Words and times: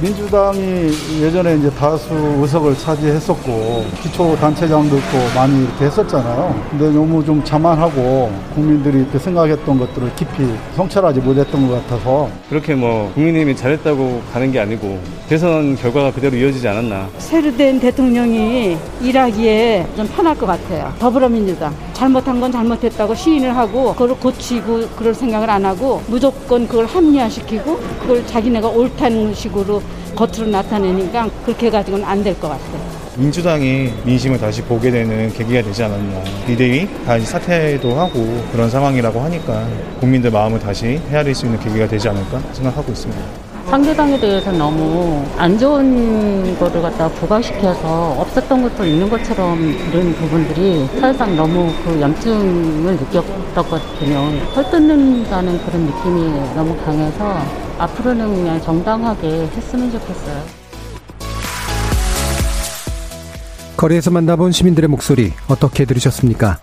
민주당이 0.00 0.92
예전에 1.20 1.56
이제 1.56 1.68
다수 1.70 2.14
의석을 2.14 2.76
차지했었고 2.76 3.84
기초 4.00 4.36
단체장도 4.36 4.96
있고 4.96 5.18
많이 5.34 5.64
이렇게 5.64 5.86
했었잖아요. 5.86 6.54
근데 6.70 6.88
너무 6.90 7.24
좀 7.24 7.42
자만하고 7.42 8.30
국민들이 8.54 9.00
이렇게 9.00 9.18
생각했던 9.18 9.76
것들을 9.76 10.14
깊이 10.14 10.54
성찰하지 10.76 11.18
못했던 11.18 11.66
것 11.68 11.74
같아서 11.82 12.30
그렇게 12.48 12.76
뭐 12.76 13.10
국민의힘이 13.14 13.56
잘했다고 13.56 14.22
가는 14.32 14.52
게 14.52 14.60
아니고 14.60 15.00
대선 15.28 15.74
결과가 15.74 16.12
그대로 16.12 16.36
이어지지 16.36 16.68
않았나. 16.68 17.08
새로 17.18 17.56
된 17.56 17.80
대통령이 17.80 18.76
일하기에 19.02 19.84
좀 19.96 20.06
편할 20.06 20.38
것 20.38 20.46
같아요. 20.46 20.92
더불어민주당 21.00 21.74
잘못한 21.98 22.40
건 22.40 22.52
잘못했다고 22.52 23.12
시인을 23.14 23.56
하고 23.56 23.92
그걸 23.92 24.14
고치고 24.16 24.88
그럴 24.96 25.12
생각을 25.12 25.50
안 25.50 25.64
하고 25.64 26.00
무조건 26.06 26.68
그걸 26.68 26.86
합리화시키고 26.86 27.76
그걸 28.00 28.24
자기네가 28.24 28.68
옳다는 28.68 29.34
식으로 29.34 29.82
겉으로 30.14 30.46
나타내니까 30.46 31.28
그렇게 31.44 31.66
해가지고는 31.66 32.04
안 32.04 32.22
될 32.22 32.34
것 32.38 32.48
같아요. 32.48 32.98
민주당이 33.16 33.92
민심을 34.04 34.38
다시 34.38 34.62
보게 34.62 34.92
되는 34.92 35.32
계기가 35.32 35.60
되지 35.62 35.82
않았나. 35.82 36.22
비대위 36.46 36.88
다시 37.04 37.26
사퇴도 37.26 37.98
하고 37.98 38.44
그런 38.52 38.70
상황이라고 38.70 39.18
하니까 39.20 39.66
국민들 39.98 40.30
마음을 40.30 40.60
다시 40.60 41.00
헤아릴 41.10 41.34
수 41.34 41.46
있는 41.46 41.58
계기가 41.58 41.88
되지 41.88 42.08
않을까 42.08 42.38
생각하고 42.52 42.92
있습니다. 42.92 43.20
상대당에 43.68 44.18
대해서 44.18 44.50
너무 44.50 45.26
안 45.36 45.58
좋은 45.58 46.58
거를 46.58 46.80
갖다 46.80 47.06
부각시켜서 47.08 48.12
없었던 48.18 48.62
것도 48.62 48.86
있는 48.86 49.10
것처럼 49.10 49.60
이런 49.60 50.14
부분들이 50.14 50.86
사실상 50.98 51.36
너무 51.36 51.70
그 51.84 52.00
염증을 52.00 52.96
느꼈었거든요. 52.96 54.16
헐뜯는다는 54.56 55.58
그런 55.66 55.82
느낌이 55.82 56.54
너무 56.54 56.74
강해서 56.82 57.38
앞으로는 57.78 58.36
그냥 58.36 58.60
정당하게 58.62 59.46
했으면 59.54 59.92
좋겠어요. 59.92 60.42
거리에서 63.76 64.10
만나본 64.10 64.50
시민들의 64.50 64.88
목소리 64.88 65.34
어떻게 65.46 65.84
들으셨습니까? 65.84 66.58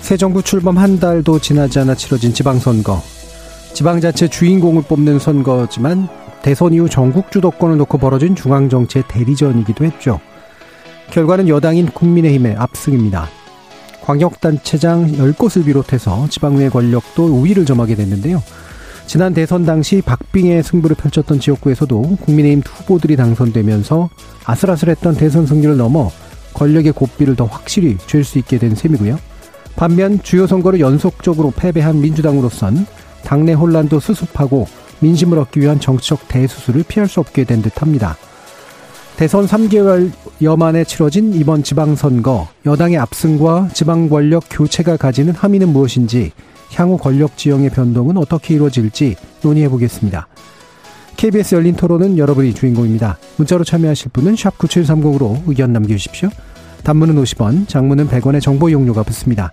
새 0.00 0.16
정부 0.16 0.42
출범 0.42 0.78
한 0.78 0.98
달도 0.98 1.38
지나지 1.38 1.78
않아 1.78 1.94
치러진 1.94 2.34
지방선거. 2.34 3.17
지방자치 3.78 4.28
주인공을 4.28 4.82
뽑는 4.88 5.20
선거지만 5.20 6.08
대선 6.42 6.74
이후 6.74 6.88
전국 6.88 7.30
주도권을 7.30 7.76
놓고 7.76 7.98
벌어진 7.98 8.34
중앙정치의 8.34 9.04
대리전이기도 9.06 9.84
했죠. 9.84 10.18
결과는 11.12 11.46
여당인 11.46 11.86
국민의힘의 11.86 12.56
압승입니다. 12.56 13.28
광역단체장 14.02 15.12
10곳을 15.12 15.64
비롯해서 15.64 16.28
지방의 16.28 16.70
권력도 16.70 17.26
우위를 17.26 17.66
점하게 17.66 17.94
됐는데요. 17.94 18.42
지난 19.06 19.32
대선 19.32 19.64
당시 19.64 20.02
박빙의 20.02 20.64
승부를 20.64 20.96
펼쳤던 20.96 21.38
지역구에서도 21.38 22.02
국민의힘 22.22 22.62
후보들이 22.66 23.14
당선되면서 23.14 24.10
아슬아슬했던 24.44 25.14
대선 25.14 25.46
승리를 25.46 25.76
넘어 25.76 26.10
권력의 26.52 26.90
고삐를 26.90 27.36
더 27.36 27.44
확실히 27.44 27.96
쥘 28.08 28.24
수 28.24 28.38
있게 28.38 28.58
된 28.58 28.74
셈이고요. 28.74 29.20
반면 29.76 30.20
주요 30.24 30.48
선거를 30.48 30.80
연속적으로 30.80 31.52
패배한 31.52 32.00
민주당으로선 32.00 32.84
당내 33.28 33.52
혼란도 33.52 34.00
수습하고 34.00 34.66
민심을 35.00 35.38
얻기 35.38 35.60
위한 35.60 35.78
정치적 35.78 36.28
대수술을 36.28 36.82
피할 36.88 37.06
수 37.06 37.20
없게 37.20 37.44
된 37.44 37.60
듯합니다. 37.60 38.16
대선 39.18 39.44
3개월여 39.44 40.56
만에 40.56 40.84
치러진 40.84 41.34
이번 41.34 41.62
지방선거, 41.62 42.48
여당의 42.64 42.96
압승과 42.96 43.68
지방 43.74 44.08
권력 44.08 44.44
교체가 44.48 44.96
가지는 44.96 45.34
함의는 45.34 45.68
무엇인지, 45.68 46.32
향후 46.72 46.96
권력 46.96 47.36
지형의 47.36 47.68
변동은 47.68 48.16
어떻게 48.16 48.54
이루어질지 48.54 49.16
논의해 49.42 49.68
보겠습니다. 49.68 50.26
KBS 51.18 51.56
열린 51.56 51.74
토론은 51.74 52.16
여러분이 52.16 52.54
주인공입니다. 52.54 53.18
문자로 53.36 53.62
참여하실 53.62 54.12
분은 54.14 54.36
9730으로 54.36 55.42
의견 55.46 55.74
남겨주십시오. 55.74 56.30
단문은 56.82 57.22
50원, 57.22 57.68
장문은 57.68 58.08
100원의 58.08 58.40
정보 58.40 58.70
이용료가 58.70 59.02
붙습니다. 59.02 59.52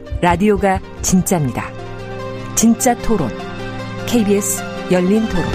라디오가 0.21 0.79
진짜입니다. 1.01 1.63
진짜 2.55 2.95
토론, 2.99 3.29
KBS 4.07 4.61
열린 4.91 5.27
토론. 5.29 5.45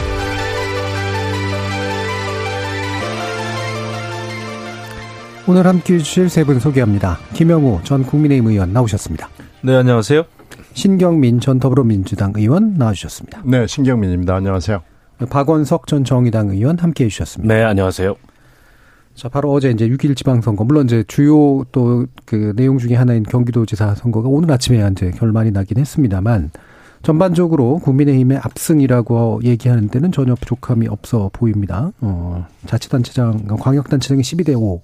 오늘 5.48 5.66
함께 5.66 5.94
해주실 5.94 6.28
세 6.28 6.44
분 6.44 6.58
소개합니다. 6.58 7.18
김영우 7.34 7.80
전 7.84 8.02
국민의힘 8.02 8.48
의원 8.50 8.72
나오셨습니다. 8.72 9.28
네, 9.62 9.76
안녕하세요. 9.76 10.24
신경민 10.72 11.40
전 11.40 11.60
더불어민주당 11.60 12.32
의원 12.36 12.74
나와주셨습니다. 12.76 13.42
네, 13.44 13.66
신경민입니다. 13.66 14.34
안녕하세요. 14.34 14.82
박원석 15.30 15.86
전 15.86 16.04
정의당 16.04 16.48
의원 16.50 16.78
함께 16.78 17.04
해주셨습니다. 17.04 17.54
네, 17.54 17.62
안녕하세요. 17.62 18.16
자, 19.16 19.30
바로 19.30 19.50
어제 19.50 19.70
이제 19.70 19.88
6일 19.88 20.14
지방선거, 20.14 20.64
물론 20.64 20.84
이제 20.84 21.02
주요 21.08 21.64
또 21.72 22.06
그 22.26 22.52
내용 22.56 22.76
중에 22.76 22.94
하나인 22.94 23.22
경기도지사 23.22 23.94
선거가 23.94 24.28
오늘 24.28 24.50
아침에 24.50 24.86
이제 24.92 25.10
결말이 25.12 25.52
나긴 25.52 25.78
했습니다만, 25.78 26.50
전반적으로 27.02 27.78
국민의힘의 27.78 28.38
압승이라고 28.38 29.40
얘기하는 29.44 29.88
데는 29.88 30.12
전혀 30.12 30.34
부족함이 30.34 30.88
없어 30.88 31.30
보입니다. 31.32 31.92
어, 32.00 32.46
자치단체장, 32.66 33.46
광역단체장이 33.46 34.22
12대 34.22 34.60
5, 34.60 34.82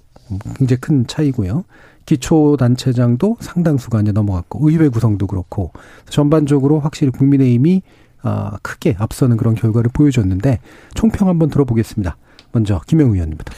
굉장히 0.57 0.81
큰 0.81 1.07
차이고요. 1.07 1.65
기초단체장도 2.07 3.39
상당수가 3.41 4.01
이제 4.03 4.13
넘어갔고, 4.13 4.69
의회 4.69 4.89
구성도 4.89 5.27
그렇고, 5.27 5.73
전반적으로 6.09 6.81
확실히 6.81 7.11
국민의힘이 7.13 7.83
아, 8.25 8.57
크게 8.63 8.95
앞서는 8.99 9.37
그런 9.37 9.57
결과를 9.57 9.91
보여줬는데, 9.93 10.61
총평 10.95 11.29
한번 11.29 11.51
들어보겠습니다. 11.51 12.17
먼저, 12.53 12.81
김영 12.87 13.11
의원님부터. 13.11 13.53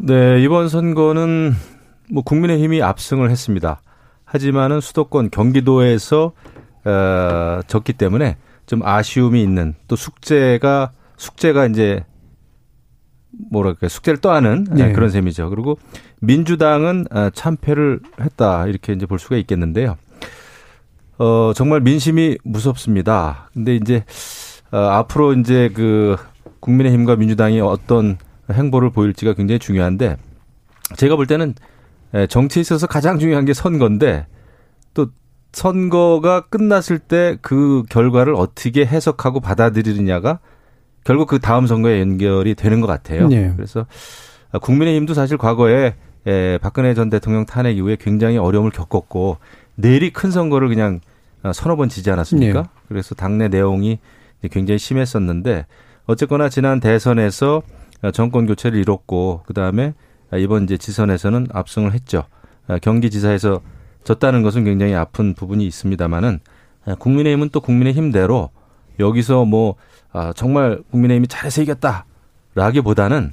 네, 0.00 0.40
이번 0.42 0.68
선거는 0.68 1.54
뭐 2.10 2.22
국민의힘이 2.22 2.82
압승을 2.82 3.30
했습니다. 3.30 3.80
하지만은 4.24 4.80
수도권 4.80 5.30
경기도에서 5.30 6.32
어, 6.84 7.60
졌기 7.66 7.94
때문에 7.94 8.36
좀 8.66 8.82
아쉬움이 8.84 9.42
있는 9.42 9.74
또 9.88 9.96
숙제가 9.96 10.92
숙제가 11.16 11.66
이제 11.66 12.04
뭐랄까 13.50 13.88
숙제를 13.88 14.20
떠하는 14.20 14.64
네. 14.70 14.92
그런 14.92 15.10
셈이죠. 15.10 15.50
그리고 15.50 15.78
민주당은 16.20 17.06
어, 17.10 17.30
참패를 17.30 18.00
했다 18.20 18.66
이렇게 18.66 18.92
이제 18.92 19.04
볼 19.06 19.18
수가 19.18 19.36
있겠는데요. 19.36 19.96
어 21.18 21.52
정말 21.56 21.80
민심이 21.80 22.38
무섭습니다. 22.44 23.50
근데 23.52 23.74
이제 23.74 24.04
어, 24.70 24.76
앞으로 24.76 25.32
이제 25.32 25.70
그 25.74 26.16
국민의힘과 26.60 27.16
민주당이 27.16 27.60
어떤 27.60 28.18
행보를 28.50 28.90
보일지가 28.90 29.34
굉장히 29.34 29.58
중요한데 29.58 30.16
제가 30.96 31.16
볼 31.16 31.26
때는 31.26 31.54
정치에 32.28 32.60
있어서 32.60 32.86
가장 32.86 33.18
중요한 33.18 33.44
게 33.44 33.52
선거인데 33.52 34.26
또 34.94 35.08
선거가 35.52 36.46
끝났을 36.48 36.98
때 36.98 37.36
그 37.42 37.82
결과를 37.90 38.34
어떻게 38.34 38.86
해석하고 38.86 39.40
받아들이느냐가 39.40 40.40
결국 41.04 41.28
그 41.28 41.38
다음 41.38 41.66
선거에 41.66 42.00
연결이 42.00 42.54
되는 42.54 42.80
것 42.80 42.86
같아요. 42.86 43.28
네. 43.28 43.52
그래서 43.56 43.86
국민의힘도 44.60 45.14
사실 45.14 45.36
과거에 45.36 45.94
박근혜 46.60 46.94
전 46.94 47.10
대통령 47.10 47.46
탄핵 47.46 47.76
이후에 47.76 47.96
굉장히 48.00 48.36
어려움을 48.38 48.70
겪었고 48.70 49.38
내리 49.74 50.10
큰 50.12 50.30
선거를 50.30 50.68
그냥 50.68 51.00
서너 51.54 51.76
번 51.76 51.88
지지 51.88 52.10
않았습니까? 52.10 52.62
네. 52.62 52.68
그래서 52.88 53.14
당내 53.14 53.48
내용이 53.48 53.98
굉장히 54.50 54.78
심했었는데 54.78 55.66
어쨌거나 56.06 56.48
지난 56.48 56.80
대선에서 56.80 57.62
정권 58.12 58.46
교체를 58.46 58.78
이뤘고 58.80 59.42
그 59.46 59.54
다음에 59.54 59.94
이번 60.36 60.64
이제 60.64 60.76
지선에서는 60.76 61.48
압승을 61.52 61.92
했죠. 61.92 62.24
경기지사에서 62.82 63.60
졌다는 64.04 64.42
것은 64.42 64.64
굉장히 64.64 64.94
아픈 64.94 65.34
부분이 65.34 65.66
있습니다만은 65.66 66.40
국민의힘은 66.98 67.50
또 67.50 67.60
국민의힘대로 67.60 68.50
여기서 68.98 69.44
뭐 69.44 69.74
정말 70.34 70.82
국민의힘이 70.90 71.28
잘해서 71.28 71.62
이겼다라기보다는 71.62 73.32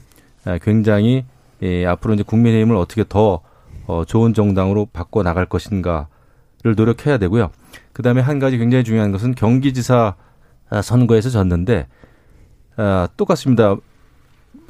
굉장히 0.62 1.26
예, 1.62 1.86
앞으로 1.86 2.14
이제 2.14 2.24
국민의힘을 2.24 2.76
어떻게 2.76 3.04
더 3.08 3.42
어, 3.88 4.04
좋은 4.04 4.34
정당으로 4.34 4.88
바꿔 4.92 5.24
나갈 5.24 5.46
것인가를 5.46 6.08
노력해야 6.76 7.18
되고요. 7.18 7.52
그다음에 7.94 8.22
한 8.22 8.40
가지 8.40 8.58
굉장히 8.58 8.84
중요한 8.84 9.12
것은 9.12 9.36
경기지사 9.36 10.16
선거에서 10.84 11.30
졌는데 11.30 11.88
아, 12.78 13.08
똑같습니다. 13.16 13.78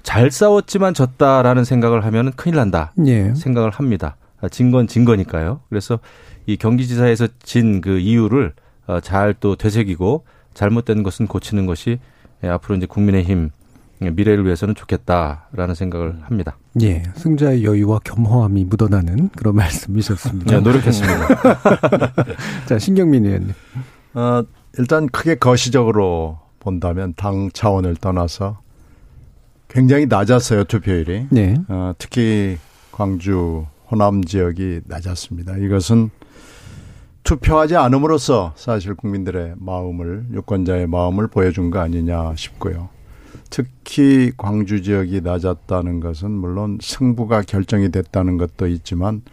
잘 0.05 0.29
싸웠지만 0.29 0.93
졌다라는 0.93 1.63
생각을 1.65 2.05
하면 2.05 2.31
큰일 2.33 2.55
난다. 2.57 2.93
예. 3.07 3.33
생각을 3.33 3.71
합니다. 3.71 4.15
아, 4.39 4.47
진건 4.47 4.85
진거니까요. 4.87 5.61
그래서 5.69 5.99
이 6.45 6.57
경기지사에서 6.57 7.27
진 7.41 7.81
그 7.81 7.97
이유를 7.97 8.53
어, 8.87 8.99
잘또 8.99 9.55
되새기고 9.55 10.23
잘못된 10.53 11.01
것은 11.01 11.25
고치는 11.25 11.65
것이 11.65 11.97
예, 12.43 12.49
앞으로 12.49 12.75
이제 12.75 12.85
국민의힘 12.85 13.49
미래를 13.99 14.45
위해서는 14.45 14.75
좋겠다라는 14.75 15.73
생각을 15.73 16.19
합니다. 16.21 16.57
예, 16.81 17.01
승자의 17.15 17.63
여유와 17.63 17.99
겸허함이 18.03 18.65
묻어나는 18.65 19.29
그런 19.35 19.55
말씀이셨습니다. 19.57 20.51
네, 20.55 20.59
노력했습니다. 20.61 21.27
자, 22.67 22.77
신경민 22.77 23.25
의원님. 23.25 23.53
어, 24.13 24.43
일단 24.77 25.07
크게 25.07 25.35
거시적으로 25.35 26.39
본다면 26.59 27.13
당 27.17 27.49
차원을 27.51 27.95
떠나서 27.95 28.59
굉장히 29.75 30.05
낮았어요 30.05 30.63
투표율이. 30.63 31.27
네. 31.31 31.57
어, 31.67 31.91
특히 31.97 32.57
광주 32.93 33.65
호남 33.91 34.23
지역이 34.23 34.81
낮았습니다. 34.85 35.57
이것은 35.57 36.11
투표하지 37.23 37.75
않음으로써 37.75 38.53
사실 38.55 38.95
국민들의 38.95 39.55
마음을 39.57 40.27
유권자의 40.31 40.87
마음을 40.87 41.27
보여준 41.27 41.71
거 41.71 41.79
아니냐 41.79 42.35
싶고요. 42.37 42.87
특히 43.49 44.31
광주 44.37 44.81
지역이 44.81 45.19
낮았다는 45.21 45.99
것은 45.99 46.31
물론 46.31 46.77
승부가 46.81 47.41
결정이 47.41 47.91
됐다는 47.91 48.37
것도 48.37 48.67
있지만 48.67 49.23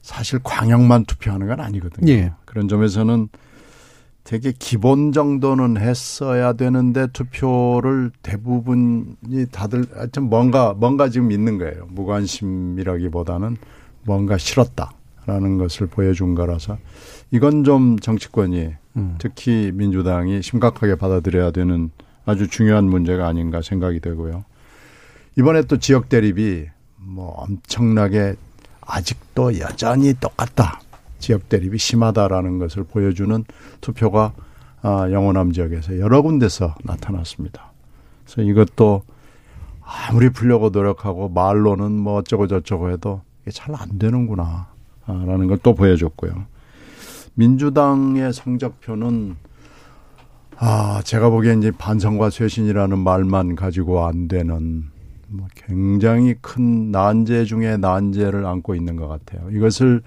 사실 0.00 0.38
광역만 0.44 1.06
투표하는 1.06 1.48
건 1.48 1.58
아니거든요. 1.58 2.12
예. 2.12 2.32
그런 2.44 2.68
점에서는 2.68 3.28
되게 4.26 4.52
기본 4.58 5.12
정도는 5.12 5.76
했어야 5.80 6.52
되는데 6.54 7.06
투표를 7.12 8.10
대부분이 8.22 9.46
다들 9.52 9.86
하여튼 9.94 10.24
뭔가 10.24 10.74
뭔가 10.74 11.08
지금 11.08 11.30
있는 11.30 11.58
거예요. 11.58 11.86
무관심이라기보다는 11.90 13.56
뭔가 14.02 14.36
싫었다라는 14.36 15.58
것을 15.58 15.86
보여준 15.86 16.34
거라서 16.34 16.76
이건 17.30 17.62
좀 17.62 18.00
정치권이 18.00 18.70
음. 18.96 19.14
특히 19.18 19.70
민주당이 19.72 20.42
심각하게 20.42 20.96
받아들여야 20.96 21.52
되는 21.52 21.90
아주 22.24 22.48
중요한 22.48 22.86
문제가 22.86 23.28
아닌가 23.28 23.62
생각이 23.62 24.00
되고요. 24.00 24.44
이번에 25.38 25.62
또 25.62 25.78
지역 25.78 26.08
대립이 26.08 26.66
뭐 26.96 27.28
엄청나게 27.28 28.34
아직도 28.80 29.60
여전히 29.60 30.14
똑같다. 30.14 30.80
지역 31.18 31.48
대립이 31.48 31.78
심하다라는 31.78 32.58
것을 32.58 32.84
보여주는 32.84 33.44
투표가 33.80 34.32
아, 34.82 35.08
영호남 35.10 35.52
지역에서 35.52 35.98
여러 35.98 36.22
군데서 36.22 36.74
나타났습니다. 36.84 37.72
그래서 38.24 38.42
이것도 38.42 39.02
아무리 39.82 40.30
풀려고 40.30 40.68
노력하고 40.70 41.28
말로는 41.28 41.92
뭐 41.92 42.14
어쩌고 42.18 42.46
저쩌고 42.48 42.90
해도 42.90 43.22
이게 43.42 43.50
잘 43.52 43.74
안 43.74 43.98
되는구나. 43.98 44.68
라는 45.06 45.46
걸 45.46 45.58
또 45.62 45.74
보여줬고요. 45.74 46.32
민주당의 47.34 48.32
성적표는 48.32 49.36
아, 50.58 51.02
제가 51.04 51.28
보기엔 51.30 51.58
이제 51.58 51.70
반성과 51.70 52.30
쇄신이라는 52.30 52.98
말만 52.98 53.54
가지고 53.56 54.06
안 54.06 54.26
되는 54.26 54.84
뭐 55.28 55.46
굉장히 55.54 56.34
큰 56.40 56.90
난제 56.90 57.44
중에 57.44 57.76
난제를 57.76 58.46
안고 58.46 58.74
있는 58.74 58.96
것 58.96 59.06
같아요. 59.06 59.50
이것을 59.50 60.02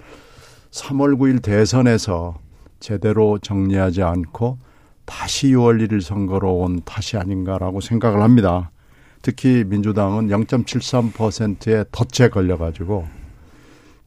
3월 0.72 1.18
9일 1.18 1.42
대선에서 1.42 2.40
제대로 2.80 3.40
정리하지 3.40 4.04
않고 4.04 4.60
다시 5.06 5.48
6월 5.48 5.86
1일 5.88 6.02
선거로 6.02 6.58
온 6.60 6.82
탓이 6.86 7.18
아닌가라고 7.18 7.82
생각을 7.82 8.22
합니다. 8.22 8.72
특히 9.22 9.64
민주당은 9.66 10.28
0.73%의 10.28 11.86
덫에 11.92 12.30
걸려가지고 12.30 13.08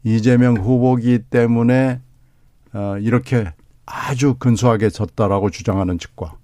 이재명 0.04 0.56
후보기 0.56 1.20
때문에 1.30 2.00
어, 2.72 2.96
이렇게 3.00 3.52
아주 3.84 4.36
근소하게 4.38 4.90
졌다라고 4.90 5.50
주장하는 5.50 5.98
측과 5.98 6.36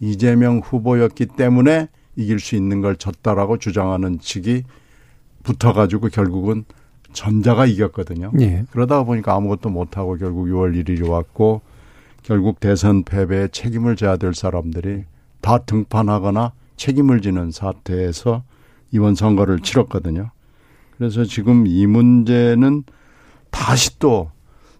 이재명 0.00 0.60
후보였기 0.60 1.26
때문에 1.26 1.88
이길 2.14 2.40
수 2.40 2.56
있는 2.56 2.80
걸 2.80 2.96
졌다라고 2.96 3.58
주장하는 3.58 4.20
측이 4.20 4.62
붙어가지고 5.42 6.08
결국은 6.08 6.64
전자가 7.16 7.64
이겼거든요. 7.64 8.30
예. 8.40 8.64
그러다 8.70 9.02
보니까 9.02 9.34
아무것도 9.34 9.70
못하고 9.70 10.16
결국 10.16 10.46
6월 10.46 10.84
1일이 10.84 11.08
왔고 11.08 11.62
결국 12.22 12.60
대선 12.60 13.04
패배에 13.04 13.48
책임을 13.48 13.96
져야 13.96 14.18
될 14.18 14.34
사람들이 14.34 15.04
다 15.40 15.58
등판하거나 15.58 16.52
책임을 16.76 17.22
지는 17.22 17.50
사태에서 17.50 18.44
이번 18.90 19.14
선거를 19.14 19.60
치렀거든요. 19.60 20.30
그래서 20.98 21.24
지금 21.24 21.66
이 21.66 21.86
문제는 21.86 22.84
다시 23.50 23.98
또 23.98 24.30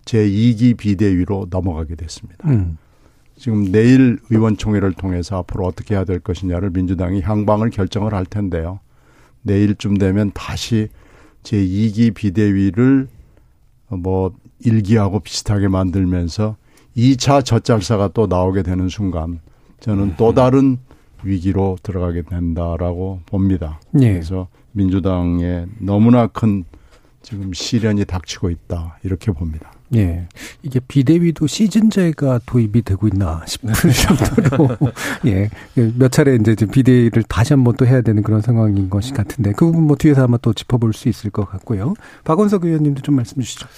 제2기 0.04 0.76
비대위로 0.76 1.46
넘어가게 1.50 1.94
됐습니다. 1.94 2.48
음. 2.48 2.76
지금 3.38 3.70
내일 3.72 4.18
의원총회를 4.30 4.92
통해서 4.92 5.38
앞으로 5.38 5.64
어떻게 5.66 5.94
해야 5.94 6.04
될 6.04 6.20
것이냐를 6.20 6.70
민주당이 6.70 7.22
향방을 7.22 7.70
결정을 7.70 8.12
할 8.12 8.26
텐데요. 8.26 8.80
내일쯤 9.42 9.96
되면 9.98 10.32
다시 10.34 10.88
제2기 11.46 12.14
비대위를 12.14 13.08
뭐 13.88 14.32
1기하고 14.64 15.22
비슷하게 15.22 15.68
만들면서 15.68 16.56
2차 16.96 17.44
젖잘사가 17.44 18.08
또 18.08 18.26
나오게 18.26 18.62
되는 18.62 18.88
순간 18.88 19.40
저는 19.80 20.14
또 20.16 20.34
다른 20.34 20.78
위기로 21.22 21.76
들어가게 21.82 22.22
된다라고 22.22 23.20
봅니다. 23.26 23.80
예. 24.00 24.12
그래서 24.12 24.48
민주당에 24.72 25.66
너무나 25.78 26.26
큰 26.26 26.64
지금 27.22 27.52
시련이 27.52 28.04
닥치고 28.04 28.50
있다 28.50 28.98
이렇게 29.02 29.30
봅니다. 29.32 29.72
예. 29.94 30.26
이게 30.62 30.80
비대위도 30.80 31.46
시즌제가 31.46 32.40
도입이 32.44 32.82
되고 32.82 33.06
있나 33.08 33.42
싶은 33.46 33.72
정도로, 33.72 34.76
예. 35.26 35.48
몇 35.74 36.10
차례 36.10 36.34
이제 36.34 36.54
좀 36.54 36.70
비대위를 36.70 37.22
다시 37.24 37.52
한번 37.52 37.76
또 37.76 37.86
해야 37.86 38.00
되는 38.00 38.22
그런 38.22 38.40
상황인 38.40 38.90
것이 38.90 39.12
같은데, 39.12 39.52
그 39.52 39.66
부분 39.66 39.84
뭐 39.84 39.96
뒤에서 39.96 40.24
아마 40.24 40.38
또 40.38 40.52
짚어볼 40.52 40.92
수 40.92 41.08
있을 41.08 41.30
것 41.30 41.48
같고요. 41.48 41.94
박원석 42.24 42.64
의원님도 42.64 43.02
좀 43.02 43.16
말씀 43.16 43.40
주시죠. 43.40 43.68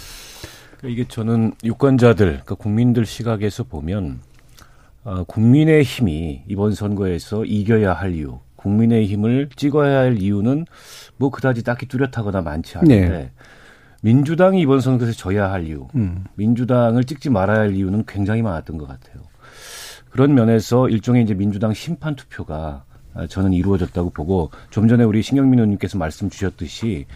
이게 0.84 1.04
저는 1.06 1.52
유권자들, 1.64 2.26
그러니까 2.26 2.54
국민들 2.54 3.04
시각에서 3.04 3.64
보면, 3.64 4.20
어, 5.04 5.24
국민의 5.24 5.82
힘이 5.82 6.42
이번 6.48 6.74
선거에서 6.74 7.44
이겨야 7.44 7.92
할 7.92 8.14
이유, 8.14 8.38
국민의 8.56 9.06
힘을 9.06 9.48
찍어야 9.56 9.98
할 9.98 10.22
이유는 10.22 10.66
뭐 11.16 11.30
그다지 11.30 11.64
딱히 11.64 11.86
뚜렷하거나 11.86 12.42
많지 12.42 12.78
않은데, 12.78 13.08
네. 13.08 13.30
민주당이 14.02 14.60
이번 14.60 14.80
선거에서 14.80 15.12
져야 15.12 15.50
할 15.50 15.66
이유, 15.66 15.88
음. 15.94 16.24
민주당을 16.36 17.04
찍지 17.04 17.30
말아야 17.30 17.60
할 17.60 17.74
이유는 17.74 18.04
굉장히 18.06 18.42
많았던 18.42 18.78
것 18.78 18.86
같아요. 18.86 19.22
그런 20.10 20.34
면에서 20.34 20.88
일종의 20.88 21.24
이제 21.24 21.34
민주당 21.34 21.74
심판 21.74 22.14
투표가 22.14 22.84
아, 23.14 23.26
저는 23.26 23.52
이루어졌다고 23.52 24.10
보고 24.10 24.50
좀 24.70 24.88
전에 24.88 25.04
우리 25.04 25.22
신경민 25.22 25.58
의원님께서 25.58 25.98
말씀 25.98 26.30
주셨듯이 26.30 27.06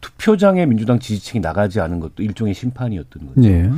투표장에 0.00 0.66
민주당 0.66 0.98
지지층이 0.98 1.40
나가지 1.40 1.80
않은 1.80 2.00
것도 2.00 2.22
일종의 2.22 2.54
심판이었던 2.54 3.26
거죠. 3.26 3.48
예. 3.48 3.70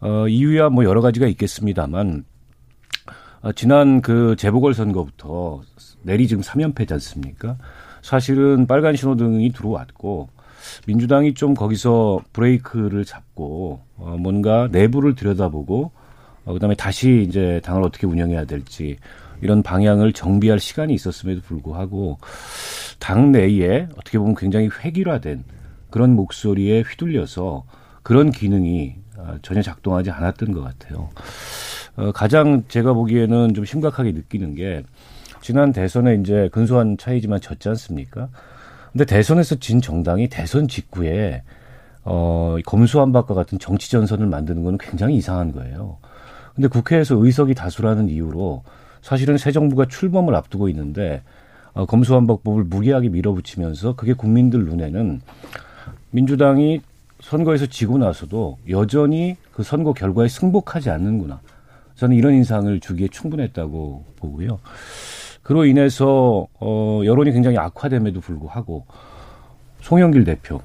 어, 0.00 0.28
이유야 0.28 0.68
뭐 0.68 0.84
여러 0.84 1.00
가지가 1.00 1.26
있겠습니다만 1.28 2.24
어, 3.42 3.52
지난 3.52 4.00
그 4.00 4.36
재보궐 4.36 4.74
선거부터 4.74 5.62
내리 6.02 6.28
지금 6.28 6.42
3연패지 6.42 6.92
않습니까? 6.92 7.56
사실은 8.02 8.66
빨간 8.66 8.96
신호등이 8.96 9.52
들어왔고 9.52 10.28
민주당이 10.86 11.34
좀 11.34 11.54
거기서 11.54 12.20
브레이크를 12.32 13.04
잡고 13.04 13.80
어, 13.96 14.16
뭔가 14.18 14.68
내부를 14.70 15.14
들여다보고 15.14 15.90
어, 16.44 16.52
그다음에 16.52 16.74
다시 16.74 17.24
이제 17.26 17.60
당을 17.64 17.82
어떻게 17.82 18.06
운영해야 18.06 18.44
될지 18.44 18.96
이런 19.40 19.62
방향을 19.62 20.12
정비할 20.12 20.58
시간이 20.58 20.94
있었음에도 20.94 21.40
불구하고 21.42 22.18
당 22.98 23.32
내에 23.32 23.88
어떻게 23.96 24.18
보면 24.18 24.34
굉장히 24.34 24.68
획일화된 24.68 25.44
그런 25.90 26.14
목소리에 26.14 26.82
휘둘려서 26.82 27.64
그런 28.02 28.30
기능이 28.30 28.96
어, 29.16 29.36
전혀 29.42 29.62
작동하지 29.62 30.10
않았던 30.10 30.52
것 30.52 30.62
같아요. 30.62 31.10
어, 31.96 32.12
가장 32.12 32.64
제가 32.68 32.92
보기에는 32.92 33.54
좀 33.54 33.64
심각하게 33.64 34.12
느끼는 34.12 34.54
게 34.54 34.82
지난 35.40 35.72
대선에 35.72 36.16
이제 36.16 36.48
근소한 36.52 36.96
차이지만 36.98 37.40
졌지 37.40 37.68
않습니까? 37.70 38.28
근데 38.96 39.04
대선에서 39.04 39.56
진 39.56 39.82
정당이 39.82 40.30
대선 40.30 40.68
직후에 40.68 41.42
어, 42.02 42.56
검수한박과 42.64 43.34
같은 43.34 43.58
정치 43.58 43.90
전선을 43.90 44.26
만드는 44.26 44.64
거는 44.64 44.78
굉장히 44.78 45.16
이상한 45.16 45.52
거예요. 45.52 45.98
근데 46.54 46.66
국회에서 46.68 47.22
의석이 47.22 47.54
다수라는 47.54 48.08
이유로 48.08 48.62
사실은 49.02 49.36
새 49.36 49.52
정부가 49.52 49.84
출범을 49.84 50.34
앞두고 50.34 50.70
있는데 50.70 51.20
어, 51.74 51.84
검수완박법을 51.84 52.64
무리하게 52.64 53.10
밀어붙이면서 53.10 53.96
그게 53.96 54.14
국민들 54.14 54.64
눈에는 54.64 55.20
민주당이 56.12 56.80
선거에서 57.20 57.66
지고 57.66 57.98
나서도 57.98 58.56
여전히 58.70 59.36
그 59.52 59.62
선거 59.62 59.92
결과에 59.92 60.26
승복하지 60.28 60.88
않는구나. 60.88 61.40
저는 61.96 62.16
이런 62.16 62.32
인상을 62.32 62.80
주기에 62.80 63.08
충분했다고 63.08 64.04
보고요. 64.16 64.58
그로 65.46 65.64
인해서 65.64 66.48
어 66.58 67.02
여론이 67.04 67.30
굉장히 67.30 67.56
악화됨에도 67.56 68.20
불구하고 68.20 68.84
송영길 69.80 70.24
대표 70.24 70.60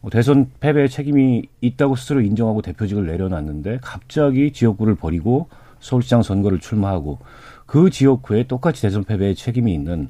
뭐 0.00 0.08
대선 0.08 0.52
패배의 0.60 0.88
책임이 0.88 1.42
있다고 1.60 1.96
스스로 1.96 2.20
인정하고 2.20 2.62
대표직을 2.62 3.06
내려놨는데 3.06 3.80
갑자기 3.82 4.52
지역구를 4.52 4.94
버리고 4.94 5.48
서울시장 5.80 6.22
선거를 6.22 6.60
출마하고 6.60 7.18
그 7.66 7.90
지역구에 7.90 8.44
똑같이 8.44 8.82
대선 8.82 9.02
패배의 9.02 9.34
책임이 9.34 9.74
있는 9.74 10.08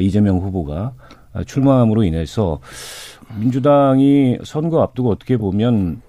이재명 0.00 0.36
후보가 0.36 0.92
출마함으로 1.46 2.04
인해서 2.04 2.60
민주당이 3.40 4.36
선거 4.44 4.82
앞두고 4.82 5.10
어떻게 5.10 5.38
보면 5.38 6.02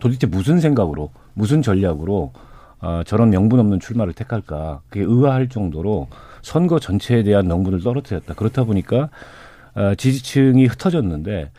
도대체 0.00 0.26
무슨 0.26 0.60
생각으로 0.60 1.12
무슨 1.32 1.62
전략으로 1.62 2.32
어, 2.80 3.02
저런 3.06 3.30
명분 3.30 3.58
없는 3.58 3.80
출마를 3.80 4.12
택할까 4.12 4.82
그게 4.90 5.02
의아할 5.02 5.48
정도로 5.48 6.08
선거 6.42 6.78
전체에 6.78 7.22
대한 7.22 7.46
명분을 7.46 7.82
떨어뜨렸다. 7.82 8.34
그렇다 8.34 8.64
보니까 8.64 9.08
어, 9.74 9.94
지지층이 9.94 10.66
흩어졌는데 10.66 11.50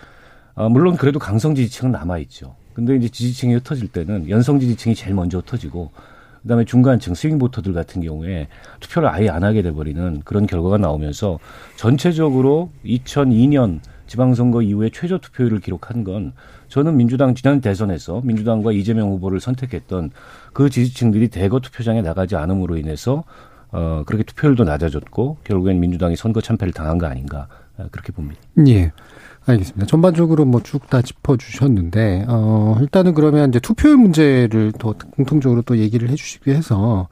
어, 0.55 0.69
물론 0.69 0.97
그래도 0.97 1.19
강성 1.19 1.55
지지층은 1.55 1.91
남아 1.91 2.17
있죠. 2.19 2.55
근데 2.73 2.95
이제 2.95 3.09
지지층이 3.09 3.53
흩어질 3.55 3.87
때는 3.89 4.29
연성 4.29 4.59
지지층이 4.59 4.95
제일 4.95 5.15
먼저 5.15 5.39
흩어지고 5.39 5.91
그다음에 6.41 6.65
중간층 6.65 7.13
스윙 7.13 7.37
보터들 7.37 7.73
같은 7.73 8.01
경우에 8.01 8.47
투표를 8.79 9.09
아예 9.09 9.29
안 9.29 9.43
하게 9.43 9.61
돼버리는 9.61 10.21
그런 10.23 10.47
결과가 10.47 10.77
나오면서 10.77 11.39
전체적으로 11.75 12.71
2002년 12.85 13.79
지방선거 14.07 14.63
이후에 14.63 14.89
최저 14.91 15.19
투표율을 15.19 15.59
기록한 15.59 16.03
건 16.03 16.33
저는 16.67 16.97
민주당 16.97 17.35
지난 17.35 17.61
대선에서 17.61 18.21
민주당과 18.23 18.71
이재명 18.71 19.09
후보를 19.11 19.39
선택했던 19.39 20.11
그 20.53 20.69
지지층들이 20.69 21.27
대거 21.27 21.59
투표장에 21.59 22.01
나가지 22.01 22.35
않음으로 22.35 22.77
인해서 22.77 23.23
어 23.71 24.03
그렇게 24.05 24.23
투표율도 24.23 24.63
낮아졌고 24.63 25.37
결국엔 25.43 25.79
민주당이 25.79 26.15
선거 26.15 26.41
참패를 26.41 26.73
당한 26.73 26.97
거 26.97 27.05
아닌가 27.07 27.47
어, 27.77 27.85
그렇게 27.91 28.11
봅니다. 28.11 28.39
예. 28.67 28.91
알겠습니다. 29.45 29.85
전반적으로 29.87 30.45
뭐 30.45 30.61
쭉 30.61 30.89
다 30.89 31.01
짚어주셨는데, 31.01 32.25
어, 32.27 32.77
일단은 32.81 33.13
그러면 33.13 33.49
이제 33.49 33.59
투표율 33.59 33.97
문제를 33.97 34.73
더 34.73 34.93
공통적으로 35.15 35.61
또 35.63 35.77
얘기를 35.77 36.09
해주시기 36.09 36.49
위해서, 36.51 37.07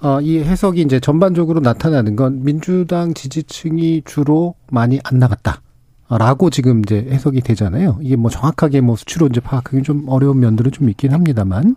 어, 0.00 0.20
이 0.20 0.38
해석이 0.38 0.80
이제 0.80 1.00
전반적으로 1.00 1.60
나타나는 1.60 2.16
건 2.16 2.42
민주당 2.42 3.12
지지층이 3.12 4.02
주로 4.06 4.54
많이 4.70 5.00
안 5.04 5.18
나갔다. 5.18 5.60
라고 6.08 6.48
지금 6.48 6.80
이제 6.80 7.06
해석이 7.10 7.40
되잖아요. 7.40 7.98
이게 8.00 8.14
뭐 8.16 8.30
정확하게 8.30 8.80
뭐 8.80 8.94
수치로 8.94 9.26
이제 9.26 9.40
파악하기 9.40 9.82
좀 9.82 10.04
어려운 10.08 10.38
면들은 10.38 10.70
좀 10.70 10.88
있긴 10.88 11.12
합니다만, 11.12 11.76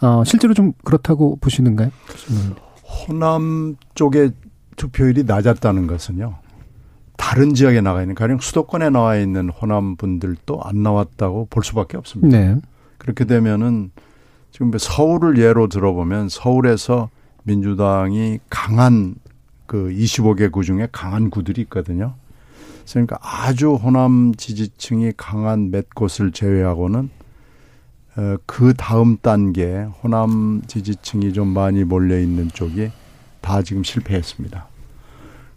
어, 0.00 0.24
실제로 0.24 0.54
좀 0.54 0.72
그렇다고 0.82 1.36
보시는가요? 1.40 1.90
호남 2.96 3.76
쪽의 3.94 4.32
투표율이 4.76 5.24
낮았다는 5.24 5.86
것은요. 5.86 6.36
다른 7.16 7.54
지역에 7.54 7.80
나가 7.80 8.02
있는 8.02 8.14
가령 8.14 8.38
수도권에 8.38 8.90
나와 8.90 9.16
있는 9.16 9.48
호남 9.48 9.96
분들도 9.96 10.60
안 10.62 10.82
나왔다고 10.82 11.46
볼 11.50 11.64
수밖에 11.64 11.96
없습니다. 11.96 12.38
네. 12.38 12.60
그렇게 12.98 13.24
되면은 13.24 13.90
지금 14.50 14.70
서울을 14.76 15.38
예로 15.38 15.68
들어보면 15.68 16.28
서울에서 16.28 17.10
민주당이 17.44 18.40
강한 18.48 19.14
그 19.66 19.88
25개 19.90 20.50
구 20.50 20.64
중에 20.64 20.88
강한 20.92 21.30
구들이 21.30 21.62
있거든요. 21.62 22.14
그러니까 22.88 23.18
아주 23.20 23.74
호남 23.74 24.34
지지층이 24.34 25.12
강한 25.16 25.70
몇 25.70 25.90
곳을 25.94 26.32
제외하고는 26.32 27.10
어, 28.16 28.36
그 28.46 28.72
다음 28.74 29.18
단계 29.18 29.86
호남 30.02 30.62
지지층이 30.66 31.32
좀 31.32 31.48
많이 31.48 31.84
몰려 31.84 32.18
있는 32.18 32.48
쪽이 32.48 32.90
다 33.40 33.62
지금 33.62 33.84
실패했습니다. 33.84 34.68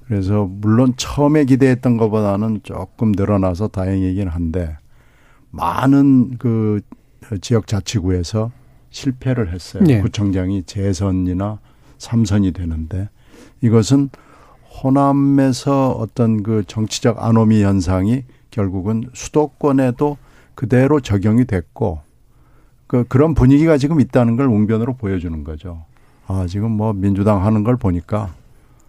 그래서 0.08 0.50
물론 0.50 0.94
처음에 0.98 1.46
기대했던 1.46 1.98
것보다는 1.98 2.62
조금 2.64 3.12
늘어나서 3.16 3.68
다행이긴 3.68 4.28
한데 4.28 4.78
많은 5.52 6.38
그 6.38 6.82
지역 7.42 7.68
자치구에서 7.68 8.52
실패를 8.90 9.54
했어요. 9.54 9.84
네. 9.84 10.02
구청장이 10.02 10.64
재선이나 10.64 11.60
삼선이 12.00 12.54
되는데 12.54 13.10
이것은 13.62 14.10
호남에서 14.84 15.92
어떤 15.92 16.44
그 16.44 16.64
정치적 16.66 17.24
아노미 17.24 17.64
현상이 17.64 18.24
결국은 18.52 19.04
수도권에도 19.14 20.18
그대로 20.56 21.00
적용이 21.00 21.46
됐고 21.46 22.02
그 22.90 23.04
그런 23.08 23.36
분위기가 23.36 23.78
지금 23.78 24.02
있다는 24.02 24.36
걸 24.36 24.48
웅변으로 24.48 24.96
보여주는 24.96 25.44
거죠. 25.44 25.86
아 26.26 26.48
지금 26.48 26.72
뭐 26.72 26.92
민주당 26.92 27.46
하는 27.46 27.64
걸 27.64 27.78
보니까 27.78 28.34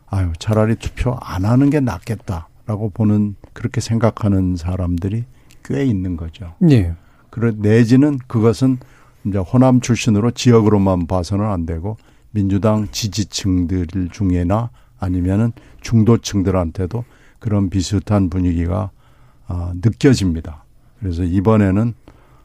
아유 0.06 0.32
차라리 0.38 0.76
투표 0.76 1.18
안 1.20 1.44
하는 1.44 1.68
게 1.68 1.80
낫겠다라고 1.80 2.92
보는 2.94 3.36
그렇게 3.52 3.82
생각하는 3.82 4.56
사람들이 4.56 5.24
꽤 5.62 5.84
있는 5.84 6.16
거죠. 6.16 6.54
네. 6.60 6.94
그래 7.28 7.52
내지는 7.54 8.18
그것은 8.26 8.78
이제 9.26 9.36
호남 9.36 9.82
출신으로 9.82 10.30
지역으로만 10.30 11.06
봐서는 11.06 11.44
안 11.44 11.66
되고 11.66 11.98
민주당 12.30 12.88
지지층들 12.90 14.08
중에나 14.12 14.70
아니면은 14.98 15.52
중도층들한테도 15.82 17.04
그런 17.38 17.68
비슷한 17.68 18.30
분위기가 18.30 18.92
아, 19.46 19.74
느껴집니다. 19.74 20.64
그래서 21.00 21.22
이번에는 21.22 21.92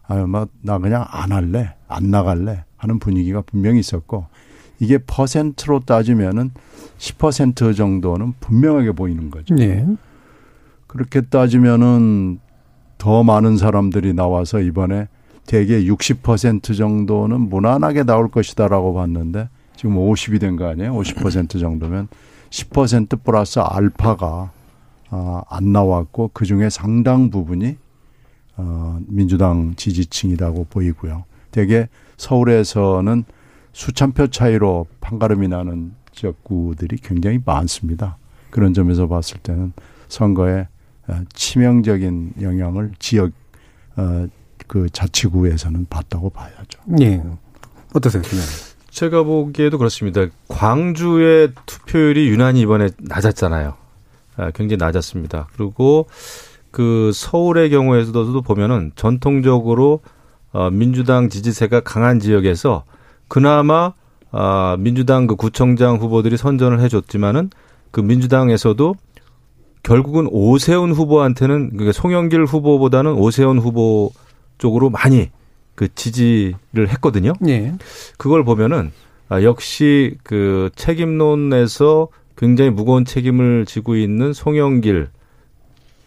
아유, 0.07 0.27
막, 0.27 0.50
나 0.62 0.77
그냥 0.77 1.05
안 1.09 1.31
할래, 1.31 1.74
안 1.88 2.12
나갈래 2.12 2.63
하는 2.77 3.00
분위기가 3.00 3.41
분명히 3.41 3.79
있었고, 3.79 4.25
이게 4.79 4.97
퍼센트로 4.97 5.79
따지면은 5.81 6.51
10% 6.97 7.75
정도는 7.75 8.33
분명하게 8.39 8.91
보이는 8.91 9.29
거죠. 9.29 9.55
네. 9.55 9.85
그렇게 10.88 11.21
따지면은 11.21 12.39
더 12.97 13.24
많은 13.24 13.57
사람들이 13.57 14.13
나와서 14.13 14.59
이번에 14.59 15.07
대개 15.45 15.83
60% 15.85 16.75
정도는 16.77 17.41
무난하게 17.50 18.03
나올 18.03 18.29
것이다라고 18.29 18.93
봤는데 18.93 19.50
지금 19.75 19.95
50이 19.95 20.39
된 20.39 20.55
거 20.55 20.67
아니에요? 20.67 20.93
50% 20.93 21.59
정도면 21.59 22.07
10% 22.50 23.24
플러스 23.24 23.59
알파가 23.59 24.51
어, 25.12 25.41
안 25.50 25.71
나왔고 25.71 26.31
그 26.33 26.45
중에 26.45 26.69
상당 26.69 27.29
부분이 27.29 27.77
어, 28.57 29.00
민주당 29.07 29.75
지지층이라고 29.75 30.67
보이고요. 30.69 31.25
대개 31.51 31.88
서울에서는 32.17 33.25
수천 33.74 34.13
표 34.13 34.27
차이로 34.27 34.88
판가름이 35.01 35.47
나는 35.47 35.93
지역구들이 36.13 36.97
굉장히 36.97 37.39
많습니다. 37.43 38.17
그런 38.50 38.74
점에서 38.74 39.07
봤을 39.07 39.38
때는 39.39 39.74
선거에 40.07 40.67
어, 41.07 41.21
치명적인 41.33 42.33
영향을 42.41 42.91
지역 43.00 43.31
어, 43.97 44.27
그 44.67 44.89
자치구에서는 44.89 45.88
봤다고 45.89 46.29
봐야죠. 46.29 46.79
예. 47.01 47.21
어떠세요, 47.93 48.24
제가 48.89 49.24
보기에도 49.24 49.77
그렇습니다. 49.77 50.25
광주의 50.47 51.51
투표율이 51.65 52.29
유난히 52.29 52.62
이번에 52.62 52.89
낮았잖아요. 52.97 53.75
아, 54.38 54.51
굉장히 54.51 54.77
낮았습니다. 54.77 55.50
그리고 55.55 56.07
그 56.75 57.12
서울의 57.13 57.70
경우에서도 57.70 58.41
보면은 58.41 58.91
전통적으로 58.98 60.01
어, 60.51 60.70
민주당 60.70 61.29
지지세가 61.29 61.79
강한 61.79 62.20
지역에서 62.20 62.84
그나마 63.29 63.94
아, 64.29 64.75
민주당 64.77 65.25
그 65.25 65.38
구청장 65.38 65.96
후보들이 65.96 66.36
선전을 66.36 66.82
해줬지만은 66.82 67.50
그 67.91 68.01
민주당에서도 68.01 68.94
결국은 69.84 70.27
오세훈 70.29 70.91
후보한테는 70.91 71.70
그러니까 71.70 71.94
송영길 71.94 72.44
후보보다는 72.44 73.13
오세훈 73.13 73.58
후보 73.60 74.12
쪽으로 74.58 74.89
많이 74.89 75.29
그 75.75 75.88
지지를 75.96 76.89
했거든요. 76.89 77.32
예. 77.48 77.74
그걸 78.17 78.44
보면은 78.44 78.91
아, 79.29 79.41
역시 79.44 80.17
그 80.24 80.72
책임론에서 80.75 82.10
굉장히 82.36 82.70
무거운 82.70 83.05
책임을 83.05 83.65
지고 83.65 83.96
있는 83.96 84.34
송영길 84.34 85.14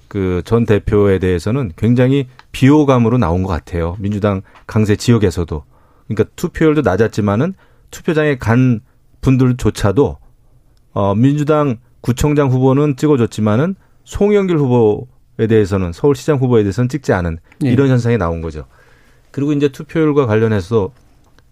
그 0.08 0.42
전 0.44 0.64
대표에 0.64 1.18
대해서는 1.18 1.72
굉장히 1.76 2.26
비호감으로 2.52 3.18
나온 3.18 3.42
것 3.42 3.48
같아요. 3.48 3.96
민주당 3.98 4.42
강세 4.66 4.96
지역에서도. 4.96 5.62
그러니까 6.06 6.30
투표율도 6.36 6.80
낮았지만은 6.82 7.54
투표장에 7.90 8.38
간 8.38 8.80
분들조차도 9.20 10.16
어 10.92 11.14
민주당 11.14 11.78
구청장 12.00 12.48
후보는 12.50 12.96
찍어줬지만은 12.96 13.74
송영길 14.04 14.56
후보에 14.56 15.46
대해서는 15.48 15.92
서울시장 15.92 16.38
후보에 16.38 16.62
대해서는 16.62 16.88
찍지 16.88 17.12
않은 17.12 17.38
예. 17.64 17.70
이런 17.70 17.88
현상이 17.88 18.16
나온 18.16 18.40
거죠. 18.40 18.64
그리고 19.30 19.52
이제 19.52 19.68
투표율과 19.68 20.26
관련해서 20.26 20.90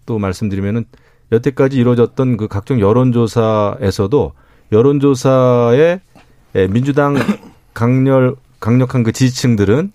또 0.05 0.17
말씀드리면은 0.17 0.85
여태까지 1.31 1.77
이루어졌던 1.77 2.37
그 2.37 2.47
각종 2.47 2.79
여론조사에서도 2.79 4.33
여론조사에 4.71 5.99
예, 6.55 6.67
민주당 6.67 7.15
강렬 7.73 8.35
강력한 8.59 9.03
그 9.03 9.11
지지층들은 9.11 9.91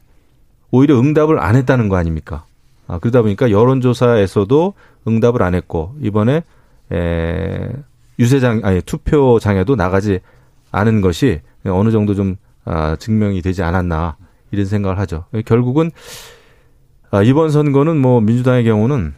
오히려 0.71 0.99
응답을 0.99 1.38
안 1.40 1.57
했다는 1.57 1.88
거 1.88 1.97
아닙니까? 1.97 2.45
아, 2.87 2.99
그러다 2.99 3.23
보니까 3.23 3.50
여론조사에서도 3.50 4.75
응답을 5.07 5.42
안 5.42 5.54
했고 5.54 5.95
이번에 6.00 6.42
에, 6.92 7.69
유세장 8.19 8.61
아니 8.64 8.81
투표장에도 8.83 9.76
나가지 9.76 10.21
않은 10.71 11.00
것이 11.00 11.40
어느 11.64 11.90
정도 11.90 12.14
좀 12.14 12.37
아, 12.64 12.97
증명이 12.97 13.42
되지 13.42 13.62
않았나 13.62 14.16
이런 14.50 14.66
생각을 14.66 14.99
하죠. 15.00 15.25
결국은 15.45 15.90
아, 17.11 17.23
이번 17.23 17.50
선거는 17.50 17.97
뭐 18.00 18.21
민주당의 18.21 18.64
경우는 18.64 19.14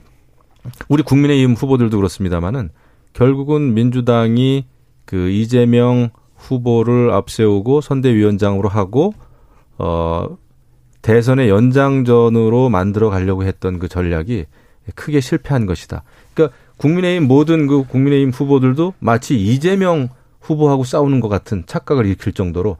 우리 0.88 1.02
국민의힘 1.02 1.54
후보들도 1.54 1.96
그렇습니다만은 1.96 2.70
결국은 3.12 3.74
민주당이 3.74 4.66
그 5.04 5.28
이재명 5.28 6.10
후보를 6.36 7.10
앞세우고 7.12 7.80
선대위원장으로 7.80 8.68
하고 8.68 9.14
어 9.78 10.36
대선의 11.02 11.48
연장전으로 11.48 12.68
만들어 12.70 13.10
가려고 13.10 13.44
했던 13.44 13.78
그 13.78 13.88
전략이 13.88 14.46
크게 14.94 15.20
실패한 15.20 15.66
것이다. 15.66 16.02
그러니까 16.32 16.56
국민의힘 16.76 17.28
모든 17.28 17.66
그 17.66 17.84
국민의힘 17.84 18.30
후보들도 18.30 18.94
마치 18.98 19.36
이재명 19.38 20.08
후보하고 20.40 20.84
싸우는 20.84 21.20
것 21.20 21.28
같은 21.28 21.64
착각을 21.66 22.06
일으킬 22.06 22.32
정도로 22.32 22.76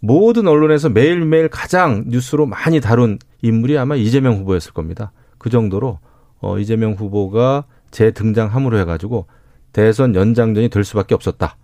모든 0.00 0.46
언론에서 0.46 0.88
매일매일 0.88 1.48
가장 1.48 2.04
뉴스로 2.06 2.46
많이 2.46 2.80
다룬 2.80 3.18
인물이 3.42 3.78
아마 3.78 3.96
이재명 3.96 4.36
후보였을 4.36 4.72
겁니다. 4.72 5.12
그 5.38 5.50
정도로 5.50 5.98
어 6.40 6.58
이재명 6.58 6.92
후보가 6.92 7.64
재등장함으로 7.90 8.78
해가지고 8.78 9.26
대선 9.72 10.14
연장전이 10.14 10.68
될 10.68 10.84
수밖에 10.84 11.14
없었다. 11.14 11.56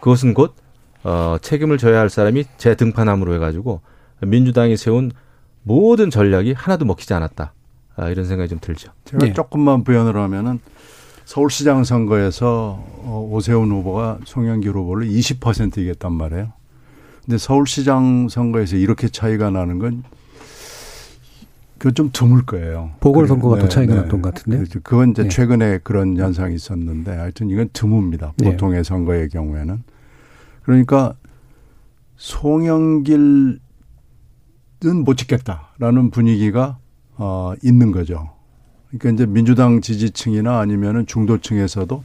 그것은 0.00 0.34
곧 0.34 0.54
어, 1.02 1.36
책임을 1.40 1.78
져야 1.78 2.00
할 2.00 2.10
사람이 2.10 2.44
재등판함으로 2.58 3.34
해가지고 3.34 3.80
민주당이 4.20 4.76
세운 4.76 5.12
모든 5.62 6.10
전략이 6.10 6.52
하나도 6.52 6.84
먹히지 6.84 7.14
않았다. 7.14 7.52
아, 7.96 8.08
이런 8.08 8.26
생각이 8.26 8.48
좀 8.48 8.58
들죠. 8.60 8.92
제가 9.04 9.26
네. 9.26 9.32
조금만 9.32 9.84
부연을 9.84 10.16
하면은 10.16 10.60
서울시장 11.24 11.84
선거에서 11.84 12.84
어, 13.04 13.28
오세훈 13.30 13.70
후보가 13.70 14.20
송영길 14.24 14.72
후보를 14.72 15.08
20% 15.08 15.78
이겼단 15.78 16.12
말이에요. 16.12 16.52
근데 17.24 17.38
서울시장 17.38 18.28
선거에서 18.28 18.76
이렇게 18.76 19.08
차이가 19.08 19.50
나는 19.50 19.78
건 19.78 20.02
그건 21.78 21.94
좀 21.94 22.10
드물 22.12 22.44
거예요. 22.44 22.90
보궐선거가 23.00 23.56
네, 23.56 23.62
더 23.62 23.68
차이가 23.68 23.94
네. 23.94 24.00
났던 24.02 24.20
것 24.20 24.34
같은데. 24.34 24.58
그렇죠. 24.58 24.80
그건 24.82 25.10
이제 25.12 25.22
네. 25.22 25.28
최근에 25.28 25.78
그런 25.82 26.16
현상이 26.16 26.54
있었는데 26.54 27.12
하여튼 27.12 27.48
이건 27.48 27.68
드뭅니다. 27.70 28.32
네. 28.36 28.50
보통의 28.50 28.84
선거의 28.84 29.28
경우에는. 29.28 29.82
그러니까 30.70 31.14
송영길은 32.16 33.58
못 35.04 35.16
찍겠다라는 35.16 36.10
분위기가 36.10 36.78
어 37.16 37.54
있는 37.64 37.90
거죠. 37.90 38.30
그러니까 38.88 39.10
이제 39.10 39.26
민주당 39.26 39.80
지지층이나 39.80 40.60
아니면은 40.60 41.06
중도층에서도 41.06 42.04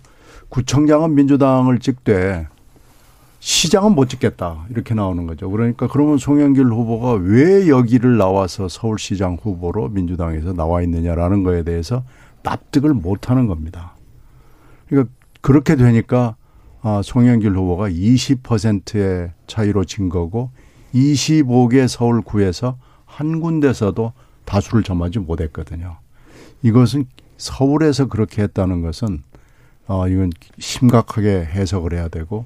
구청장은 0.50 1.14
민주당을 1.14 1.78
찍되 1.78 2.48
시장은 3.40 3.94
못 3.94 4.10
찍겠다 4.10 4.66
이렇게 4.72 4.96
나오는 4.96 5.28
거죠. 5.28 5.52
그러니까 5.52 5.88
그러면 5.88 6.18
송영길 6.18 6.66
후보가 6.66 7.24
왜 7.24 7.68
여기를 7.68 8.18
나와서 8.18 8.68
서울시장 8.68 9.38
후보로 9.40 9.90
민주당에서 9.90 10.54
나와 10.54 10.82
있느냐라는 10.82 11.44
거에 11.44 11.62
대해서 11.62 12.04
납득을 12.42 12.96
못 12.96 13.30
하는 13.30 13.46
겁니다. 13.46 13.96
그러니까 14.88 15.14
그렇게 15.42 15.76
되니까 15.76 16.36
아, 16.88 17.02
송영길 17.02 17.50
후보가 17.56 17.90
20%의 17.90 19.32
차이로 19.48 19.86
진 19.86 20.08
거고 20.08 20.52
25개 20.94 21.88
서울구에서 21.88 22.78
한 23.06 23.40
군데서도 23.42 24.14
다수를 24.46 24.84
점하지 24.84 25.18
못했거든요. 25.18 25.98
이것은 26.62 27.06
서울에서 27.38 28.06
그렇게 28.06 28.44
했다는 28.44 28.84
것은 28.84 29.24
어, 29.88 30.08
이건 30.08 30.30
심각하게 30.60 31.46
해석을 31.46 31.94
해야 31.94 32.08
되고 32.08 32.46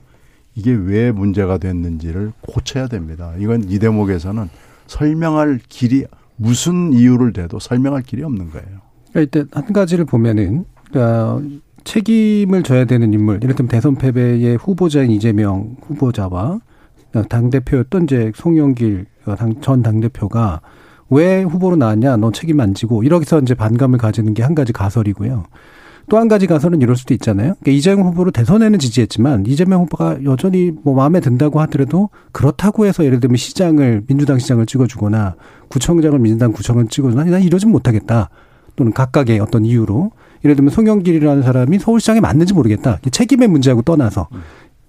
이게 0.55 0.71
왜 0.71 1.11
문제가 1.11 1.57
됐는지를 1.57 2.31
고쳐야 2.39 2.87
됩니다. 2.87 3.33
이건 3.39 3.65
이 3.69 3.77
대목에서는 3.77 4.49
설명할 4.87 5.59
길이 5.67 6.05
무슨 6.37 6.93
이유를 6.93 7.33
대도 7.33 7.59
설명할 7.59 8.03
길이 8.03 8.23
없는 8.23 8.51
거예요. 8.51 8.79
그러니까 9.11 9.19
일단 9.19 9.49
한 9.51 9.73
가지를 9.73 10.05
보면은 10.05 10.63
그러니까 10.85 11.41
책임을 11.83 12.63
져야 12.63 12.85
되는 12.85 13.13
인물, 13.13 13.39
이를테면 13.43 13.69
대선 13.69 13.95
패배의 13.95 14.57
후보자인 14.57 15.11
이재명 15.11 15.75
후보자와 15.81 16.59
당 17.29 17.49
대표였던 17.49 18.03
이제 18.03 18.31
송영길 18.35 19.05
전 19.61 19.81
당대표가 19.81 20.61
왜 21.09 21.41
후보로 21.41 21.75
나왔냐, 21.75 22.17
너 22.17 22.31
책임 22.31 22.59
안 22.59 22.73
지고 22.73 23.03
이러기서 23.03 23.39
이제 23.39 23.55
반감을 23.55 23.97
가지는 23.97 24.33
게 24.33 24.43
한 24.43 24.55
가지 24.55 24.73
가설이고요. 24.73 25.45
또 26.09 26.17
한 26.17 26.27
가지 26.27 26.47
가서는 26.47 26.81
이럴 26.81 26.95
수도 26.95 27.13
있잖아요. 27.13 27.53
그러니까 27.59 27.71
이재명 27.71 28.07
후보를 28.07 28.31
대선에는 28.31 28.79
지지했지만 28.79 29.45
이재명 29.45 29.81
후보가 29.83 30.23
여전히 30.23 30.71
뭐 30.83 30.95
마음에 30.95 31.19
든다고 31.19 31.59
하더라도 31.61 32.09
그렇다고 32.31 32.87
해서 32.87 33.05
예를 33.05 33.19
들면 33.19 33.37
시장을 33.37 34.03
민주당 34.07 34.39
시장을 34.39 34.65
찍어주거나 34.65 35.35
구청장을 35.69 36.17
민주당 36.17 36.51
구청을 36.51 36.87
찍어주나 36.87 37.25
난 37.25 37.43
이러진 37.43 37.69
못하겠다. 37.69 38.29
또는 38.75 38.91
각각의 38.91 39.39
어떤 39.39 39.65
이유로 39.65 40.11
예를 40.43 40.55
들면 40.55 40.71
송영길이라는 40.71 41.43
사람이 41.43 41.79
서울시장에 41.79 42.19
맞는지 42.19 42.53
모르겠다. 42.53 42.99
책임의 43.11 43.47
문제하고 43.47 43.81
떠나서 43.81 44.27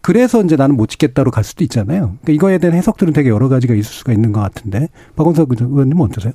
그래서 0.01 0.43
이제 0.43 0.57
나는 0.57 0.77
못 0.77 0.89
찍겠다로 0.89 1.31
갈 1.31 1.45
수도 1.45 1.65
있잖아요. 1.65 2.17
그러니까 2.23 2.33
이거에 2.33 2.59
대한 2.59 2.77
해석들은 2.77 3.13
되게 3.13 3.29
여러 3.29 3.49
가지가 3.49 3.75
있을 3.75 3.93
수가 3.93 4.13
있는 4.13 4.33
것 4.33 4.41
같은데 4.41 4.89
박원석 5.17 5.51
의원님은 5.61 6.07
어떠세요? 6.07 6.33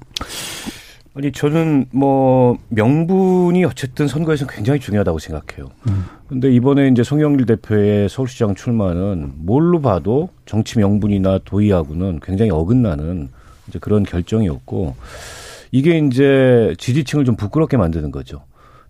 아니 1.16 1.32
저는 1.32 1.86
뭐 1.92 2.58
명분이 2.68 3.64
어쨌든 3.64 4.08
선거에서 4.08 4.46
굉장히 4.48 4.82
중요하다고 4.82 5.20
생각해요. 5.20 5.72
음. 5.88 6.06
근데 6.28 6.52
이번에 6.52 6.90
이제 6.90 7.04
송영길 7.04 7.46
대표의 7.46 8.10
서울시장 8.10 8.56
출마는 8.56 9.32
뭘로 9.38 9.80
봐도 9.80 10.30
정치 10.46 10.78
명분이나 10.78 11.40
도의하고는 11.46 12.20
굉장히 12.22 12.52
어긋나는 12.52 13.30
이제 13.70 13.80
그런 13.80 14.04
결정이었고 14.04 14.96
이게 15.72 15.98
이제 16.00 16.76
지지층을 16.78 17.24
좀 17.24 17.38
부끄럽게 17.38 17.78
만드는 17.78 18.12
거죠. 18.12 18.42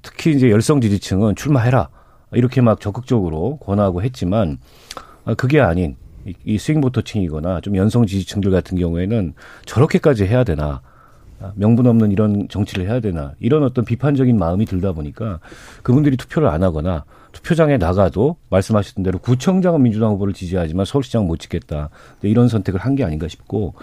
특히 0.06 0.32
이제 0.36 0.52
열성 0.52 0.82
지지층은 0.82 1.36
출마해라. 1.36 1.90
이렇게 2.34 2.62
막 2.62 2.80
적극적으로 2.80 3.58
권하고 3.58 4.04
했지만 4.04 4.60
아, 5.26 5.34
그게 5.34 5.60
아닌 5.60 5.96
이 6.44 6.58
스윙보터층이거나 6.58 7.62
좀 7.62 7.76
연성 7.76 8.06
지지층들 8.06 8.52
같은 8.52 8.78
경우에는 8.78 9.34
저렇게까지 9.66 10.26
해야 10.26 10.44
되나 10.44 10.82
아, 11.40 11.52
명분 11.56 11.88
없는 11.88 12.12
이런 12.12 12.48
정치를 12.50 12.86
해야 12.88 13.00
되나 13.00 13.34
이런 13.40 13.64
어떤 13.64 13.84
비판적인 13.84 14.38
마음이 14.38 14.66
들다 14.66 14.92
보니까 14.94 15.40
그분들이 15.84 16.18
투표를 16.18 16.48
안 16.50 16.64
하거나 16.64 17.04
투표장에 17.32 17.78
나가도 17.78 18.38
말씀하셨던 18.50 19.04
대로 19.04 19.20
구청장은 19.20 19.84
민주당 19.84 20.12
후보를 20.12 20.34
지지하지만 20.34 20.86
서울시장 20.86 21.28
못 21.28 21.38
찍겠다. 21.38 21.90
이런 22.22 22.48
선택을 22.48 22.80
한 22.80 22.96
게 22.96 23.04
아닌가 23.04 23.28
싶고 23.28 23.74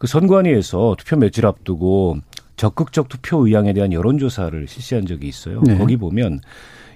그 0.00 0.06
선관위에서 0.08 0.96
투표 0.98 1.16
며칠 1.16 1.46
앞두고 1.46 2.16
적극적 2.60 3.08
투표 3.08 3.46
의향에 3.46 3.72
대한 3.72 3.90
여론조사를 3.90 4.68
실시한 4.68 5.06
적이 5.06 5.28
있어요. 5.28 5.62
네. 5.62 5.78
거기 5.78 5.96
보면 5.96 6.40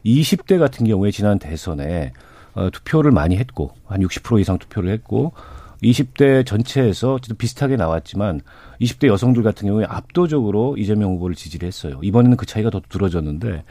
20대 0.05 0.59
같은 0.59 0.87
경우에 0.87 1.11
지난 1.11 1.38
대선에 1.38 2.12
어, 2.53 2.68
투표를 2.70 3.12
많이 3.12 3.38
했고 3.38 3.72
한 3.87 4.03
60% 4.03 4.38
이상 4.42 4.59
투표를 4.59 4.90
했고 4.90 5.33
20대 5.83 6.44
전체에서 6.44 7.18
비슷하게 7.38 7.77
나왔지만 7.77 8.42
20대 8.83 9.07
여성들 9.07 9.42
같은 9.42 9.66
경우에 9.66 9.87
압도적으로 9.88 10.77
이재명 10.77 11.12
후보를 11.12 11.35
지지를 11.35 11.66
했어요. 11.66 11.98
이번에는 12.03 12.37
그 12.37 12.44
차이가 12.44 12.68
더 12.68 12.81
두드러졌는데 12.81 13.64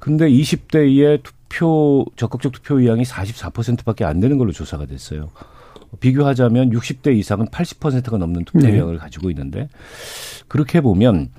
근데 0.00 0.28
20대의 0.28 1.22
투표 1.22 2.04
적극적 2.16 2.50
투표 2.50 2.80
의향이 2.80 3.04
44%밖에 3.04 4.04
안 4.04 4.18
되는 4.18 4.38
걸로 4.38 4.50
조사가 4.50 4.86
됐어요. 4.86 5.30
비교하자면 6.00 6.70
60대 6.70 7.16
이상은 7.16 7.46
80%가 7.46 8.16
넘는 8.16 8.44
투표 8.44 8.66
의향을 8.66 8.94
네. 8.94 8.98
가지고 8.98 9.30
있는데 9.30 9.68
그렇게 10.48 10.80
보면 10.80 11.30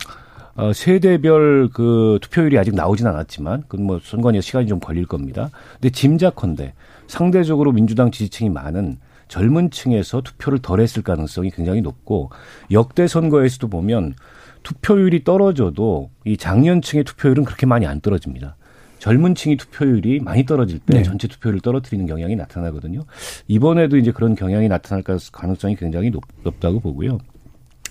어, 0.55 0.71
세대별 0.71 1.69
그 1.73 2.19
투표율이 2.21 2.59
아직 2.59 2.75
나오진 2.75 3.07
않았지만 3.07 3.63
그건 3.67 3.85
뭐 3.85 3.99
선관위에서 4.03 4.45
시간이 4.45 4.67
좀 4.67 4.79
걸릴 4.79 5.05
겁니다. 5.05 5.49
근데 5.73 5.89
짐작컨대 5.89 6.73
상대적으로 7.07 7.71
민주당 7.71 8.11
지지층이 8.11 8.49
많은 8.49 8.97
젊은 9.27 9.71
층에서 9.71 10.21
투표를 10.21 10.59
덜 10.59 10.79
했을 10.79 11.01
가능성이 11.01 11.49
굉장히 11.49 11.81
높고 11.81 12.29
역대 12.71 13.07
선거에서도 13.07 13.67
보면 13.67 14.13
투표율이 14.61 15.23
떨어져도 15.23 16.11
이 16.25 16.37
장년층의 16.37 17.03
투표율은 17.03 17.43
그렇게 17.43 17.65
많이 17.65 17.85
안 17.85 17.99
떨어집니다. 17.99 18.55
젊은 19.03 19.35
층이 19.35 19.57
투표율이 19.57 20.21
많이 20.21 20.45
떨어질 20.45 20.79
때 20.79 20.99
네. 20.99 21.03
전체 21.03 21.27
투표율을 21.27 21.59
떨어뜨리는 21.59 22.07
경향이 22.07 22.37
나타나거든요. 22.37 23.01
이번에도 23.49 23.97
이제 23.97 24.13
그런 24.13 24.33
경향이 24.33 24.69
나타날 24.69 25.03
가능성이 25.33 25.75
굉장히 25.75 26.09
높, 26.09 26.23
다고 26.61 26.79
보고요. 26.79 27.17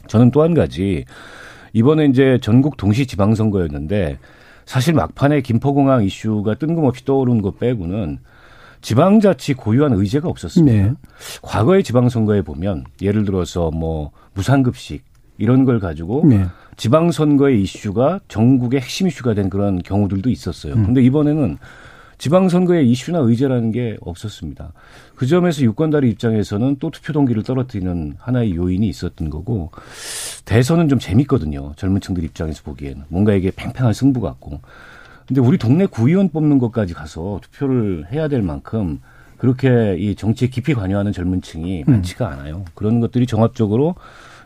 저는 0.07 0.31
또 0.31 0.41
한 0.41 0.55
가지 0.55 1.05
이번에 1.75 2.07
이제 2.07 2.39
전국 2.41 2.79
동시 2.79 3.07
지방선거였는데 3.07 4.19
사실 4.65 4.95
막판에 4.95 5.43
김포공항 5.43 6.03
이슈가 6.03 6.55
뜬금없이 6.55 7.05
떠오른 7.05 7.43
것 7.43 7.59
빼고는 7.59 8.19
지방자치 8.81 9.53
고유한 9.53 9.93
의제가 9.93 10.31
없었습니다. 10.31 10.83
네. 10.83 10.95
과거의 11.43 11.83
지방선거에 11.85 12.41
보면 12.41 12.85
예를 13.03 13.27
들어서 13.27 13.71
뭐 13.71 14.13
무상급식 14.33 15.05
이런 15.43 15.65
걸 15.65 15.81
가지고 15.81 16.23
네. 16.25 16.47
지방선거의 16.77 17.61
이슈가 17.61 18.21
전국의 18.29 18.81
핵심 18.81 19.09
이슈가 19.09 19.35
된 19.35 19.51
그런 19.51 19.83
경우들도 19.83 20.31
있었어요. 20.31 20.75
음. 20.75 20.87
근데 20.87 21.03
이번에는 21.03 21.59
지방선거의 22.19 22.89
이슈나 22.89 23.19
의제라는 23.19 23.73
게 23.73 23.97
없었습니다. 24.01 24.73
그 25.17 25.27
점에서 25.27 25.63
유권자의 25.63 26.09
입장에서는 26.13 26.77
또 26.79 26.91
투표 26.91 27.13
동기를 27.13 27.43
떨어뜨리는 27.43 28.15
하나의 28.19 28.55
요인이 28.55 28.89
있었던 28.89 29.31
거고 29.31 29.73
대선은 30.45 30.89
좀 30.89 31.01
재밌거든요. 31.01 31.73
젊은 31.75 32.01
층들 32.01 32.23
입장에서 32.23 32.63
보기에는 32.63 33.03
뭔가 33.09 33.35
이게 33.35 33.51
팽팽한 33.51 33.93
승부 33.93 34.21
같고 34.21 34.61
근데 35.27 35.41
우리 35.41 35.59
동네 35.59 35.87
구의원 35.87 36.29
뽑는 36.29 36.61
것까지 36.61 36.95
가서 36.95 37.41
투표를 37.43 38.07
해야 38.13 38.29
될 38.29 38.43
만큼 38.43 39.01
그렇게 39.39 39.97
이 39.99 40.15
정치에 40.15 40.47
깊이 40.47 40.73
관여하는 40.73 41.11
젊은 41.11 41.43
층이 41.43 41.83
많지가 41.89 42.29
않아요. 42.29 42.65
그런 42.75 43.01
것들이 43.01 43.27
종합적으로 43.27 43.97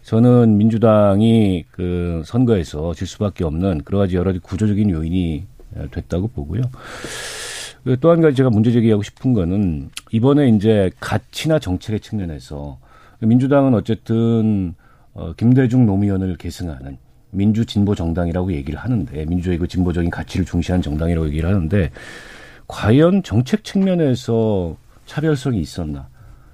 저는 0.06 0.56
민주당이 0.56 1.64
그 1.72 2.22
선거에서 2.24 2.94
질 2.94 3.08
수밖에 3.08 3.42
없는 3.42 3.82
여러 3.90 3.98
가지 3.98 4.14
여러 4.14 4.30
가지 4.30 4.38
구조적인 4.38 4.88
요인이 4.90 5.44
됐다고 5.90 6.28
보고요. 6.28 6.62
또 8.00 8.10
한 8.12 8.20
가지 8.20 8.36
제가 8.36 8.50
문제 8.50 8.70
제기하고 8.70 9.02
싶은 9.02 9.32
거는 9.32 9.90
이번에 10.12 10.48
이제 10.50 10.92
가치나 11.00 11.58
정책의 11.58 11.98
측면에서 11.98 12.78
민주당은 13.18 13.74
어쨌든 13.74 14.74
어, 15.12 15.32
김대중 15.36 15.86
노무현을 15.86 16.36
계승하는 16.36 16.98
민주 17.32 17.66
진보 17.66 17.96
정당이라고 17.96 18.52
얘기를 18.52 18.78
하는데 18.78 19.24
민주적이고 19.24 19.66
진보적인 19.66 20.10
가치를 20.10 20.46
중시하는 20.46 20.82
정당이라고 20.82 21.26
얘기를 21.26 21.48
하는데 21.48 21.90
과연 22.68 23.24
정책 23.24 23.64
측면에서 23.64 24.76
차별성이 25.06 25.60
있었나? 25.60 26.06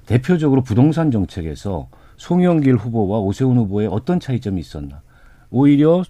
대표적으로 0.07 0.63
부동산 0.63 1.11
정책에서 1.11 1.89
송영길 2.23 2.77
후보와 2.77 3.19
오세훈 3.19 3.57
후보의 3.57 3.89
어떤 3.89 4.21
차이점이 4.21 4.61
있었나? 4.61 5.03
오히려 5.51 6.05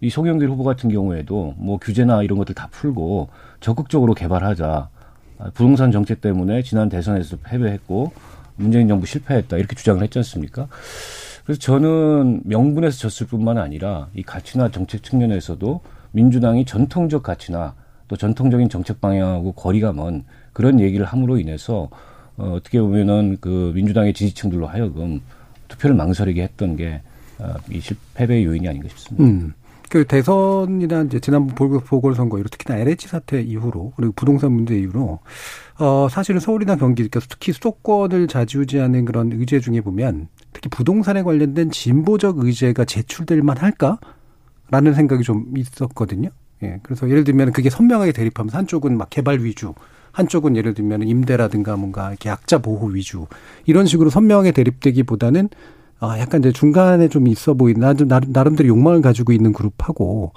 이 0.00 0.10
송영길 0.10 0.48
후보 0.48 0.64
같은 0.64 0.90
경우에도 0.90 1.54
뭐 1.58 1.78
규제나 1.78 2.24
이런 2.24 2.38
것들 2.38 2.56
다 2.56 2.66
풀고 2.72 3.28
적극적으로 3.60 4.14
개발하자. 4.14 4.88
아, 5.38 5.50
부동산 5.54 5.92
정책 5.92 6.20
때문에 6.20 6.62
지난 6.62 6.88
대선에서 6.88 7.36
패배했고 7.44 8.10
문재인 8.56 8.88
정부 8.88 9.06
실패했다 9.06 9.56
이렇게 9.56 9.76
주장을 9.76 10.02
했지 10.02 10.18
않습니까? 10.18 10.66
그래서 11.44 11.60
저는 11.60 12.40
명분에서 12.44 12.98
졌을 12.98 13.28
뿐만 13.28 13.56
아니라 13.56 14.08
이 14.12 14.24
가치나 14.24 14.72
정책 14.72 15.04
측면에서도 15.04 15.80
민주당이 16.10 16.64
전통적 16.64 17.22
가치나 17.22 17.76
또 18.08 18.16
전통적인 18.16 18.68
정책 18.70 19.00
방향하고 19.00 19.52
거리가 19.52 19.92
먼 19.92 20.24
그런 20.52 20.80
얘기를 20.80 21.06
함으로 21.06 21.38
인해서 21.38 21.90
어, 22.36 22.54
어떻게 22.56 22.80
보면은 22.80 23.36
그 23.40 23.70
민주당의 23.76 24.14
지지층들로 24.14 24.66
하여금 24.66 25.20
투표를 25.74 25.96
망설이게 25.96 26.42
했던 26.42 26.76
게이 26.76 27.00
어, 27.38 27.54
패배의 28.14 28.44
요인이 28.44 28.68
아닌가 28.68 28.88
싶습니다. 28.88 29.24
음. 29.24 29.54
그 29.90 30.04
대선이나 30.04 31.02
이제 31.02 31.20
지난번 31.20 31.54
보궐선거 31.84 32.38
이후 32.38 32.48
특히나 32.48 32.78
LH 32.78 33.06
사태 33.06 33.40
이후로 33.40 33.92
그리고 33.96 34.12
부동산 34.16 34.52
문제 34.52 34.76
이후로 34.76 35.20
어 35.78 36.08
사실은 36.10 36.40
서울이나 36.40 36.76
경기 36.76 37.08
특히 37.08 37.52
수도권을 37.52 38.26
좌지우지하는 38.26 39.04
그런 39.04 39.30
의제 39.32 39.60
중에 39.60 39.82
보면 39.82 40.28
특히 40.52 40.68
부동산에 40.68 41.22
관련된 41.22 41.70
진보적 41.70 42.38
의제가 42.38 42.84
제출될 42.84 43.42
만할까라는 43.42 44.94
생각이 44.94 45.22
좀 45.22 45.46
있었거든요. 45.56 46.30
예. 46.64 46.80
그래서 46.82 47.08
예를 47.08 47.24
들면 47.24 47.52
그게 47.52 47.70
선명하게 47.70 48.12
대립하면서 48.12 48.56
한쪽은 48.58 48.96
막 48.96 49.10
개발 49.10 49.44
위주, 49.44 49.74
한쪽은 50.14 50.56
예를 50.56 50.72
들면 50.72 51.02
임대라든가 51.02 51.76
뭔가 51.76 52.08
이렇게 52.08 52.30
약자 52.30 52.58
보호 52.58 52.86
위주 52.86 53.26
이런 53.66 53.84
식으로 53.84 54.08
선명하게 54.08 54.52
대립되기보다는 54.52 55.50
아, 56.00 56.18
약간 56.18 56.40
이제 56.40 56.52
중간에 56.52 57.08
좀 57.08 57.28
있어 57.28 57.54
보이는, 57.54 57.80
나름대로 58.26 58.68
욕망을 58.68 59.00
가지고 59.00 59.32
있는 59.32 59.52
그룹하고, 59.52 60.32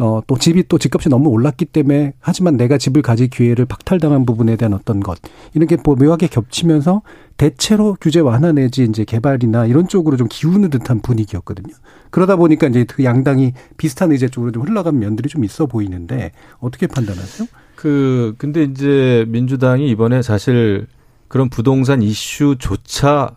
어, 0.00 0.20
또 0.26 0.38
집이 0.38 0.66
또 0.66 0.78
집값이 0.78 1.08
너무 1.08 1.28
올랐기 1.28 1.66
때문에, 1.66 2.14
하지만 2.18 2.56
내가 2.56 2.78
집을 2.78 3.02
가질 3.02 3.28
기회를 3.28 3.66
박탈당한 3.66 4.26
부분에 4.26 4.56
대한 4.56 4.72
어떤 4.72 5.00
것, 5.00 5.18
이런 5.52 5.68
게뭐 5.68 5.96
묘하게 5.96 6.26
겹치면서 6.26 7.02
대체로 7.36 7.96
규제 8.00 8.18
완화 8.18 8.50
내지 8.50 8.84
이제 8.84 9.04
개발이나 9.04 9.66
이런 9.66 9.86
쪽으로 9.86 10.16
좀 10.16 10.26
기우는 10.28 10.70
듯한 10.70 11.00
분위기였거든요. 11.00 11.74
그러다 12.10 12.34
보니까 12.36 12.66
이제 12.66 12.84
그 12.84 13.04
양당이 13.04 13.52
비슷한 13.76 14.10
의제 14.10 14.28
쪽으로 14.28 14.50
좀 14.50 14.64
흘러간 14.64 14.98
면들이 14.98 15.28
좀 15.28 15.44
있어 15.44 15.66
보이는데, 15.66 16.32
어떻게 16.58 16.88
판단하세요? 16.88 17.46
그, 17.84 18.34
근데 18.38 18.62
이제 18.62 19.26
민주당이 19.28 19.90
이번에 19.90 20.22
사실 20.22 20.86
그런 21.28 21.50
부동산 21.50 22.00
이슈조차 22.00 23.32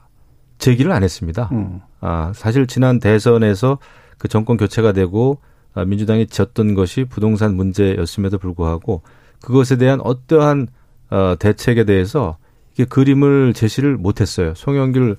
제기를 0.58 0.94
안 0.94 1.04
했습니다. 1.04 1.50
음. 1.52 1.82
아, 2.00 2.32
사실 2.34 2.66
지난 2.66 3.02
대선에서 3.02 3.78
그 4.18 4.30
정권 4.30 4.56
교체가 4.56 4.94
되고 4.94 5.40
아, 5.74 5.84
민주당이 5.84 6.28
졌던 6.28 6.76
것이 6.76 7.04
부동산 7.04 7.58
문제였음에도 7.58 8.38
불구하고 8.38 9.02
그것에 9.42 9.76
대한 9.76 10.00
어떠한 10.02 10.70
어, 11.10 11.36
대책에 11.38 11.84
대해서 11.84 12.38
이게 12.74 12.86
그림을 12.86 13.54
제시를 13.54 13.98
못했어요. 13.98 14.54
송영길 14.56 15.18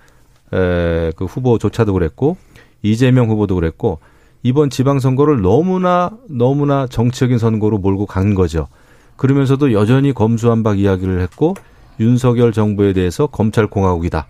에, 0.55 1.13
그 1.17 1.27
후보조차도 1.27 1.93
그랬고 1.93 2.39
이재명 2.81 3.29
후보도 3.29 3.57
그랬고 3.57 3.99
이번 4.43 4.71
지방선거를 4.71 5.43
너무나 5.43 6.13
너무나 6.31 6.87
정치적인 6.87 7.37
선거로 7.37 7.77
몰고 7.77 8.07
간 8.07 8.35
거죠. 8.35 8.69
그러면서도 9.19 9.73
여전히 9.73 10.15
검수한박 10.15 10.79
이야기를 10.79 11.21
했고 11.21 11.55
윤석열 12.01 12.53
정부에 12.53 12.95
대해서 12.95 13.27
검찰 13.27 13.67
공화국이다. 13.67 14.27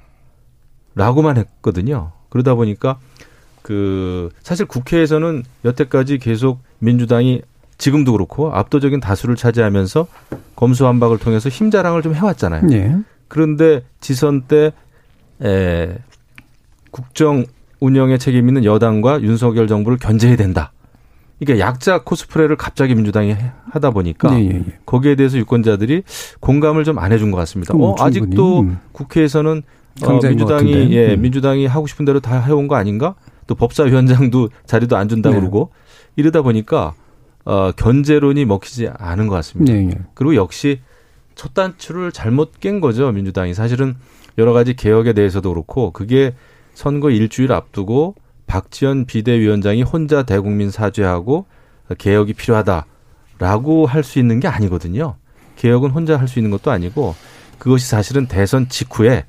라고만 0.97 1.37
했거든요. 1.37 2.13
그러다 2.31 2.57
보니까 2.57 2.99
그 3.63 4.31
사실 4.43 4.67
국회에서는 4.67 5.45
여태까지 5.65 6.19
계속 6.19 6.61
민주당이 6.79 7.43
지금도 7.77 8.13
그렇고 8.13 8.51
압도적인 8.53 8.99
다수를 8.99 9.37
차지하면서 9.37 10.07
검수완박을 10.57 11.19
통해서 11.19 11.49
힘 11.49 11.71
자랑을 11.71 12.03
좀 12.03 12.15
해왔잖아요. 12.15 12.63
네. 12.67 12.97
그런데 13.29 13.83
지선 14.01 14.43
때 14.43 14.73
에, 15.45 15.99
국정 16.91 17.45
운영에 17.79 18.17
책임 18.19 18.49
있는 18.49 18.65
여당과 18.65 19.21
윤석열 19.21 19.69
정부를 19.69 19.99
견제해야 19.99 20.37
된다. 20.37 20.73
그러니까 21.39 21.67
약자 21.67 22.03
코스프레를 22.03 22.57
갑자기 22.57 22.95
민주당이 22.95 23.35
하다 23.71 23.91
보니까 23.91 24.31
네, 24.31 24.45
예, 24.45 24.55
예. 24.57 24.79
거기에 24.87 25.15
대해서 25.15 25.39
유권자들이 25.39 26.03
공감을 26.41 26.85
좀 26.85 26.99
안 26.99 27.13
해준 27.13 27.31
것 27.31 27.37
같습니다. 27.39 27.75
어, 27.77 27.95
아직도 27.99 28.61
음. 28.61 28.79
국회에서는 28.93 29.63
어, 30.03 30.21
민주당이 30.23 30.93
예, 30.93 31.15
음. 31.15 31.21
민주당이 31.23 31.67
하고 31.67 31.87
싶은 31.87 32.05
대로 32.05 32.21
다 32.21 32.41
해온 32.41 32.69
거 32.69 32.75
아닌가? 32.77 33.15
또 33.47 33.55
법사위원장도 33.55 34.51
자리도 34.67 34.97
안 34.97 35.09
준다 35.09 35.31
네. 35.31 35.39
그러고 35.39 35.71
이러다 36.17 36.43
보니까 36.43 36.95
어, 37.45 37.73
견제론이 37.73 38.45
먹히지 38.45 38.91
않은 38.99 39.29
것 39.29 39.35
같습니다. 39.37 39.73
네, 39.73 39.83
네. 39.83 39.95
그리고 40.15 40.35
역시 40.35 40.81
첫 41.35 41.55
단추를 41.55 42.11
잘못 42.13 42.59
깬 42.61 42.81
거죠 42.81 43.11
민주당이 43.13 43.55
사실은 43.55 43.95
여러 44.39 44.53
가지 44.53 44.75
개혁에 44.75 45.13
대해서도 45.13 45.49
그렇고 45.51 45.93
그게 45.93 46.35
선거 46.75 47.11
일주일 47.11 47.53
앞두고 47.53 48.17
박지원 48.49 49.05
비대위원장이 49.05 49.83
혼자 49.83 50.25
대국민 50.25 50.71
사죄하고 50.73 51.47
개혁이 51.99 52.33
필요하다라고 52.35 53.87
할 53.87 54.03
수 54.03 54.19
있는 54.19 54.41
게 54.41 54.49
아니거든요. 54.49 55.15
개혁은 55.57 55.91
혼자 55.91 56.19
할 56.19 56.27
수 56.27 56.41
있는 56.41 56.51
것도 56.51 56.73
아니고 56.73 57.15
그것이 57.59 57.89
사실은 57.89 58.27
대선 58.27 58.69
직후에 58.69 59.27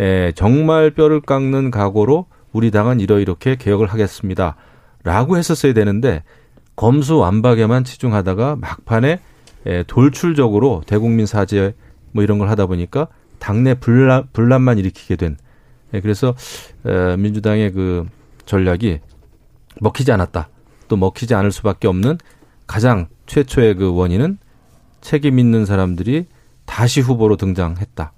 에, 0.00 0.32
정말 0.32 0.90
뼈를 0.90 1.20
깎는 1.20 1.70
각오로 1.72 2.26
우리 2.52 2.70
당은 2.70 3.00
이러이렇게 3.00 3.56
개혁을 3.56 3.88
하겠습니다. 3.88 4.56
라고 5.02 5.36
했었어야 5.36 5.72
되는데 5.72 6.22
검수 6.76 7.18
완박에만 7.18 7.84
치중하다가 7.84 8.56
막판에 8.56 9.20
에, 9.66 9.82
돌출적으로 9.84 10.82
대국민 10.86 11.26
사죄 11.26 11.74
뭐 12.12 12.22
이런 12.22 12.38
걸 12.38 12.48
하다 12.48 12.66
보니까 12.66 13.08
당내 13.38 13.74
분란, 13.74 14.28
분란만 14.32 14.78
일으키게 14.78 15.16
된 15.16 15.36
에, 15.94 16.00
그래서 16.00 16.34
에, 16.86 17.16
민주당의 17.16 17.72
그 17.72 18.06
전략이 18.48 18.98
먹히지 19.80 20.10
않았다. 20.10 20.48
또 20.88 20.96
먹히지 20.96 21.34
않을 21.34 21.52
수밖에 21.52 21.86
없는 21.86 22.18
가장 22.66 23.06
최초의 23.26 23.74
그 23.74 23.94
원인은 23.94 24.38
책임 25.00 25.38
있는 25.38 25.64
사람들이 25.64 26.26
다시 26.64 27.00
후보로 27.00 27.36
등장했다. 27.36 28.12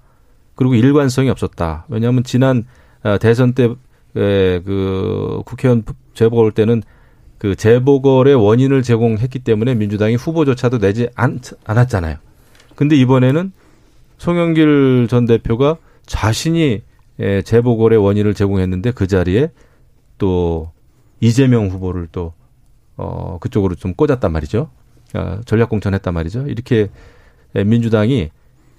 그리고 0.55 0.73
일관성이 0.73 1.29
없었다. 1.29 1.85
왜냐하면 1.89 2.23
지난 2.23 2.65
아, 3.03 3.19
대선 3.19 3.53
때 3.53 3.69
그 4.13 5.41
국회의원 5.45 5.83
재보궐 6.13 6.51
때는 6.51 6.83
그 7.37 7.55
재보궐의 7.55 8.35
원인을 8.35 8.83
제공했기 8.83 9.39
때문에 9.39 9.73
민주당이 9.75 10.15
후보조차도 10.15 10.79
내지 10.79 11.09
않, 11.15 11.39
않았잖아요. 11.65 12.17
근데 12.75 12.95
이번에는 12.95 13.51
송영길 14.17 15.07
전 15.09 15.25
대표가 15.25 15.77
자신이 16.05 16.83
재보궐의 17.45 17.97
원인을 17.97 18.33
제공했는데 18.33 18.91
그 18.91 19.07
자리에 19.07 19.49
또 20.21 20.69
이재명 21.19 21.67
후보를 21.69 22.07
또 22.11 22.33
어, 22.95 23.39
그쪽으로 23.41 23.73
좀 23.73 23.95
꽂았단 23.95 24.31
말이죠. 24.31 24.69
어, 25.15 25.41
전략공천 25.45 25.95
했단 25.95 26.13
말이죠. 26.13 26.45
이렇게 26.47 26.89
민주당이 27.55 28.29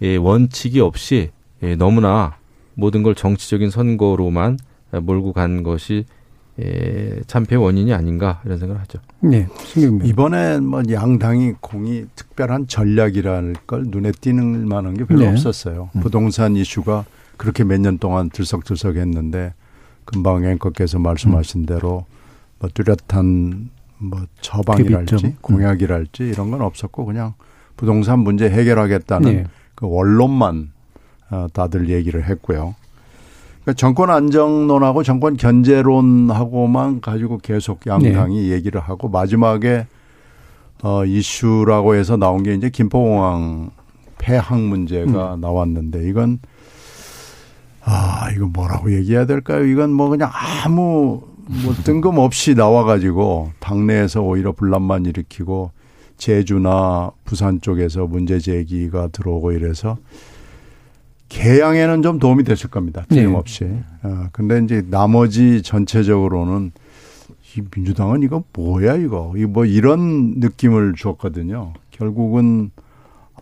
예, 0.02 0.16
원칙이 0.16 0.78
없이 0.78 1.30
예, 1.64 1.74
너무나 1.74 2.36
모든 2.74 3.02
걸 3.02 3.16
정치적인 3.16 3.70
선거로만 3.70 4.56
몰고 5.02 5.32
간 5.32 5.64
것이 5.64 6.04
예, 6.60 7.20
참패 7.26 7.56
원인이 7.56 7.92
아닌가 7.92 8.40
이런 8.44 8.58
생각을 8.58 8.80
하죠. 8.82 9.00
네, 9.20 9.48
이번에 10.04 10.60
뭐 10.60 10.80
양당이 10.88 11.54
공이 11.60 12.04
특별한 12.14 12.68
전략이랄 12.68 13.54
걸 13.66 13.84
눈에 13.88 14.12
띄는 14.12 14.68
만한 14.68 14.94
게 14.94 15.04
별로 15.04 15.22
네. 15.22 15.28
없었어요. 15.30 15.90
음. 15.96 16.00
부동산 16.02 16.54
이슈가 16.54 17.04
그렇게 17.36 17.64
몇 17.64 17.80
년 17.80 17.98
동안 17.98 18.30
들썩들썩했는데 18.30 19.54
금방 20.04 20.44
앵커께서 20.44 20.98
말씀하신 20.98 21.66
대로 21.66 22.04
뭐 22.58 22.70
뚜렷한 22.72 23.70
뭐 23.98 24.20
처방이랄지. 24.40 25.14
음. 25.24 25.36
공약이랄지 25.40 26.24
이런 26.24 26.50
건 26.50 26.60
없었고 26.62 27.04
그냥 27.04 27.34
부동산 27.76 28.20
문제 28.20 28.50
해결하겠다는 28.50 29.32
네. 29.32 29.44
그 29.74 29.86
원론만 29.88 30.72
어, 31.30 31.46
다들 31.52 31.88
얘기를 31.88 32.24
했고요. 32.24 32.74
그러니까 33.62 33.72
정권 33.74 34.10
안정론하고 34.10 35.02
정권 35.02 35.36
견제론하고만 35.36 37.00
가지고 37.00 37.38
계속 37.38 37.86
양당이 37.86 38.50
얘기를 38.50 38.80
하고 38.80 39.08
마지막에 39.08 39.86
어 40.82 41.04
이슈라고 41.04 41.94
해서 41.94 42.16
나온 42.16 42.42
게 42.42 42.54
이제 42.54 42.68
김포공항 42.68 43.70
폐항 44.18 44.68
문제가 44.68 45.36
나왔는데 45.40 46.08
이건 46.08 46.40
아 47.84 48.30
이거 48.34 48.46
뭐라고 48.46 48.92
얘기해야 48.94 49.26
될까요? 49.26 49.64
이건 49.64 49.92
뭐 49.92 50.08
그냥 50.08 50.30
아무 50.32 51.22
뭐 51.64 51.74
뜬금없이 51.84 52.54
나와가지고 52.54 53.52
당내에서 53.60 54.22
오히려 54.22 54.52
분란만 54.52 55.06
일으키고 55.06 55.72
제주나 56.16 57.10
부산 57.24 57.60
쪽에서 57.60 58.06
문제 58.06 58.38
제기가 58.38 59.08
들어오고 59.08 59.52
이래서 59.52 59.96
개항에는 61.28 62.02
좀 62.02 62.18
도움이 62.18 62.44
됐을 62.44 62.70
겁니다. 62.70 63.04
틀림없이. 63.08 63.64
어, 64.02 64.26
근데 64.32 64.60
이제 64.62 64.82
나머지 64.88 65.62
전체적으로는 65.62 66.72
이 67.56 67.62
민주당은 67.74 68.22
이거 68.22 68.44
뭐야 68.52 68.96
이거. 68.96 69.32
이 69.36 69.44
뭐 69.46 69.64
이런 69.64 70.34
느낌을 70.38 70.94
줬거든요. 70.96 71.72
결국은 71.90 72.70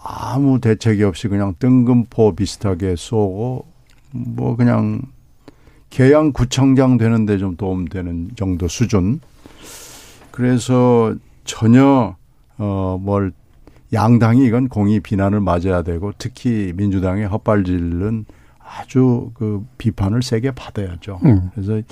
아무 0.03 0.61
대책이 0.61 1.03
없이 1.03 1.29
그냥 1.29 1.55
뜬금포 1.59 2.35
비슷하게 2.37 2.95
쏘고 2.97 3.67
뭐 4.13 4.57
그냥 4.57 5.03
개항 5.91 6.33
구청장 6.33 6.99
되는데 6.99 7.39
좀 7.39 7.57
도움되는 7.57 8.31
정도 8.37 8.69
수준. 8.69 9.21
그래서 10.31 11.15
전혀 11.45 12.17
어뭘 12.59 13.33
양당이 13.93 14.45
이건 14.47 14.69
공의 14.69 15.01
비난을 15.01 15.41
맞아야 15.41 15.83
되고 15.83 16.13
특히 16.17 16.73
민주당의 16.77 17.27
헛발질은 17.27 18.25
아주 18.61 19.33
그 19.35 19.65
비판을 19.79 20.23
세게 20.23 20.53
받아야죠. 20.53 21.19
음. 21.25 21.51
그래서 21.55 21.83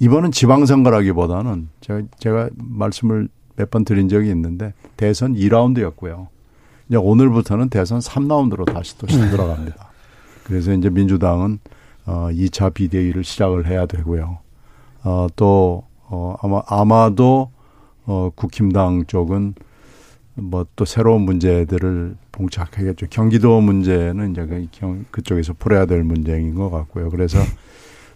이번은 0.00 0.32
지방선거라기보다는 0.32 1.68
제가, 1.80 2.02
제가 2.18 2.50
말씀을 2.56 3.28
몇 3.56 3.70
번 3.70 3.84
드린 3.84 4.08
적이 4.08 4.30
있는데 4.30 4.72
대선 4.96 5.34
2라운드였고요. 5.34 6.28
이제 6.88 6.96
오늘부터는 6.96 7.68
대선 7.68 8.00
3라운드로 8.00 8.64
다시 8.72 8.96
또 8.98 9.06
들어갑니다. 9.06 9.89
그래서 10.44 10.72
이제 10.72 10.90
민주당은 10.90 11.58
어 12.06 12.28
2차 12.32 12.72
비대위를 12.74 13.24
시작을 13.24 13.66
해야 13.66 13.86
되고요. 13.86 14.38
어 15.04 15.26
또 15.36 15.84
어 16.12 16.34
아마 16.42 16.62
아마도 16.66 17.50
어 18.06 18.30
국힘당 18.34 19.04
쪽은 19.06 19.54
뭐 20.36 20.64
또 20.76 20.84
새로운 20.84 21.22
문제들을 21.22 22.16
봉착하겠죠. 22.32 23.06
경기도 23.10 23.60
문제는 23.60 24.32
이제 24.32 24.46
그 24.46 24.66
경- 24.72 25.04
그쪽에서 25.10 25.52
풀어야 25.58 25.86
될 25.86 26.02
문제인 26.02 26.54
것 26.54 26.70
같고요. 26.70 27.10
그래서 27.10 27.38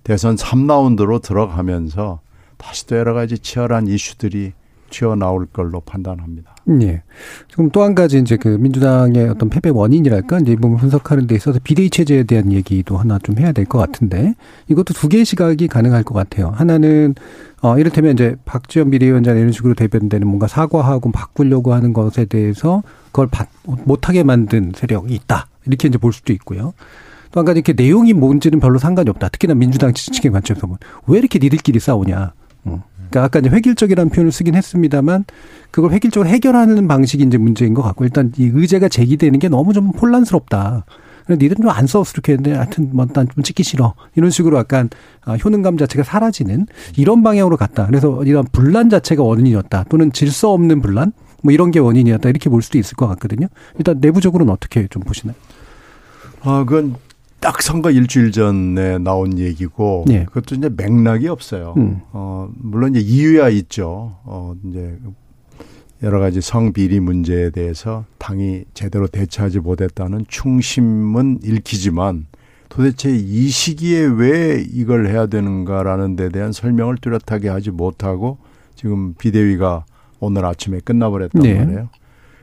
대선 0.02 0.36
3라운드로 0.36 1.20
들어가면서 1.22 2.20
다시 2.56 2.86
또 2.86 2.96
여러 2.96 3.14
가지 3.14 3.38
치열한 3.38 3.86
이슈들이 3.88 4.52
튀어 4.94 5.16
나올 5.16 5.46
걸로 5.46 5.80
판단합니다. 5.80 6.54
예. 6.82 7.02
지금 7.48 7.68
또한 7.70 7.94
가지 7.96 8.18
이제 8.18 8.36
그 8.36 8.48
민주당의 8.48 9.28
어떤 9.28 9.48
패배 9.50 9.70
원인이랄까 9.70 10.38
이제 10.38 10.52
이 10.52 10.56
부분 10.56 10.76
분석하는 10.78 11.26
데 11.26 11.34
있어서 11.34 11.58
비대위 11.62 11.90
체제에 11.90 12.22
대한 12.22 12.52
얘기도 12.52 12.96
하나 12.96 13.18
좀 13.18 13.36
해야 13.38 13.50
될 13.52 13.64
것 13.66 13.78
같은데 13.78 14.34
이것도 14.68 14.94
두 14.94 15.08
개의 15.08 15.24
시각이 15.24 15.66
가능할 15.68 16.04
것 16.04 16.14
같아요. 16.14 16.52
하나는 16.54 17.14
어 17.60 17.76
이를테면 17.78 18.12
이제 18.12 18.36
박지원 18.44 18.90
비대위원장 18.90 19.36
이런 19.36 19.50
식으로 19.50 19.74
대변되는 19.74 20.26
뭔가 20.28 20.46
사과하고 20.46 21.10
바꾸려고 21.10 21.74
하는 21.74 21.92
것에 21.92 22.26
대해서 22.26 22.82
그걸 23.06 23.26
받, 23.26 23.48
못하게 23.84 24.22
만든 24.22 24.70
세력이 24.74 25.12
있다 25.14 25.48
이렇게 25.66 25.88
이제 25.88 25.98
볼 25.98 26.12
수도 26.12 26.32
있고요. 26.34 26.72
또 27.32 27.40
한 27.40 27.44
가지 27.46 27.58
이렇게 27.58 27.72
내용이 27.72 28.12
뭔지는 28.12 28.60
별로 28.60 28.78
상관이 28.78 29.10
없다. 29.10 29.28
특히나 29.30 29.54
민주당 29.54 29.92
지지층의 29.92 30.32
관점에서 30.32 30.66
보면 30.68 30.78
왜 31.08 31.18
이렇게 31.18 31.40
니들끼리 31.42 31.80
싸우냐. 31.80 32.32
어. 32.66 32.84
그러니까 33.14 33.24
아까 33.24 33.38
이제 33.38 33.48
획일적이라는 33.48 34.10
표현을 34.10 34.32
쓰긴 34.32 34.56
했습니다만 34.56 35.24
그걸 35.70 35.92
획일적으로 35.92 36.28
해결하는 36.28 36.88
방식이 36.88 37.22
이제 37.22 37.38
문제인 37.38 37.72
것 37.72 37.82
같고 37.82 38.04
일단 38.04 38.32
이 38.36 38.50
의제가 38.52 38.88
제기되는 38.88 39.38
게 39.38 39.48
너무 39.48 39.72
좀 39.72 39.90
혼란스럽다. 39.90 40.84
니들은 41.30 41.62
좀안 41.62 41.86
싸웠어 41.86 42.12
이렇게 42.14 42.32
했는데 42.32 42.54
하여튼 42.54 42.90
뭐난 42.92 43.26
좀 43.32 43.42
찍기 43.42 43.62
싫어 43.62 43.94
이런 44.14 44.30
식으로 44.30 44.58
약간 44.58 44.90
아, 45.24 45.36
효능감 45.36 45.78
자체가 45.78 46.02
사라지는 46.02 46.66
이런 46.96 47.22
방향으로 47.22 47.56
갔다. 47.56 47.86
그래서 47.86 48.22
이런 48.24 48.44
분란 48.52 48.90
자체가 48.90 49.22
원인이었다. 49.22 49.84
또는 49.88 50.12
질서 50.12 50.52
없는 50.52 50.82
분란 50.82 51.12
뭐 51.42 51.52
이런 51.52 51.70
게 51.70 51.78
원인이었다 51.78 52.28
이렇게 52.28 52.50
볼 52.50 52.62
수도 52.62 52.78
있을 52.78 52.96
것 52.96 53.06
같거든요. 53.08 53.46
일단 53.78 53.98
내부적으로는 54.00 54.52
어떻게 54.52 54.86
좀 54.88 55.02
보시나요? 55.02 55.36
아, 56.42 56.64
그건 56.64 56.96
딱 57.44 57.60
선거 57.60 57.90
일주일 57.90 58.32
전에 58.32 58.96
나온 58.96 59.38
얘기고 59.38 60.06
예. 60.08 60.24
그것도 60.24 60.54
이제 60.54 60.70
맥락이 60.74 61.28
없어요. 61.28 61.74
음. 61.76 62.00
어, 62.12 62.48
물론 62.56 62.94
이제 62.96 63.00
이유야 63.00 63.50
있죠. 63.50 64.16
어, 64.24 64.54
이제 64.64 64.96
여러 66.02 66.20
가지 66.20 66.40
성비리 66.40 67.00
문제에 67.00 67.50
대해서 67.50 68.06
당이 68.16 68.64
제대로 68.72 69.06
대처하지 69.06 69.60
못했다는 69.60 70.24
충심은 70.26 71.40
읽히지만 71.44 72.28
도대체 72.70 73.14
이 73.14 73.48
시기에 73.48 74.06
왜 74.06 74.64
이걸 74.66 75.08
해야 75.08 75.26
되는가라는 75.26 76.16
데 76.16 76.30
대한 76.30 76.50
설명을 76.50 76.96
뚜렷하게 76.96 77.50
하지 77.50 77.70
못하고 77.70 78.38
지금 78.74 79.12
비대위가 79.18 79.84
오늘 80.18 80.46
아침에 80.46 80.80
끝나버렸단 80.80 81.42
네. 81.42 81.58
말이에요. 81.58 81.90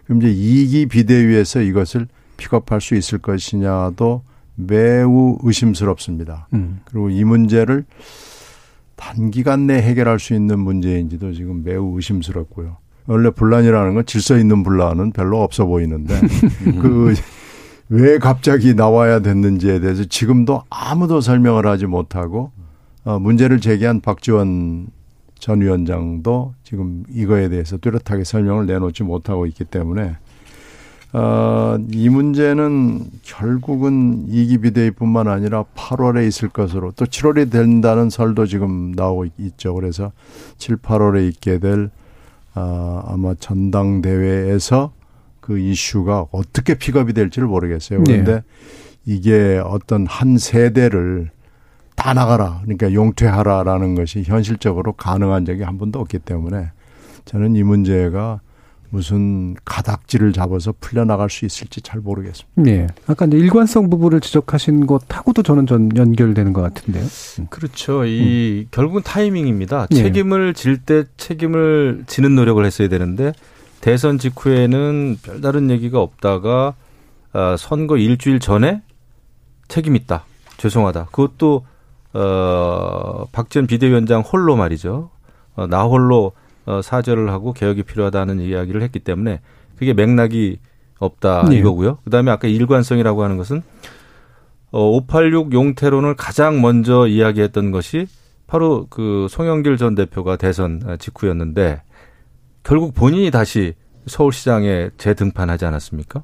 그럼 0.05 0.21
이제 0.21 0.31
2기 0.31 0.89
비대위에서 0.89 1.61
이것을 1.61 2.07
픽업할 2.37 2.81
수 2.81 2.93
있을 2.93 3.17
것이냐도 3.17 4.21
매우 4.67 5.37
의심스럽습니다. 5.43 6.47
음. 6.53 6.81
그리고 6.85 7.09
이 7.09 7.23
문제를 7.23 7.85
단기간 8.95 9.67
내 9.67 9.81
해결할 9.81 10.19
수 10.19 10.33
있는 10.33 10.59
문제인지도 10.59 11.33
지금 11.33 11.63
매우 11.63 11.95
의심스럽고요. 11.95 12.77
원래 13.07 13.29
분란이라는 13.31 13.95
건 13.95 14.05
질서 14.05 14.37
있는 14.37 14.63
분란은 14.63 15.11
별로 15.11 15.41
없어 15.41 15.65
보이는데 15.65 16.19
그 16.81 17.13
왜 17.93 18.19
갑자기 18.19 18.73
나와야 18.73 19.19
됐는지에 19.19 19.81
대해서 19.81 20.05
지금도 20.05 20.63
아무도 20.69 21.19
설명을 21.19 21.67
하지 21.67 21.87
못하고 21.87 22.53
어, 23.03 23.19
문제를 23.19 23.59
제기한 23.59 23.99
박지원 23.99 24.87
전 25.37 25.59
위원장도 25.59 26.53
지금 26.63 27.03
이거에 27.11 27.49
대해서 27.49 27.75
뚜렷하게 27.75 28.23
설명을 28.23 28.65
내놓지 28.65 29.03
못하고 29.03 29.45
있기 29.45 29.65
때문에 29.65 30.15
어, 31.13 31.77
이 31.91 32.07
문제는 32.07 33.05
결국은 33.21 34.25
이기 34.29 34.59
비대위뿐만 34.59 35.27
아니라 35.27 35.65
8월에 35.75 36.25
있을 36.27 36.47
것으로 36.49 36.91
또 36.91 37.05
7월이 37.05 37.51
된다는 37.51 38.09
설도 38.09 38.45
지금 38.45 38.93
나오고 38.93 39.25
있죠. 39.37 39.73
그래서 39.73 40.13
7, 40.57 40.77
8월에 40.77 41.27
있게 41.29 41.59
될 41.59 41.89
아, 42.53 43.03
아마 43.07 43.33
전당대회에서 43.33 44.93
그 45.41 45.59
이슈가 45.59 46.27
어떻게 46.31 46.75
픽업이 46.75 47.13
될지를 47.13 47.47
모르겠어요. 47.47 48.03
그런데 48.03 48.35
네. 48.35 48.41
이게 49.05 49.61
어떤 49.63 50.05
한 50.05 50.37
세대를 50.37 51.31
다 51.95 52.13
나가라. 52.13 52.59
그러니까 52.63 52.93
용퇴하라라는 52.93 53.95
것이 53.95 54.23
현실적으로 54.23 54.93
가능한 54.93 55.45
적이 55.45 55.63
한 55.63 55.77
번도 55.77 55.99
없기 55.99 56.19
때문에 56.19 56.71
저는 57.25 57.55
이 57.55 57.63
문제가 57.63 58.39
무슨 58.91 59.55
가닥지를 59.63 60.33
잡아서 60.33 60.73
풀려나갈 60.81 61.29
수 61.29 61.45
있을지 61.45 61.81
잘 61.81 62.01
모르겠습니다. 62.01 62.61
네. 62.61 62.87
아까 63.07 63.25
이제 63.25 63.37
일관성 63.37 63.89
부분을 63.89 64.19
지적하신 64.19 64.85
것하고도 64.85 65.43
저는 65.43 65.65
전 65.65 65.89
연결되는 65.95 66.51
것 66.51 66.61
같은데요. 66.61 67.05
그렇죠. 67.49 68.03
이 68.05 68.67
결국은 68.71 69.01
타이밍입니다. 69.01 69.87
예. 69.91 69.95
책임을 69.95 70.53
질 70.53 70.77
때 70.81 71.05
책임을 71.17 72.03
지는 72.07 72.35
노력을 72.35 72.63
했어야 72.65 72.89
되는데 72.89 73.31
대선 73.79 74.17
직후에는 74.17 75.17
별다른 75.23 75.69
얘기가 75.69 75.99
없다가 76.01 76.73
아, 77.33 77.55
선거 77.57 77.97
일주일 77.97 78.39
전에 78.39 78.81
책임 79.69 79.95
있다. 79.95 80.25
죄송하다. 80.57 81.05
그것도 81.11 81.65
어 82.13 83.25
박지원 83.31 83.67
비대위원장 83.67 84.21
홀로 84.21 84.57
말이죠. 84.57 85.09
어, 85.55 85.67
나 85.67 85.83
홀로 85.83 86.33
어, 86.65 86.81
사죄를 86.81 87.29
하고 87.31 87.53
개혁이 87.53 87.83
필요하다는 87.83 88.39
이야기를 88.39 88.81
했기 88.81 88.99
때문에 88.99 89.41
그게 89.77 89.93
맥락이 89.93 90.59
없다 90.99 91.45
네. 91.49 91.57
이거고요. 91.57 91.97
그다음에 92.03 92.31
아까 92.31 92.47
일관성이라고 92.47 93.23
하는 93.23 93.37
것은 93.37 93.63
어, 94.71 94.89
586 94.89 95.53
용태론을 95.53 96.15
가장 96.15 96.61
먼저 96.61 97.07
이야기했던 97.07 97.71
것이 97.71 98.07
바로 98.47 98.87
그 98.89 99.27
송영길 99.29 99.77
전 99.77 99.95
대표가 99.95 100.35
대선 100.35 100.97
직후였는데 100.99 101.81
결국 102.63 102.93
본인이 102.93 103.31
다시 103.31 103.73
서울시장에 104.05 104.89
재등판하지 104.97 105.65
않았습니까? 105.65 106.21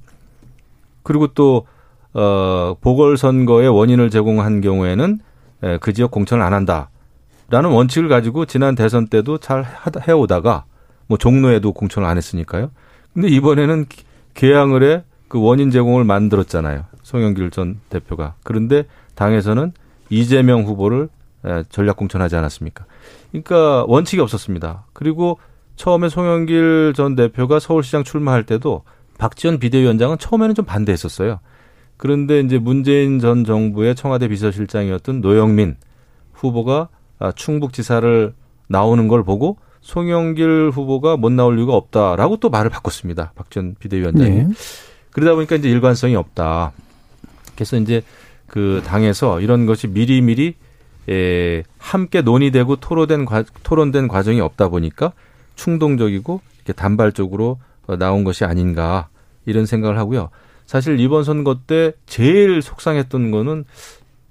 그리고 1.03 1.27
또 1.27 1.65
어, 2.13 2.75
보궐선거의 2.81 3.69
원인을 3.69 4.09
제공한 4.09 4.61
경우에는 4.61 5.19
에, 5.63 5.77
그 5.77 5.93
지역 5.93 6.11
공천을 6.11 6.43
안 6.43 6.53
한다 6.53 6.89
라는 7.49 7.69
원칙을 7.71 8.09
가지고 8.09 8.45
지난 8.45 8.75
대선 8.75 9.07
때도 9.07 9.37
잘 9.37 9.65
해오다가 10.07 10.65
뭐 11.07 11.17
종로에도 11.17 11.71
공천을 11.71 12.07
안 12.07 12.17
했으니까요. 12.17 12.71
근데 13.13 13.27
이번에는 13.29 13.85
기- 13.87 14.03
개항을 14.33 14.83
해 14.83 15.03
그 15.27 15.41
원인 15.41 15.71
제공을 15.71 16.03
만들었잖아요. 16.05 16.85
송영길 17.03 17.51
전 17.51 17.79
대표가. 17.89 18.35
그런데 18.43 18.85
당에서는 19.15 19.73
이재명 20.09 20.63
후보를 20.63 21.09
에, 21.45 21.63
전략 21.69 21.97
공천하지 21.97 22.35
않았습니까? 22.37 22.85
그러니까 23.31 23.83
원칙이 23.87 24.21
없었습니다. 24.21 24.85
그리고 24.93 25.37
처음에 25.75 26.09
송영길 26.09 26.93
전 26.95 27.15
대표가 27.15 27.59
서울시장 27.59 28.03
출마할 28.05 28.45
때도 28.45 28.83
박지원 29.17 29.59
비대위원장은 29.59 30.17
처음에는 30.17 30.55
좀 30.55 30.63
반대했었어요. 30.65 31.39
그런데 31.97 32.39
이제 32.39 32.57
문재인 32.57 33.19
전 33.19 33.43
정부의 33.43 33.95
청와대 33.95 34.27
비서실장이었던 34.29 35.19
노영민 35.21 35.75
후보가 36.33 36.73
아, 36.91 36.96
충북지사를 37.35 38.33
나오는 38.67 39.07
걸 39.07 39.23
보고 39.23 39.57
송영길 39.81 40.71
후보가 40.73 41.17
못 41.17 41.31
나올 41.31 41.57
이유가 41.57 41.73
없다라고 41.75 42.37
또 42.37 42.49
말을 42.49 42.69
바꿨습니다. 42.69 43.31
박지원 43.35 43.75
비대위원장이. 43.79 44.29
네. 44.29 44.47
그러다 45.11 45.35
보니까 45.35 45.55
이제 45.55 45.69
일관성이 45.69 46.15
없다. 46.15 46.73
그래서 47.55 47.77
이제 47.77 48.03
그 48.47 48.81
당에서 48.85 49.41
이런 49.41 49.65
것이 49.65 49.87
미리미리 49.87 50.55
에, 51.09 51.63
함께 51.77 52.21
논의되고 52.21 52.75
토론된 52.77 53.25
과, 53.25 53.43
토론된 53.63 54.07
과정이 54.07 54.41
없다 54.41 54.67
보니까 54.67 55.13
충동적이고 55.55 56.41
이렇게 56.57 56.73
단발적으로 56.73 57.59
어, 57.87 57.95
나온 57.95 58.23
것이 58.23 58.43
아닌가 58.43 59.07
이런 59.45 59.65
생각을 59.65 59.97
하고요. 59.97 60.29
사실 60.65 60.99
이번 60.99 61.23
선거 61.23 61.59
때 61.65 61.93
제일 62.05 62.61
속상했던 62.61 63.31
거는 63.31 63.63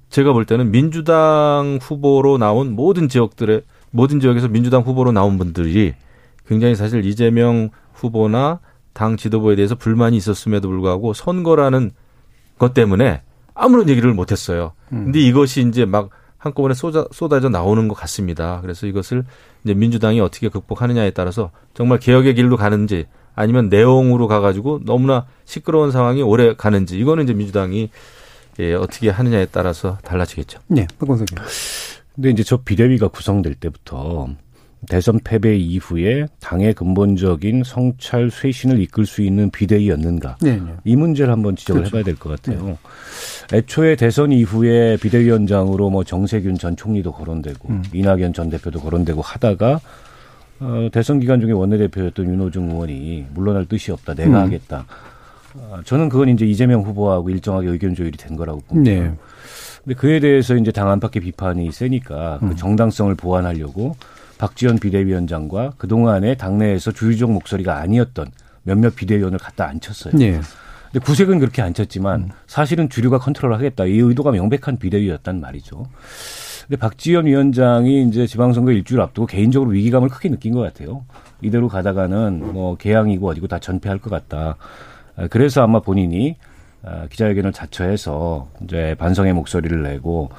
제가 0.09 0.33
볼 0.33 0.45
때는 0.45 0.71
민주당 0.71 1.79
후보로 1.81 2.39
나온 2.39 2.73
모든 2.73 3.09
지역들의 3.09 3.63
모든 3.91 4.21
지역에서 4.21 4.49
민주당 4.49 4.83
후보로 4.83 5.13
나온 5.13 5.39
분들이 5.39 5.95
굉장히 6.47 6.75
사실 6.75 7.05
이재명 7.05 7.71
후보나 7.93 8.61
당 8.93 9.17
지도부에 9.17 9.57
대해서 9.57 9.75
불만이 9.75 10.17
있었음에도 10.17 10.69
불구하고 10.69 11.13
선거라는 11.13 11.91
것 12.59 12.73
때문에 12.73 13.23
아무런 13.55 13.89
얘기를 13.89 14.13
못 14.15 14.33
했어요. 14.33 14.73
근데 14.89 15.19
이것이 15.21 15.67
이제 15.69 15.85
막 15.85 16.11
한꺼번에 16.39 16.75
쏟아, 16.75 17.07
쏟아져 17.11 17.49
나오는 17.49 17.89
것 17.89 17.95
같습니다. 17.95 18.61
그래서 18.63 18.87
이것을 18.87 19.25
이제 19.65 19.75
민주당이 19.75 20.21
어떻게 20.21 20.49
극복하느냐에 20.49 21.11
따라서 21.11 21.51
정말 21.75 21.99
개혁의 21.99 22.35
길로 22.35 22.57
가는지 22.57 23.07
아니면 23.35 23.69
내용으로 23.69 24.29
가가지고 24.29 24.81
너무나 24.85 25.27
시끄러운 25.45 25.91
상황이 25.91 26.23
오래 26.23 26.55
가는지 26.55 26.99
이거는 26.99 27.25
이제 27.25 27.35
민주당이 27.35 27.91
예, 28.61 28.75
어떻게 28.75 29.11
하느냐에 29.11 29.47
따라서 29.51 29.99
달라지겠죠. 30.03 30.61
네, 30.69 30.87
박건석이. 30.99 31.35
근데 32.15 32.31
이제 32.31 32.43
저 32.43 32.57
비대위가 32.59 33.09
구성될 33.09 33.55
때부터 33.57 34.29
대선 34.89 35.19
패배 35.25 35.57
이후에 35.57 36.27
당의 36.41 36.73
근본적인 36.75 37.63
성찰 37.65 38.31
쇄신을 38.31 38.81
이끌 38.81 39.05
수 39.05 39.21
있는 39.23 39.51
비대위였는가 39.51 40.37
네, 40.41 40.57
네. 40.57 40.73
이 40.85 40.97
문제를 40.97 41.33
한번 41.33 41.57
지적을 41.57 41.83
그렇죠. 41.83 41.97
해봐야 41.97 42.05
될 42.05 42.17
것 42.17 42.31
같아요. 42.41 42.79
애초에 43.53 43.97
대선 43.97 44.33
이후에 44.33 44.97
비대위원장으로 44.99 45.91
뭐 45.91 46.05
정세균 46.05 46.57
전 46.57 46.77
총리도 46.77 47.13
거론되고 47.13 47.69
음. 47.69 47.83
이낙연 47.93 48.33
전 48.33 48.49
대표도 48.51 48.81
거론되고 48.81 49.21
하다가 49.21 49.81
어, 50.61 50.89
대선 50.93 51.21
기간 51.21 51.41
중에 51.41 51.53
원내대표였던 51.53 52.27
윤호중 52.27 52.71
의원이 52.71 53.27
물러날 53.35 53.67
뜻이 53.67 53.93
없다. 53.93 54.15
내가 54.15 54.39
음. 54.39 54.45
하겠다. 54.45 54.87
어, 55.59 55.81
저는 55.85 56.09
그건 56.09 56.29
이제 56.29 56.45
이재명 56.45 56.83
후보하고 56.83 57.31
일정하게 57.31 57.69
의견 57.69 57.95
조율이 57.95 58.17
된 58.17 58.37
거라고 58.37 58.61
봅니다. 58.61 58.91
네. 58.91 59.15
근데 59.85 59.95
그에 59.95 60.21
대해서 60.21 60.57
이제 60.57 60.73
당 60.73 60.91
안팎의 60.91 61.23
비판이 61.23 61.71
세니까 61.71 62.41
음. 62.43 62.49
그 62.51 62.57
정당성을 62.57 63.15
보완하려고 63.15 63.97
박지원 64.39 64.79
비대위원장과 64.79 65.75
그동안에 65.79 66.35
당내에서 66.37 66.93
주류적 66.93 67.31
목소리가 67.31 67.79
아니었던 67.79 68.27
몇몇 68.65 68.97
비대위원을 68.97 69.39
갖다 69.39 69.69
앉혔어요. 69.69 70.15
네. 70.17 70.41
근데 70.93 71.05
구색은 71.05 71.39
그렇게 71.39 71.63
앉혔지만 71.63 72.31
사실은 72.47 72.89
주류가 72.89 73.19
컨트롤하겠다 73.19 73.87
이 73.87 73.99
의도가 73.99 74.33
명백한 74.33 74.79
비대위였단 74.79 75.41
말이죠. 75.41 75.87
근데 76.67 76.77
박지원 76.79 77.27
위원장이 77.27 78.09
이제 78.09 78.27
지방선거 78.27 78.73
일주일 78.73 79.01
앞두고 79.01 79.27
개인적으로 79.27 79.71
위기감을 79.71 80.09
크게 80.09 80.29
느낀 80.29 80.53
것 80.53 80.61
같아요. 80.61 81.05
이대로 81.43 81.69
가다가는 81.69 82.53
뭐 82.53 82.77
개항이고 82.77 83.29
어디고 83.29 83.47
다 83.47 83.61
전패할 83.61 83.99
것 83.99 84.11
같다. 84.11 84.57
아, 85.17 85.27
그래서 85.29 85.63
아마 85.63 85.81
본인이 85.81 86.37
아, 86.83 87.07
기자회견을 87.09 87.53
자처해서 87.53 88.49
이제 88.65 88.95
반성의 88.99 89.33
목소리를 89.33 89.83
내고 89.83 90.31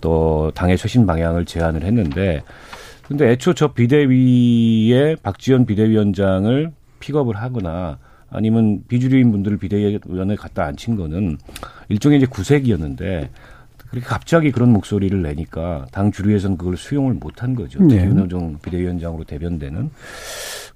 또 0.00 0.50
당의 0.54 0.76
쇄신 0.76 1.06
방향을 1.06 1.44
제안을 1.44 1.84
했는데 1.84 2.42
근데 3.06 3.30
애초 3.30 3.54
저 3.54 3.72
비대위에 3.72 5.16
박지원 5.22 5.66
비대위원장을 5.66 6.72
픽업을 7.00 7.36
하거나 7.36 7.98
아니면 8.30 8.82
비주류인 8.88 9.30
분들을 9.30 9.58
비대위원회 9.58 10.36
갖다 10.36 10.64
앉힌 10.64 10.96
거는 10.96 11.38
일종의 11.88 12.18
이제 12.18 12.26
구색이었는데 12.26 13.28
그렇게 13.90 14.06
갑자기 14.06 14.50
그런 14.50 14.72
목소리를 14.72 15.20
내니까 15.20 15.84
당 15.92 16.10
주류에서는 16.10 16.56
그걸 16.56 16.78
수용을 16.78 17.14
못한 17.14 17.54
거죠. 17.54 17.82
네. 17.82 17.96
윤호중 18.06 18.60
비대위원장으로 18.62 19.24
대변되는 19.24 19.90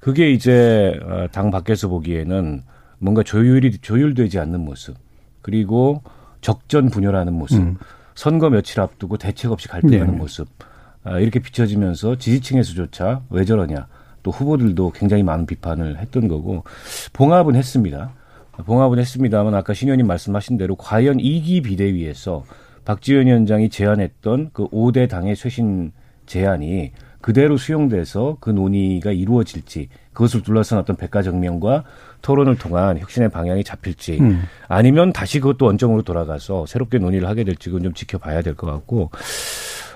그게 0.01 0.31
이제 0.31 1.01
어, 1.03 1.27
당 1.33 1.51
밖에서 1.51 1.89
보기에는 1.89 2.63
뭔가 2.99 3.23
조율이 3.23 3.79
조율되지 3.79 4.39
않는 4.39 4.61
모습 4.61 4.97
그리고 5.43 6.03
적전 6.41 6.89
분열하는 6.91 7.33
모습 7.33 7.59
음. 7.59 7.77
선거 8.15 8.51
며칠 8.51 8.81
앞두고 8.81 9.19
대책 9.19 9.53
없이 9.53 9.69
갈등하는 9.69 10.13
네. 10.13 10.19
모습 10.19 10.49
아, 11.05 11.19
이렇게 11.19 11.39
비춰지면서 11.39 12.17
지지층에서조차 12.17 13.23
왜 13.31 13.45
저러냐 13.45 13.87
또 14.23 14.33
후보들도 14.33 14.91
굉장히 14.93 15.23
많은 15.23 15.47
비판을 15.47 15.99
했던 15.99 16.27
거고 16.27 16.65
봉합은 17.13 17.55
했습니다. 17.55 18.13
봉합은 18.65 18.99
했습니다만 18.99 19.55
아까 19.55 19.73
신 19.73 19.89
의원님 19.89 20.07
말씀하신 20.07 20.57
대로 20.57 20.75
과연 20.75 21.21
이기 21.21 21.61
비대위에서 21.63 22.45
박지원 22.85 23.27
위원장이 23.27 23.69
제안했던 23.69 24.51
그 24.53 24.67
5대 24.69 25.09
당의 25.09 25.37
쇄신 25.37 25.93
제안이 26.27 26.93
그대로 27.21 27.57
수용돼서 27.57 28.39
그 28.41 28.51
논의가 28.51 29.13
이루어질지 29.13 29.89
그것을 30.13 30.43
둘러싼 30.43 30.79
어떤 30.79 30.97
백과정명과 30.97 31.85
토론을 32.23 32.57
통한 32.57 32.99
혁신의 32.99 33.29
방향이 33.31 33.65
잡힐지 33.65 34.19
음. 34.21 34.45
아니면 34.69 35.13
다시 35.13 35.41
그것도 35.41 35.67
원점으로 35.67 36.03
돌아가서 36.03 36.67
새롭게 36.67 36.99
논의를 36.99 37.29
하게 37.29 37.45
될지 37.45 37.69
그건 37.71 37.85
좀 37.85 37.95
지켜봐야 37.95 38.43
될 38.43 38.55
것 38.55 38.67
같고 38.67 39.11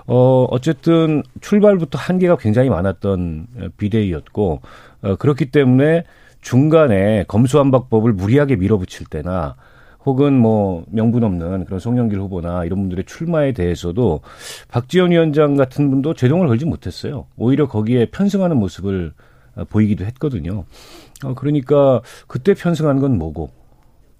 어 0.06 0.44
어쨌든 0.50 1.22
출발부터 1.40 1.98
한계가 1.98 2.36
굉장히 2.36 2.68
많았던 2.68 3.46
비대위였고 3.76 4.60
어, 5.02 5.16
그렇기 5.16 5.46
때문에 5.50 6.04
중간에 6.40 7.24
검수완박법을 7.28 8.12
무리하게 8.12 8.56
밀어붙일 8.56 9.06
때나 9.06 9.56
혹은 10.06 10.32
뭐 10.38 10.84
명분 10.88 11.22
없는 11.24 11.66
그런 11.66 11.78
송영길 11.78 12.18
후보나 12.18 12.64
이런 12.64 12.80
분들의 12.80 13.04
출마에 13.04 13.52
대해서도 13.52 14.20
박지원 14.68 15.10
위원장 15.10 15.56
같은 15.56 15.90
분도 15.90 16.14
제동을 16.14 16.46
걸지 16.48 16.64
못했어요. 16.64 17.26
오히려 17.36 17.68
거기에 17.68 18.06
편승하는 18.06 18.56
모습을 18.56 19.12
어, 19.56 19.64
보이기도 19.64 20.06
했거든요. 20.06 20.64
어, 21.24 21.34
그러니까 21.34 22.00
그때 22.26 22.54
편승한 22.54 23.00
건 23.00 23.18
뭐고 23.18 23.50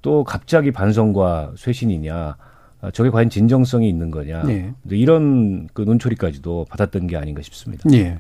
또 0.03 0.25
갑자기 0.25 0.71
반성과 0.71 1.53
쇄신이냐 1.57 2.37
아, 2.83 2.91
저게 2.93 3.11
과연 3.11 3.29
진정성이 3.29 3.91
있는 3.91 4.11
거냐 4.11 4.43
네. 4.45 4.73
이런 4.89 5.69
그 5.75 5.83
논초리까지도 5.83 6.65
받았던 6.71 7.09
게 7.09 7.17
아닌가 7.19 7.43
싶습니다. 7.43 7.85
예. 7.93 8.17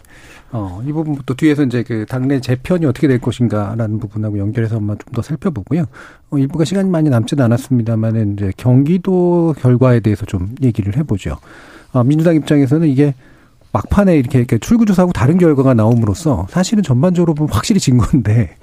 어, 0.52 0.82
이 0.84 0.92
부분부터 0.92 1.32
뒤에서 1.32 1.62
이제 1.62 1.82
그 1.82 2.04
당내 2.06 2.40
재편이 2.40 2.84
어떻게 2.84 3.08
될 3.08 3.20
것인가라는 3.20 3.98
부분하고 3.98 4.38
연결해서 4.38 4.76
한번 4.76 4.98
좀 4.98 5.14
더 5.14 5.22
살펴보고요. 5.22 5.86
어, 6.30 6.38
일부가 6.38 6.64
시간이 6.66 6.90
많이 6.90 7.08
남지는 7.08 7.42
않았습니다만은 7.42 8.34
이제 8.34 8.52
경기도 8.56 9.54
결과에 9.58 10.00
대해서 10.00 10.26
좀 10.26 10.54
얘기를 10.62 10.94
해보죠. 10.96 11.38
어, 11.92 12.04
민주당 12.04 12.36
입장에서는 12.36 12.86
이게 12.86 13.14
막판에 13.72 14.16
이렇게, 14.18 14.38
이렇게 14.38 14.58
출구조사하고 14.58 15.12
다른 15.12 15.38
결과가 15.38 15.74
나옴으로써 15.74 16.46
사실은 16.50 16.82
전반적으로 16.82 17.34
보면 17.34 17.52
확실히 17.52 17.80
진 17.80 17.98
건데 17.98 18.56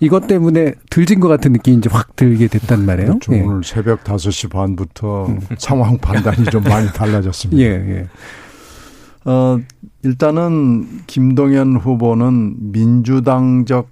이것 0.00 0.26
때문에 0.26 0.74
들진 0.90 1.20
것 1.20 1.28
같은 1.28 1.52
느낌이 1.52 1.76
이제 1.78 1.88
확 1.92 2.16
들게 2.16 2.48
됐단 2.48 2.84
말이에요. 2.84 3.08
그렇죠. 3.10 3.34
예. 3.34 3.40
오늘 3.42 3.62
새벽 3.64 4.04
5시 4.04 4.50
반부터 4.50 5.28
상황 5.58 5.98
판단이 5.98 6.44
좀 6.46 6.62
많이 6.64 6.88
달라졌습니다. 6.88 7.60
예, 7.62 7.66
예. 7.66 8.06
어, 9.30 9.58
일단은 10.02 11.00
김동연 11.06 11.76
후보는 11.76 12.72
민주당적 12.72 13.88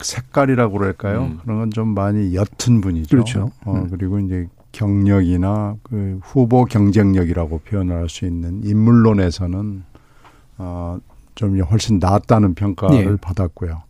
색깔이라고 0.00 0.78
그럴까요? 0.78 1.22
음. 1.22 1.38
그런 1.42 1.58
건 1.58 1.70
좀 1.70 1.88
많이 1.94 2.34
옅은 2.34 2.80
분이죠. 2.80 3.08
그렇죠. 3.08 3.50
어, 3.64 3.72
음. 3.74 3.88
그리고 3.90 4.18
이제 4.18 4.46
경력이나 4.72 5.76
그 5.84 6.18
후보 6.22 6.64
경쟁력이라고 6.64 7.60
표현을 7.60 7.94
할수 7.96 8.26
있는 8.26 8.60
인물론에서는 8.64 9.84
어, 10.58 10.98
좀 11.34 11.60
훨씬 11.60 11.98
낫다는 11.98 12.54
평가를 12.54 12.96
예. 12.96 13.16
받았고요. 13.20 13.82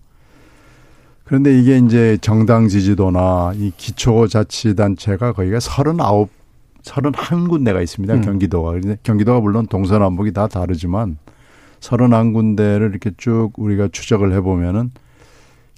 그런데 1.25 1.59
이게 1.59 1.79
이제 1.79 2.19
정당 2.21 2.69
지지도나 2.69 3.53
이 3.57 3.73
기초자치단체가 3.77 5.33
거기가 5.33 5.59
39, 5.59 6.29
31군데가 6.83 7.83
있습니다. 7.83 8.15
음. 8.15 8.21
경기도가. 8.21 8.75
경기도가 9.03 9.41
물론 9.41 9.67
동서남북이 9.67 10.33
다 10.33 10.47
다르지만 10.49 11.19
31군데를 11.81 12.91
이렇게 12.91 13.11
쭉 13.17 13.53
우리가 13.57 13.89
추적을 13.91 14.33
해보면은 14.35 14.91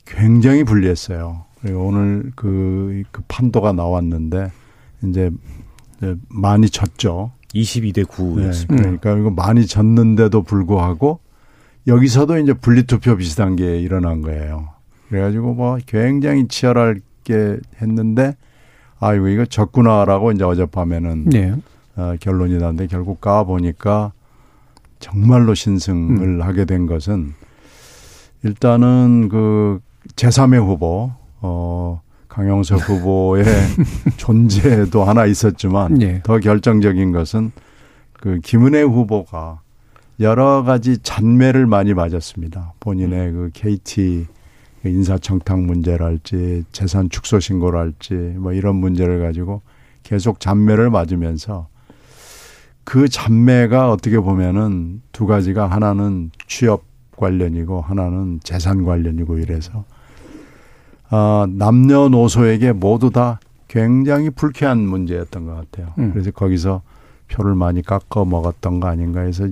굉장히 0.04 0.64
불리했어요. 0.64 1.44
그리고 1.60 1.86
오늘 1.86 2.32
그, 2.34 3.02
그 3.10 3.22
판도가 3.28 3.72
나왔는데 3.72 4.50
이제, 5.04 5.30
이제 5.98 6.16
많이 6.28 6.68
졌죠. 6.68 7.32
22대 7.62 7.94
네, 7.94 8.02
9였습니다. 8.02 8.68
그러니까 8.68 9.16
이거 9.16 9.30
많이 9.30 9.66
졌는데도 9.66 10.42
불구하고 10.42 11.20
여기서도 11.86 12.38
이제 12.38 12.52
분리투표 12.52 13.16
비슷한 13.16 13.56
게 13.56 13.78
일어난 13.80 14.22
거예요. 14.22 14.70
그래가지고 15.08 15.54
뭐 15.54 15.78
굉장히 15.86 16.48
치열하게 16.48 17.58
했는데 17.80 18.36
아이고 18.98 19.28
이거 19.28 19.44
졌구나라고 19.44 20.32
이제 20.32 20.44
어젯밤에는 20.44 21.24
네. 21.26 21.54
어, 21.96 22.14
결론이 22.20 22.58
났는데 22.58 22.86
결국 22.88 23.20
가 23.20 23.44
보니까 23.44 24.12
정말로 24.98 25.54
신승을 25.54 26.40
음. 26.40 26.42
하게 26.42 26.64
된 26.64 26.86
것은 26.86 27.34
일단은 28.42 29.28
그 29.28 29.80
제3의 30.16 30.64
후보 30.64 31.12
어 31.40 32.00
강영석 32.36 32.86
후보의 32.86 33.44
존재도 34.18 35.04
하나 35.04 35.24
있었지만 35.24 36.02
예. 36.02 36.20
더 36.22 36.38
결정적인 36.38 37.10
것은 37.10 37.50
그 38.12 38.40
김은혜 38.44 38.82
후보가 38.82 39.60
여러 40.20 40.62
가지 40.62 40.98
잔매를 40.98 41.64
많이 41.64 41.94
맞았습니다. 41.94 42.74
본인의 42.80 43.32
그 43.32 43.50
KT 43.54 44.26
인사청탁 44.84 45.60
문제랄지 45.60 46.64
재산 46.72 47.08
축소 47.08 47.40
신고랄지 47.40 48.14
뭐 48.36 48.52
이런 48.52 48.76
문제를 48.76 49.22
가지고 49.22 49.62
계속 50.02 50.38
잔매를 50.38 50.90
맞으면서 50.90 51.68
그 52.84 53.08
잔매가 53.08 53.90
어떻게 53.90 54.20
보면은 54.20 55.00
두 55.10 55.26
가지가 55.26 55.68
하나는 55.68 56.30
취업 56.46 56.84
관련이고 57.16 57.80
하나는 57.80 58.40
재산 58.44 58.84
관련이고 58.84 59.38
이래서 59.38 59.86
아, 61.10 61.46
남녀노소에게 61.48 62.72
모두 62.72 63.10
다 63.10 63.40
굉장히 63.68 64.30
불쾌한 64.30 64.78
문제였던 64.78 65.46
것 65.46 65.54
같아요. 65.54 65.92
음. 65.98 66.12
그래서 66.12 66.30
거기서 66.30 66.82
표를 67.28 67.54
많이 67.54 67.82
깎아 67.82 68.24
먹었던 68.24 68.80
거 68.80 68.88
아닌가 68.88 69.20
해서 69.20 69.48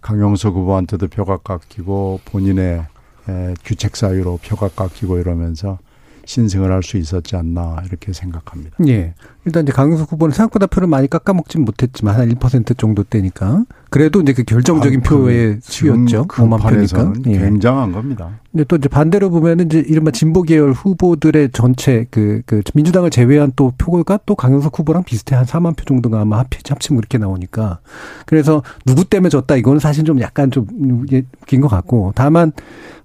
강용석 0.00 0.54
후보한테도 0.54 1.08
표가 1.08 1.38
깎이고 1.38 2.20
본인의 2.26 2.84
에, 3.28 3.54
규책 3.64 3.96
사유로 3.96 4.38
표가 4.44 4.68
깎이고 4.68 5.18
이러면서 5.18 5.78
신승을 6.26 6.70
할 6.72 6.82
수 6.82 6.96
있었지 6.96 7.36
않나 7.36 7.82
이렇게 7.86 8.12
생각합니다. 8.12 8.76
예. 8.86 9.14
일단 9.44 9.62
이제 9.64 9.72
강용석 9.72 10.12
후보는 10.12 10.34
생각보다 10.34 10.66
표를 10.66 10.88
많이 10.88 11.08
깎아먹진 11.08 11.64
못했지만 11.64 12.14
한 12.18 12.28
1% 12.34 12.78
정도 12.78 13.02
되니까 13.02 13.64
그래도 13.94 14.20
이제 14.20 14.32
그 14.32 14.42
결정적인 14.42 15.02
아, 15.04 15.08
표의 15.08 15.54
그 15.54 15.58
수였죠. 15.62 16.06
지금 16.06 16.26
5만 16.26 16.60
표니까. 16.60 17.12
예. 17.28 17.38
굉장한 17.38 17.92
겁니다. 17.92 18.40
근데 18.50 18.64
또 18.64 18.74
이제 18.74 18.88
반대로 18.88 19.30
보면은 19.30 19.66
이제 19.66 19.84
이른바 19.86 20.10
진보 20.10 20.42
계열 20.42 20.72
후보들의 20.72 21.50
전체 21.52 22.04
그, 22.10 22.42
그 22.44 22.60
민주당을 22.74 23.10
제외한 23.10 23.52
또 23.54 23.72
표가 23.78 24.18
또 24.26 24.34
강용석 24.34 24.76
후보랑 24.76 25.04
비슷해 25.04 25.36
한 25.36 25.44
4만 25.44 25.76
표 25.76 25.84
정도가 25.84 26.22
아마 26.22 26.38
합치, 26.38 26.58
합치면 26.66 26.96
그렇게 26.96 27.18
나오니까. 27.18 27.78
그래서 28.26 28.64
누구 28.84 29.04
때문에 29.04 29.28
졌다 29.28 29.54
이거는 29.54 29.78
사실 29.78 30.02
좀 30.02 30.20
약간 30.20 30.50
좀 30.50 30.66
웃긴 30.72 31.60
것 31.60 31.68
같고. 31.68 32.14
다만, 32.16 32.50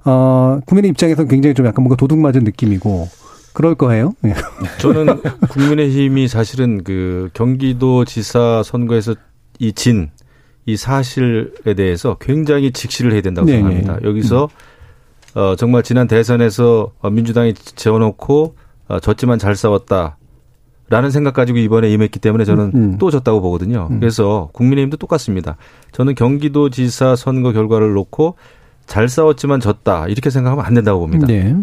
어, 0.05 0.59
국민의 0.65 0.89
입장에서는 0.89 1.29
굉장히 1.29 1.53
좀 1.53 1.67
약간 1.67 1.83
뭔가 1.83 1.97
도둑 1.97 2.17
맞은 2.17 2.43
느낌이고. 2.45 3.07
그럴 3.53 3.75
거예요. 3.75 4.13
예. 4.25 4.33
저는 4.81 5.21
국민의힘이 5.49 6.27
사실은 6.27 6.83
그 6.83 7.29
경기도 7.35 8.05
지사 8.05 8.63
선거에서 8.63 9.13
이 9.59 9.73
진, 9.73 10.09
이 10.72 10.78
사실에 10.78 11.74
대해서 11.76 12.17
굉장히 12.20 12.72
직시를 12.72 13.13
해야 13.13 13.22
된다고 13.22 13.47
네, 13.47 13.53
생각합니다. 13.53 13.99
네. 13.99 14.07
여기서 14.07 14.49
어, 15.36 15.55
정말 15.55 15.84
지난 15.84 16.07
대선에서 16.07 16.91
어, 16.99 17.09
민주당이 17.09 17.53
재워놓고 17.53 18.55
어, 18.88 18.99
졌지만 18.99 19.39
잘 19.39 19.55
싸웠다. 19.55 20.17
라는 20.91 21.11
생각 21.11 21.36
가지고 21.36 21.59
이번에 21.59 21.89
임했기 21.91 22.17
때문에 22.20 22.45
저는 22.45 22.72
음. 22.74 22.97
또 22.97 23.11
졌다고 23.11 23.41
보거든요. 23.41 23.88
음. 23.91 23.99
그래서 23.99 24.49
국민의힘도 24.53 24.97
똑같습니다. 24.97 25.55
저는 25.91 26.15
경기도지사 26.15 27.15
선거 27.15 27.51
결과를 27.51 27.93
놓고 27.93 28.36
잘 28.88 29.07
싸웠지만 29.07 29.59
졌다 29.59 30.07
이렇게 30.07 30.32
생각하면 30.32 30.65
안 30.65 30.74
된다고 30.74 30.99
봅니다. 30.99 31.28
네. 31.28 31.55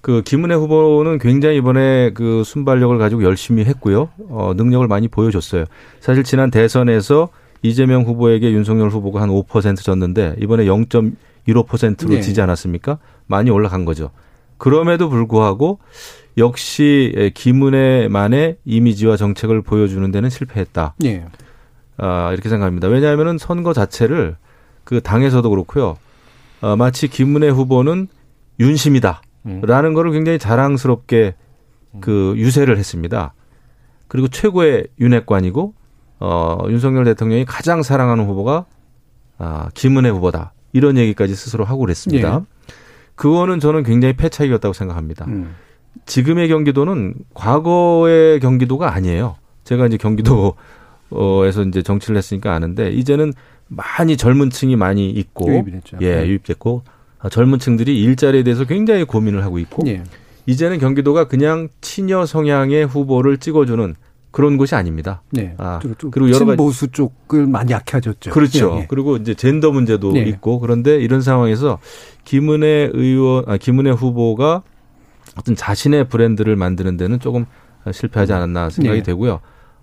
그 0.00 0.22
김은혜 0.22 0.54
후보는 0.54 1.18
굉장히 1.18 1.56
이번에 1.56 2.12
그 2.12 2.44
순발력을 2.44 2.96
가지고 2.98 3.24
열심히 3.24 3.64
했고요. 3.64 4.10
어, 4.28 4.52
능력을 4.54 4.86
많이 4.86 5.08
보여줬어요. 5.08 5.64
사실 5.98 6.22
지난 6.22 6.50
대선에서 6.52 7.30
이재명 7.64 8.02
후보에게 8.02 8.52
윤석열 8.52 8.90
후보가 8.90 9.22
한 9.22 9.30
5% 9.30 9.82
졌는데 9.82 10.36
이번에 10.38 10.66
0.15%로 10.66 12.10
네. 12.10 12.20
지지 12.20 12.42
않았습니까? 12.42 12.98
많이 13.26 13.50
올라간 13.50 13.86
거죠. 13.86 14.10
그럼에도 14.58 15.08
불구하고 15.08 15.78
역시 16.36 17.14
예, 17.16 17.30
김은혜만의 17.30 18.58
이미지와 18.66 19.16
정책을 19.16 19.62
보여주는 19.62 20.08
데는 20.10 20.28
실패했다. 20.28 20.94
예. 21.04 21.24
아, 21.96 22.30
이렇게 22.34 22.50
생각합니다. 22.50 22.88
왜냐하면은 22.88 23.38
선거 23.38 23.72
자체를 23.72 24.36
그 24.84 25.00
당에서도 25.00 25.48
그렇고요. 25.48 25.96
어, 26.60 26.76
마치 26.76 27.08
김은혜 27.08 27.48
후보는 27.48 28.08
윤심이다. 28.60 29.22
라는 29.62 29.94
거를 29.94 30.12
굉장히 30.12 30.38
자랑스럽게 30.38 31.34
그 32.00 32.34
유세를 32.36 32.76
했습니다. 32.78 33.34
그리고 34.08 34.28
최고의 34.28 34.88
윤핵관이고 35.00 35.74
어 36.24 36.58
윤석열 36.70 37.04
대통령이 37.04 37.44
가장 37.44 37.82
사랑하는 37.82 38.26
후보가 38.26 38.64
아 39.38 39.68
김은혜 39.74 40.08
후보다. 40.08 40.52
이런 40.72 40.96
얘기까지 40.96 41.34
스스로 41.36 41.64
하고 41.64 41.80
그랬습니다. 41.80 42.40
예. 42.40 42.74
그거는 43.14 43.60
저는 43.60 43.82
굉장히 43.82 44.16
패착이었다고 44.16 44.72
생각합니다. 44.72 45.26
음. 45.26 45.54
지금의 46.06 46.48
경기도는 46.48 47.14
과거의 47.34 48.40
경기도가 48.40 48.92
아니에요. 48.94 49.36
제가 49.64 49.86
이제 49.86 49.98
경기도에서 49.98 51.62
이제 51.68 51.82
정치를 51.82 52.16
했으니까 52.16 52.54
아는데 52.54 52.90
이제는 52.90 53.32
많이 53.68 54.16
젊은 54.16 54.50
층이 54.50 54.76
많이 54.76 55.10
있고 55.10 55.48
유입이 55.50 55.70
됐죠. 55.72 55.98
예, 56.00 56.16
네. 56.16 56.26
유입됐고 56.26 56.82
아, 57.20 57.28
젊은 57.28 57.58
층들이 57.58 58.02
일자리에 58.02 58.42
대해서 58.42 58.64
굉장히 58.64 59.04
고민을 59.04 59.44
하고 59.44 59.58
있고 59.58 59.86
예. 59.86 60.02
이제는 60.46 60.78
경기도가 60.78 61.28
그냥 61.28 61.68
친여 61.80 62.26
성향의 62.26 62.86
후보를 62.86 63.38
찍어주는 63.38 63.94
그런 64.34 64.56
곳이 64.56 64.74
아닙니다. 64.74 65.22
네. 65.30 65.54
아, 65.58 65.78
그리고 66.10 66.28
여러 66.28 66.40
가지 66.40 66.56
친보수 66.56 66.88
쪽을 66.88 67.46
많이 67.46 67.70
약해졌죠. 67.70 68.32
그렇죠. 68.32 68.72
예, 68.74 68.80
예. 68.80 68.86
그리고 68.88 69.16
이제 69.16 69.32
젠더 69.32 69.70
문제도 69.70 70.10
네. 70.10 70.22
있고 70.22 70.58
그런데 70.58 70.96
이런 70.96 71.20
상황에서 71.20 71.78
김은혜 72.24 72.90
의원, 72.94 73.44
아, 73.46 73.56
김은혜 73.56 73.92
후보가 73.92 74.62
어떤 75.38 75.54
자신의 75.54 76.08
브랜드를 76.08 76.56
만드는 76.56 76.96
데는 76.96 77.20
조금 77.20 77.46
실패하지 77.88 78.32
않았나 78.32 78.70
생각이 78.70 78.98
네. 78.98 79.02
되고요. 79.04 79.38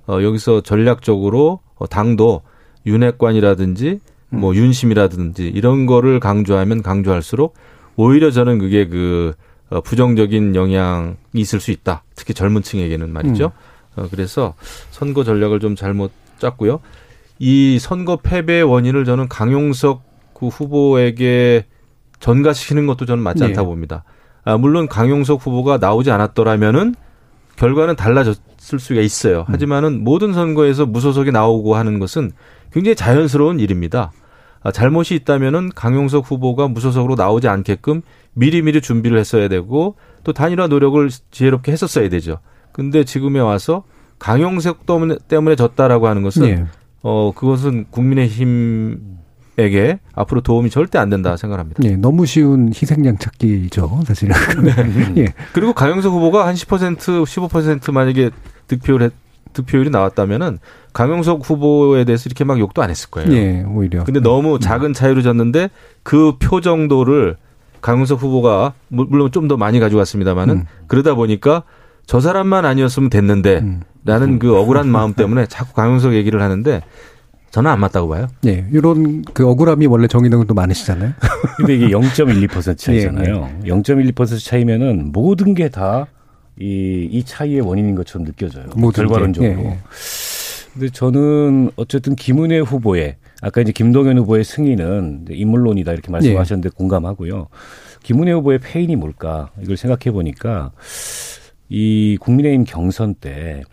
어, 0.08 0.20
여기서 0.22 0.60
전략적으로 0.60 1.62
어, 1.76 1.88
당도 1.88 2.42
윤핵관이라든지 2.86 4.02
뭐 4.32 4.54
윤심이라든지 4.54 5.48
이런 5.48 5.86
거를 5.86 6.20
강조하면 6.20 6.82
강조할수록 6.82 7.54
오히려 7.96 8.32
저는 8.32 8.60
그게 8.60 8.86
그 8.90 9.32
어, 9.70 9.80
부정적인 9.80 10.56
영향이 10.56 11.16
있을 11.36 11.62
수 11.62 11.72
있다. 11.72 12.04
특히 12.18 12.34
젊은 12.34 12.62
층에게는 12.62 13.14
말이죠. 13.14 13.46
어, 13.46 13.71
그래서 14.10 14.54
선거 14.90 15.24
전략을 15.24 15.60
좀 15.60 15.76
잘못 15.76 16.12
짰고요. 16.40 16.80
이 17.40 17.80
선거 17.80 18.18
패배의 18.18 18.64
원인을 18.64 19.06
저는 19.06 19.28
강용석 19.28 20.04
그 20.34 20.48
후보에게 20.48 21.66
전가시키는 22.20 22.88
것도 22.88 23.06
저는 23.06 23.24
맞지 23.24 23.40
네. 23.40 23.48
않다고 23.48 23.70
봅니다. 23.70 24.04
아, 24.44 24.58
물론 24.58 24.88
강용석 24.88 25.46
후보가 25.46 25.78
나오지 25.78 26.12
않았더라면은 26.12 26.96
결과는 27.56 27.96
달라졌을 27.96 28.80
수가 28.80 29.02
있어요. 29.02 29.46
하지만은 29.48 30.04
모든 30.04 30.34
선거에서 30.34 30.86
무소속이 30.86 31.32
나오고 31.32 31.76
하는 31.76 32.00
것은 32.00 32.32
굉장히 32.72 32.96
자연스러운 32.96 33.60
일입니다. 33.60 34.12
아, 34.64 34.72
잘못이 34.72 35.16
있다면은 35.16 35.70
강용석 35.76 36.30
후보가 36.30 36.68
무소속으로 36.68 37.16
나오지 37.16 37.48
않게끔 37.48 38.02
미리미리 38.34 38.82
준비를 38.82 39.18
했어야 39.18 39.48
되고 39.48 39.96
또 40.24 40.34
단일화 40.34 40.68
노력을 40.68 41.10
지혜롭게 41.32 41.72
했었어야 41.72 42.10
되죠. 42.10 42.40
근데 42.72 43.04
지금에 43.04 43.40
와서 43.40 43.84
강용석 44.20 44.86
때문에, 44.86 45.16
때문에 45.28 45.56
졌다라고 45.56 46.08
하는 46.08 46.22
것은 46.22 46.42
네. 46.44 46.66
어 47.02 47.32
그것은 47.36 47.86
국민의힘 47.90 49.20
에게 49.58 50.00
앞으로 50.14 50.42
도움이 50.42 50.70
절대 50.70 50.98
안 50.98 51.10
된다 51.10 51.36
생각합니다. 51.36 51.84
예, 51.84 51.98
너무 51.98 52.26
쉬운 52.26 52.70
희생양 52.70 53.18
찾기죠, 53.18 54.02
사실은. 54.08 54.34
예. 55.18 55.34
그리고 55.54 55.74
강영석 55.74 56.14
후보가 56.14 56.48
한 56.48 56.56
10% 56.56 56.96
15% 57.26 57.92
만약에 57.92 58.30
득표를 58.68 59.08
했, 59.08 59.14
득표율이 59.54 59.90
나왔다면은 59.90 60.60
강영석 60.94 61.42
후보에 61.50 62.06
대해서 62.06 62.24
이렇게 62.28 62.46
막 62.46 62.60
욕도 62.60 62.82
안 62.82 62.90
했을 62.90 63.10
거예요. 63.10 63.32
예, 63.34 63.64
오히려. 63.68 64.06
근데 64.06 64.22
너무 64.22 64.58
작은 64.58 64.94
차이로 64.94 65.22
졌는데 65.22 65.70
그 66.04 66.38
표 66.40 66.62
정도를 66.62 67.36
강영석 67.82 68.22
후보가 68.22 68.74
물론 68.88 69.32
좀 69.32 69.48
더 69.50 69.58
많이 69.58 69.80
가져갔습니다만은 69.82 70.56
음. 70.56 70.66
그러다 70.88 71.14
보니까 71.16 71.64
저 72.06 72.20
사람만 72.20 72.66
아니었으면 72.66 73.10
됐는데 73.10 73.60
음. 73.60 73.82
라는 74.04 74.40
그 74.40 74.56
억울한 74.58 74.90
마음 74.90 75.14
때문에 75.14 75.46
자꾸 75.46 75.74
강영석 75.74 76.14
얘기를 76.14 76.42
하는데 76.42 76.82
저는 77.52 77.70
안 77.70 77.80
맞다고 77.80 78.08
봐요. 78.10 78.28
예. 78.46 78.66
이런 78.72 79.24
그 79.34 79.48
억울함이 79.48 79.86
원래 79.86 80.08
정의당도 80.08 80.54
많으시잖아요. 80.54 81.14
근데 81.58 81.76
이게 81.76 81.88
0.12% 81.90 82.78
차이잖아요. 82.80 83.50
예, 83.64 83.68
예. 83.68 83.70
0.12% 83.70 84.44
차이면은 84.44 85.12
모든 85.12 85.54
게 85.54 85.70
다 85.70 86.08
이, 86.60 87.08
이 87.12 87.24
차이의 87.24 87.62
원인인 87.62 87.96
것처럼 87.96 88.26
느껴져요. 88.26 88.66
결과론적으로. 88.94 89.52
예, 89.52 89.66
예. 89.66 89.78
근데 90.74 90.90
저는 90.90 91.72
어쨌든 91.76 92.16
김은혜 92.16 92.60
후보의 92.60 93.18
아까 93.42 93.62
이제 93.62 93.72
김동연 93.72 94.18
후보의 94.20 94.44
승인은 94.44 95.26
인물론이다 95.30 95.92
이렇게 95.92 96.12
말씀하셨는데 96.12 96.68
예. 96.68 96.78
공감하고요. 96.78 97.48
김은혜 98.04 98.32
후보의 98.34 98.60
패인이 98.60 98.96
뭘까 98.96 99.50
이걸 99.62 99.76
생각해 99.76 100.12
보니까 100.14 100.72
이 101.74 102.18
국민의힘 102.20 102.66
경선 102.66 103.16
때 103.16 103.64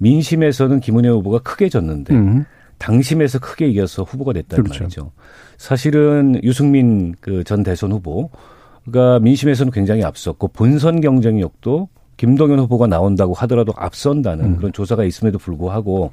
민심에서는 0.00 0.80
김은혜 0.80 1.10
후보가 1.10 1.40
크게 1.40 1.68
졌는데 1.68 2.14
음. 2.14 2.44
당심에서 2.78 3.38
크게 3.38 3.68
이겨서 3.68 4.02
후보가 4.02 4.32
됐다는 4.32 4.64
그렇죠. 4.64 4.84
말이죠. 4.84 5.12
사실은 5.58 6.40
유승민 6.42 7.14
그 7.20 7.44
전 7.44 7.62
대선 7.62 7.92
후보가 7.92 9.20
민심에서는 9.20 9.70
굉장히 9.72 10.02
앞섰고 10.02 10.48
본선 10.48 11.00
경쟁력도 11.00 11.88
김동연 12.16 12.58
후보가 12.60 12.86
나온다고 12.86 13.34
하더라도 13.34 13.72
앞선다는 13.76 14.44
음. 14.44 14.56
그런 14.56 14.72
조사가 14.72 15.04
있음에도 15.04 15.38
불구하고 15.38 16.12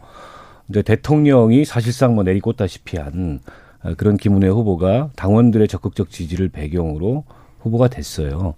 이제 0.69 0.81
대통령이 0.81 1.63
사실상 1.65 2.15
뭐 2.15 2.23
내리꽂다시피 2.23 2.97
한 2.97 3.39
그런 3.97 4.17
김은혜 4.17 4.47
후보가 4.49 5.11
당원들의 5.15 5.67
적극적 5.67 6.09
지지를 6.09 6.49
배경으로 6.49 7.23
후보가 7.61 7.87
됐어요. 7.87 8.55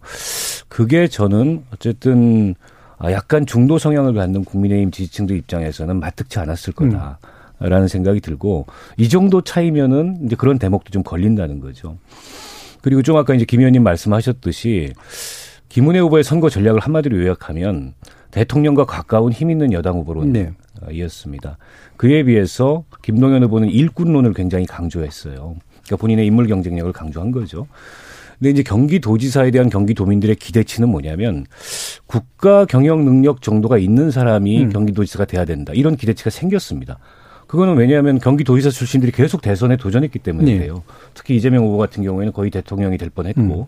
그게 0.68 1.08
저는 1.08 1.64
어쨌든 1.74 2.56
약간 3.04 3.46
중도 3.46 3.78
성향을 3.78 4.14
갖는 4.14 4.44
국민의힘 4.44 4.92
지지층들 4.92 5.36
입장에서는 5.38 6.00
마뜩치 6.00 6.40
않았을 6.40 6.74
거다. 6.74 7.20
음. 7.24 7.30
라는 7.60 7.88
생각이 7.88 8.20
들고 8.20 8.66
이 8.98 9.08
정도 9.08 9.42
차이면은 9.42 10.26
이제 10.26 10.36
그런 10.36 10.60
대목도 10.60 10.90
좀 10.92 11.02
걸린다는 11.04 11.62
거죠. 11.62 11.98
그리고 12.82 13.02
좀 13.02 13.16
아까 13.16 13.34
이제 13.34 13.46
김 13.46 13.62
의원님 13.62 13.84
말씀하셨듯이 13.84 14.92
김은혜 15.70 16.00
후보의 16.00 16.26
선거 16.26 16.50
전략을 16.50 16.82
한마디로 16.82 17.22
요약하면 17.24 17.94
대통령과 18.32 18.86
가까운 18.86 19.32
힘 19.32 19.50
있는 19.50 19.72
여당 19.72 19.96
후보론이었습니다. 19.98 21.50
네. 21.50 21.56
그에 21.96 22.24
비해서 22.24 22.84
김동연 23.02 23.44
후보는 23.44 23.70
일꾼론을 23.70 24.34
굉장히 24.34 24.66
강조했어요. 24.66 25.56
그러니까 25.86 25.96
본인의 25.98 26.26
인물 26.26 26.48
경쟁력을 26.48 26.92
강조한 26.92 27.32
거죠. 27.32 27.68
근데 28.40 28.50
이제 28.50 28.64
경기도지사에 28.64 29.52
대한 29.52 29.70
경기도민들의 29.70 30.36
기대치는 30.36 30.90
뭐냐면 30.90 31.46
국가 32.08 32.66
경영 32.66 33.06
능력 33.06 33.42
정도가 33.42 33.78
있는 33.78 34.12
사람이 34.12 34.64
음. 34.64 34.70
경기도지사가 34.70 35.26
돼야 35.26 35.46
된다. 35.46 35.74
이런 35.76 35.96
기대치가 35.96 36.30
생겼습니다. 36.30 37.00
그거는 37.48 37.76
왜냐하면 37.76 38.20
경기도지사 38.20 38.72
출신들이 38.72 39.12
계속 39.12 39.42
대선에 39.42 39.78
도전했기 39.78 40.20
때문인데요. 40.20 40.74
네. 40.74 40.82
특히 41.14 41.36
이재명 41.36 41.66
후보 41.66 41.78
같은 41.78 42.04
경우에는 42.04 42.34
거의 42.34 42.50
대통령이 42.50 42.98
될 42.98 43.10
뻔했고. 43.10 43.42
음. 43.42 43.66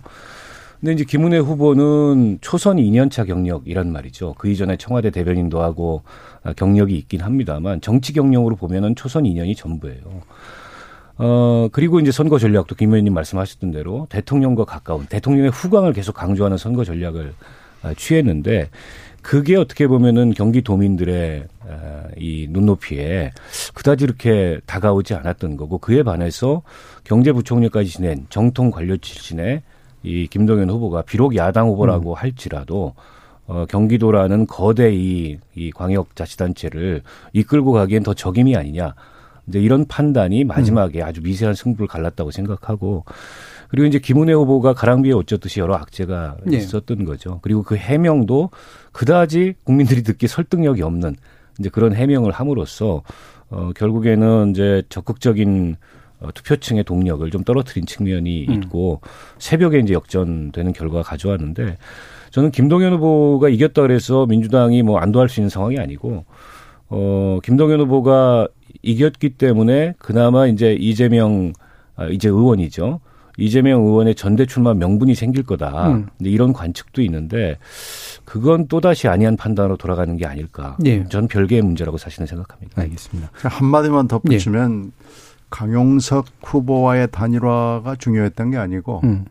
근데 0.80 0.94
이제 0.94 1.04
김은혜 1.04 1.38
후보는 1.40 2.40
초선 2.42 2.78
2년차 2.78 3.26
경력이란 3.26 3.92
말이죠. 3.92 4.36
그 4.38 4.50
이전에 4.50 4.78
청와대 4.78 5.10
대변인도 5.10 5.62
하고 5.62 6.04
아, 6.44 6.54
경력이 6.54 6.96
있긴 6.96 7.22
합니다만 7.22 7.82
정치 7.82 8.14
경력으로 8.14 8.56
보면은 8.56 8.96
초선 8.96 9.24
2년이 9.24 9.56
전부예요. 9.56 10.02
어, 11.18 11.70
그리고 11.72 12.00
이제 12.00 12.12
선거 12.12 12.38
전략도 12.38 12.76
김 12.76 12.90
의원님 12.90 13.14
말씀하셨던 13.14 13.72
대로 13.72 14.08
대통령과 14.10 14.66
가까운 14.66 15.06
대통령의 15.06 15.52
후광을 15.52 15.94
계속 15.94 16.14
강조하는 16.14 16.58
선거 16.58 16.84
전략을 16.84 17.34
아, 17.84 17.94
취했는데 17.96 18.70
그게 19.22 19.56
어떻게 19.56 19.88
보면은 19.88 20.34
경기도민들의 20.36 21.48
이 22.18 22.48
눈높이에 22.52 23.32
그다지 23.74 24.04
이렇게 24.04 24.60
다가오지 24.68 25.16
않았던 25.16 25.58
거고 25.58 25.80
그에 25.80 26.04
반해서 26.04 26.62
경제부총리까지 27.06 27.90
지낸 27.90 28.28
정통 28.30 28.70
관료 28.70 28.98
출신의 28.98 29.64
이 30.04 30.28
김동연 30.28 30.70
후보가 30.70 31.02
비록 31.02 31.36
야당 31.36 31.70
후보라고 31.70 32.12
음. 32.12 32.16
할지라도 32.16 32.94
어, 33.48 33.66
경기도라는 33.68 34.48
거대 34.48 34.94
이, 34.94 35.38
이 35.56 35.72
광역자치단체를 35.72 37.02
이끌고 37.34 37.72
가기엔 37.72 38.04
더 38.04 38.14
적임이 38.14 38.56
아니냐. 38.56 38.94
이제 39.48 39.60
이런 39.60 39.86
판단이 39.86 40.44
마지막에 40.44 41.02
음. 41.02 41.06
아주 41.06 41.22
미세한 41.22 41.56
승부를 41.56 41.88
갈랐다고 41.88 42.32
생각하고 42.32 43.06
그리고 43.68 43.88
이제 43.88 44.00
김은혜 44.00 44.34
후보가 44.34 44.74
가랑비에 44.74 45.12
옷 45.12 45.28
젖듯이 45.28 45.60
여러 45.60 45.76
악재가 45.76 46.38
네. 46.46 46.58
있었던 46.58 47.06
거죠. 47.06 47.40
그리고 47.42 47.64
그 47.64 47.76
해명도 47.76 48.50
그다지 48.92 49.56
국민들이 49.64 50.04
듣기 50.04 50.28
설득력이 50.28 50.82
없는 50.82 51.16
이제 51.60 51.70
그런 51.70 51.94
해명을 51.94 52.32
함으로써 52.32 53.04
어 53.50 53.72
결국에는 53.76 54.52
이제 54.52 54.84
적극적인 54.90 55.78
어, 56.20 56.30
투표층의 56.34 56.84
동력을 56.86 57.30
좀 57.30 57.44
떨어뜨린 57.44 57.86
측면이 57.86 58.48
음. 58.48 58.54
있고 58.54 59.02
새벽에 59.38 59.80
이제 59.80 59.94
역전되는 59.94 60.74
결과가 60.74 61.04
가져왔는데 61.04 61.78
저는 62.32 62.52
김동연 62.52 62.94
후보가 62.94 63.50
이겼다 63.50 63.82
그래서 63.82 64.26
민주당이 64.26 64.84
뭐 64.84 65.00
안도할 65.00 65.30
수 65.30 65.40
있는 65.40 65.50
상황이 65.50 65.78
아니고 65.80 66.26
어 66.90 67.40
김동연 67.44 67.80
후보가 67.82 68.48
이겼기 68.82 69.32
때문에 69.32 69.94
그나마 69.98 70.48
이제 70.48 70.74
이재명 70.74 71.54
아, 71.96 72.08
이제 72.08 72.30
의원이죠. 72.30 73.00
이재명 73.38 73.86
의원의 73.86 74.16
전대 74.16 74.46
출마 74.46 74.74
명분이 74.74 75.16
생길 75.16 75.44
거다. 75.44 75.90
음. 75.90 76.08
이런 76.20 76.54
관측도 76.54 77.02
있는데 77.04 77.58
그건 78.24 78.68
또다시 78.68 79.08
아니한 79.08 79.36
판단으로 79.38 79.78
돌아가는 79.78 80.16
게 80.18 80.26
아닐까. 80.26 80.78
예. 80.86 81.04
전 81.10 81.28
별개의 81.28 81.62
문제라고 81.62 81.98
사실은 81.98 82.28
생각합니다. 82.28 82.82
알겠습니다. 82.82 83.30
한마디만 83.34 84.08
덧붙이면 84.08 84.86
예. 84.86 85.06
강용석 85.50 86.26
후보와의 86.44 87.10
단일화가 87.12 87.96
중요했던 87.98 88.52
게 88.52 88.58
아니고 88.58 89.02
음. 89.04 89.26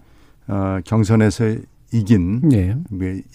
어, 0.48 0.78
경선에서 0.84 1.56
이긴 1.92 2.52
예. 2.52 2.76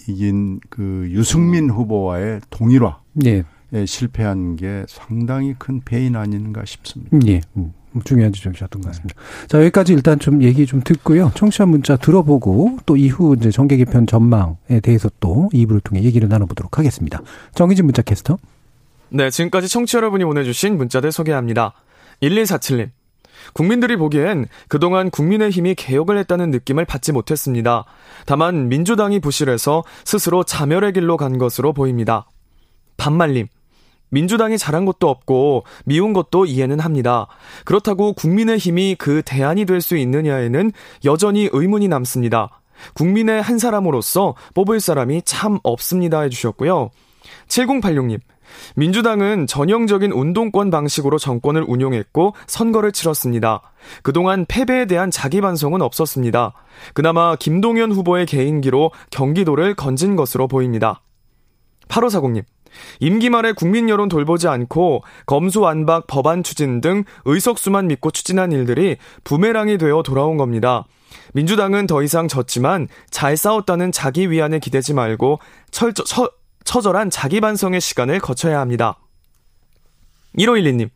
이긴 0.08 0.60
그 0.70 1.08
유승민 1.12 1.70
후보와의 1.70 2.42
동일화. 2.50 3.00
예. 3.26 3.44
에 3.72 3.86
실패한 3.86 4.56
게 4.56 4.84
상당히 4.88 5.54
큰 5.58 5.82
배인 5.82 6.16
아닌가 6.16 6.66
싶습니다. 6.66 7.18
예. 7.28 7.42
음. 7.56 7.74
중요한 8.04 8.32
지적이셨던 8.32 8.82
것 8.82 8.90
같습니다. 8.90 9.16
자, 9.48 9.60
여기까지 9.60 9.94
일단 9.94 10.20
좀 10.20 10.44
얘기 10.44 10.66
좀 10.66 10.82
듣고요. 10.84 11.32
청취자 11.36 11.66
문자 11.66 11.98
들어보고 11.98 12.78
또 12.86 12.96
이후 12.96 13.36
이제 13.38 13.50
정계 13.50 13.78
개편 13.78 14.06
전망에 14.06 14.80
대해서 14.84 15.10
또 15.20 15.50
2부를 15.54 15.84
통해 15.84 16.04
얘기를 16.04 16.30
나눠보도록 16.30 16.78
하겠습니다. 16.78 17.22
정희진 17.56 17.86
문자 17.86 18.02
캐스터. 18.02 18.38
네, 19.10 19.30
지금까지 19.30 19.68
청취 19.68 19.94
자 19.94 19.98
여러분이 19.98 20.24
보내주신 20.24 20.78
문자들 20.78 21.12
소개합니다. 21.12 21.74
1147님. 22.22 22.90
국민들이 23.54 23.96
보기엔 23.96 24.46
그동안 24.68 25.10
국민의힘이 25.10 25.74
개혁을 25.76 26.18
했다는 26.20 26.52
느낌을 26.52 26.86
받지 26.86 27.12
못했습니다. 27.12 27.86
다만 28.26 28.70
민주당이 28.70 29.20
부실해서 29.20 29.84
스스로 30.06 30.44
자멸의 30.44 30.94
길로 30.94 31.18
간 31.18 31.38
것으로 31.38 31.74
보입니다. 31.74 32.28
반말님. 32.98 33.48
민주당이 34.10 34.58
잘한 34.58 34.86
것도 34.86 35.10
없고 35.10 35.64
미운 35.86 36.14
것도 36.14 36.46
이해는 36.46 36.80
합니다. 36.80 37.28
그렇다고 37.66 38.14
국민의힘이 38.14 38.96
그 38.98 39.22
대안이 39.26 39.66
될 39.66 39.80
수 39.82 39.96
있느냐에는 39.98 40.72
여전히 41.06 41.50
의문이 41.52 41.88
남습니다. 41.88 42.62
국민의 42.94 43.42
한 43.42 43.60
사람으로서 43.60 44.36
뽑을 44.54 44.80
사람이 44.80 45.22
참 45.24 45.60
없습니다 45.64 46.22
해주셨고요. 46.22 46.90
7086님. 47.48 48.20
민주당은 48.76 49.48
전형적인 49.48 50.12
운동권 50.12 50.72
방식으로 50.72 51.18
정권을 51.18 51.64
운용했고 51.68 52.34
선거를 52.48 52.92
치렀습니다. 52.92 53.62
그동안 54.04 54.46
패배에 54.48 54.86
대한 54.86 55.12
자기 55.12 55.40
반성은 55.40 55.82
없었습니다. 55.82 56.54
그나마 56.94 57.36
김동연 57.36 57.92
후보의 57.92 58.26
개인기로 58.26 58.92
경기도를 59.12 59.76
건진 59.76 60.16
것으로 60.16 60.48
보입니다. 60.48 61.02
8540님. 61.88 62.44
임기 63.00 63.30
말에 63.30 63.52
국민 63.54 63.90
여론 63.90 64.10
돌보지 64.10 64.48
않고 64.48 65.04
검수완박 65.26 66.08
법안 66.08 66.44
추진 66.44 66.82
등 66.82 67.04
의석수만 67.26 67.88
믿고 67.88 68.12
추진한 68.12 68.52
일들이 68.52 68.98
부메랑이 69.24 69.78
되어 69.78 70.04
돌아온 70.04 70.38
겁니다. 70.38 70.86
민주당은 71.34 71.88
더 71.88 72.04
이상 72.04 72.28
졌지만 72.28 72.88
잘 73.10 73.38
싸웠다는 73.38 73.92
자기 73.92 74.32
위안에 74.32 74.60
기대지 74.60 74.94
말고 74.94 75.40
철저, 75.72 76.04
처, 76.04 76.30
처절한 76.64 77.10
자기 77.10 77.42
반성의 77.42 77.82
시간을 77.82 78.20
거쳐야 78.20 78.60
합니다. 78.60 78.98
1512님. 80.38 80.90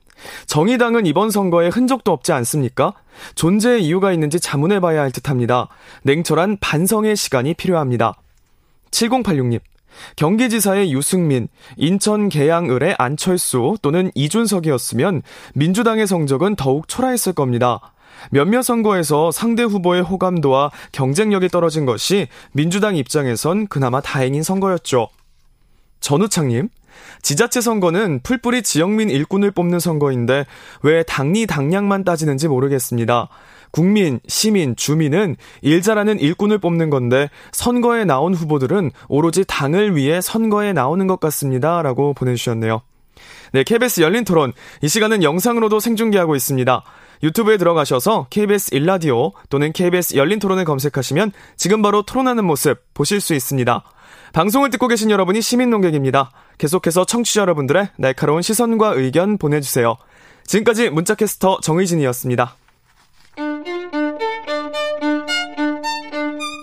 정의당은 0.45 1.05
이번 1.05 1.31
선거에 1.31 1.67
흔적도 1.69 2.11
없지 2.11 2.31
않습니까? 2.31 2.93
존재의 3.35 3.83
이유가 3.83 4.11
있는지 4.13 4.39
자문해봐야 4.39 5.01
할 5.01 5.11
듯합니다. 5.11 5.67
냉철한 6.03 6.57
반성의 6.61 7.15
시간이 7.15 7.55
필요합니다. 7.55 8.13
7086님. 8.91 9.59
경기지사의 10.15 10.91
유승민, 10.93 11.47
인천 11.77 12.29
계양을의 12.29 12.95
안철수 12.97 13.77
또는 13.81 14.11
이준석이었으면 14.15 15.21
민주당의 15.53 16.07
성적은 16.07 16.55
더욱 16.55 16.87
초라했을 16.87 17.33
겁니다. 17.33 17.93
몇몇 18.31 18.61
선거에서 18.61 19.31
상대 19.31 19.63
후보의 19.63 20.01
호감도와 20.01 20.71
경쟁력이 20.91 21.49
떨어진 21.49 21.85
것이 21.85 22.27
민주당 22.51 22.95
입장에선 22.95 23.67
그나마 23.67 24.01
다행인 24.01 24.43
선거였죠. 24.43 25.09
전우창님, 25.99 26.69
지자체 27.21 27.61
선거는 27.61 28.19
풀뿌리 28.23 28.61
지역민 28.61 29.09
일꾼을 29.09 29.51
뽑는 29.51 29.79
선거인데 29.79 30.45
왜 30.81 31.03
당리 31.03 31.47
당량만 31.47 32.03
따지는지 32.03 32.47
모르겠습니다. 32.47 33.29
국민, 33.73 34.19
시민, 34.27 34.75
주민은 34.75 35.35
일 35.63 35.81
잘하는 35.81 36.19
일꾼을 36.19 36.59
뽑는 36.59 36.91
건데 36.91 37.31
선거에 37.51 38.05
나온 38.05 38.35
후보들은 38.35 38.91
오로지 39.09 39.43
당을 39.45 39.95
위해 39.95 40.21
선거에 40.21 40.73
나오는 40.73 41.07
것 41.07 41.19
같습니다. 41.19 41.81
라고 41.81 42.13
보내주셨네요. 42.13 42.83
네, 43.51 43.63
KBS 43.63 44.01
열린 44.01 44.25
토론. 44.25 44.53
이 44.83 44.87
시간은 44.87 45.23
영상으로도 45.23 45.79
생중계하고 45.79 46.35
있습니다. 46.35 46.83
유튜브에 47.23 47.57
들어가셔서 47.57 48.27
KBS 48.29 48.75
일라디오 48.75 49.31
또는 49.49 49.73
KBS 49.73 50.17
열린 50.17 50.37
토론을 50.37 50.65
검색하시면 50.65 51.31
지금 51.57 51.81
바로 51.81 52.03
토론하는 52.03 52.45
모습 52.45 52.77
보실 52.93 53.21
수 53.21 53.33
있습니다. 53.33 53.83
방송을 54.33 54.69
듣고 54.69 54.87
계신 54.87 55.09
여러분이 55.09 55.41
시민 55.41 55.71
농객입니다. 55.71 56.29
계속해서 56.59 57.05
청취자 57.05 57.41
여러분들의 57.41 57.89
날카로운 57.97 58.43
시선과 58.43 58.93
의견 58.97 59.39
보내주세요. 59.39 59.97
지금까지 60.45 60.91
문자캐스터 60.91 61.59
정의진이었습니다. 61.61 62.57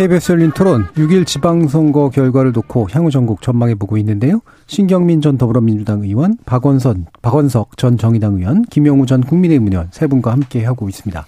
KBS 0.00 0.32
열린 0.32 0.50
토론 0.52 0.86
6일 0.94 1.26
지방선거 1.26 2.08
결과를 2.08 2.52
놓고 2.52 2.88
향후 2.90 3.10
전국 3.10 3.42
전망해 3.42 3.74
보고 3.74 3.98
있는데요. 3.98 4.40
신경민 4.66 5.20
전 5.20 5.36
더불어민주당 5.36 6.04
의원, 6.04 6.38
박원선, 6.46 7.08
박원석 7.20 7.76
전 7.76 7.98
정의당 7.98 8.36
의원, 8.36 8.62
김영우 8.62 9.04
전 9.04 9.20
국민의힘 9.20 9.68
의원 9.68 9.88
세 9.90 10.06
분과 10.06 10.32
함께 10.32 10.64
하고 10.64 10.88
있습니다. 10.88 11.26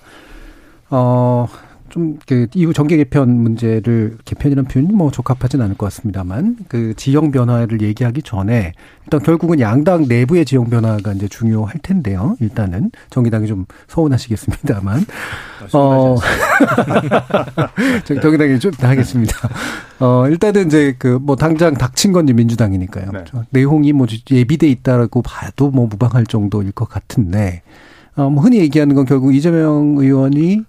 어, 0.89 1.49
좀 1.93 2.19
그 2.27 2.47
이후 2.55 2.73
정계 2.73 2.97
개편 2.97 3.31
문제를 3.31 4.17
개편이라는 4.25 4.69
표현이 4.69 4.93
뭐 4.93 5.11
적합하진 5.11 5.61
않을 5.61 5.77
것 5.77 5.87
같습니다만 5.87 6.57
그 6.69 6.95
지형 6.97 7.31
변화를 7.31 7.83
얘기하기 7.83 8.23
전에 8.23 8.73
일단 9.05 9.21
결국은 9.21 9.61
양당 9.61 10.07
내부의 10.09 10.45
지형 10.45 10.71
변화가 10.71 11.13
이제 11.13 11.29
중요할 11.29 11.75
텐데요. 11.83 12.37
일단은 12.41 12.91
정의당이 13.11 13.47
좀 13.47 13.67
서운하시겠습니다만 13.89 15.05
어 15.73 16.17
정의당이 18.05 18.59
좀 18.59 18.73
하겠습니다. 18.79 19.37
어 20.01 20.27
일단은 20.29 20.67
이제 20.67 20.95
그 20.99 21.19
뭐 21.23 21.37
당장 21.37 21.75
닥친 21.75 22.13
건 22.13 22.27
민주당이니까요. 22.27 23.13
네. 23.13 23.25
내용이 23.51 23.93
뭐 23.93 24.07
예비돼 24.31 24.69
있다라고 24.69 25.23
봐도 25.23 25.71
뭐 25.71 25.87
무방할 25.87 26.27
정도일 26.27 26.73
것 26.73 26.89
같은데 26.89 27.63
어, 28.17 28.29
뭐 28.29 28.43
흔히 28.43 28.59
얘기하는 28.59 28.95
건 28.95 29.05
결국 29.07 29.35
이재명 29.35 29.95
의원이 29.99 30.65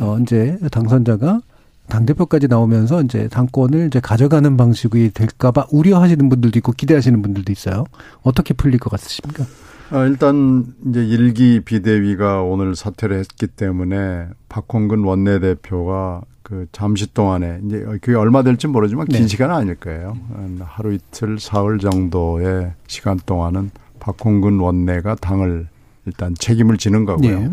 어, 0.00 0.18
이제 0.20 0.58
당선자가 0.70 1.40
당 1.88 2.04
대표까지 2.04 2.48
나오면서 2.48 3.02
이제 3.02 3.28
당권을 3.28 3.86
이제 3.86 4.00
가져가는 4.00 4.56
방식이 4.56 5.12
될까봐 5.14 5.68
우려하시는 5.70 6.28
분들도 6.28 6.58
있고 6.58 6.72
기대하시는 6.72 7.22
분들도 7.22 7.52
있어요. 7.52 7.84
어떻게 8.22 8.54
풀릴 8.54 8.78
것 8.78 8.90
같으십니까? 8.90 9.44
어, 9.92 10.04
일단 10.04 10.66
이제 10.88 11.04
일기 11.06 11.60
비대위가 11.60 12.42
오늘 12.42 12.74
사퇴를 12.74 13.18
했기 13.18 13.46
때문에 13.46 14.26
박홍근 14.48 15.04
원내대표가 15.04 16.22
그 16.42 16.66
잠시 16.72 17.12
동안에 17.12 17.60
이제 17.64 17.84
그게 18.00 18.14
얼마 18.14 18.42
될지 18.42 18.66
모르지만 18.66 19.06
긴 19.06 19.22
네. 19.22 19.28
시간은 19.28 19.54
아닐 19.54 19.74
거예요. 19.76 20.16
하루 20.60 20.92
이틀 20.92 21.38
사흘 21.38 21.78
정도의 21.78 22.72
시간 22.86 23.18
동안은 23.26 23.70
박홍근 23.98 24.60
원내가 24.60 25.16
당을 25.16 25.66
일단 26.04 26.34
책임을 26.38 26.78
지는 26.78 27.04
거고요. 27.04 27.40
네. 27.40 27.50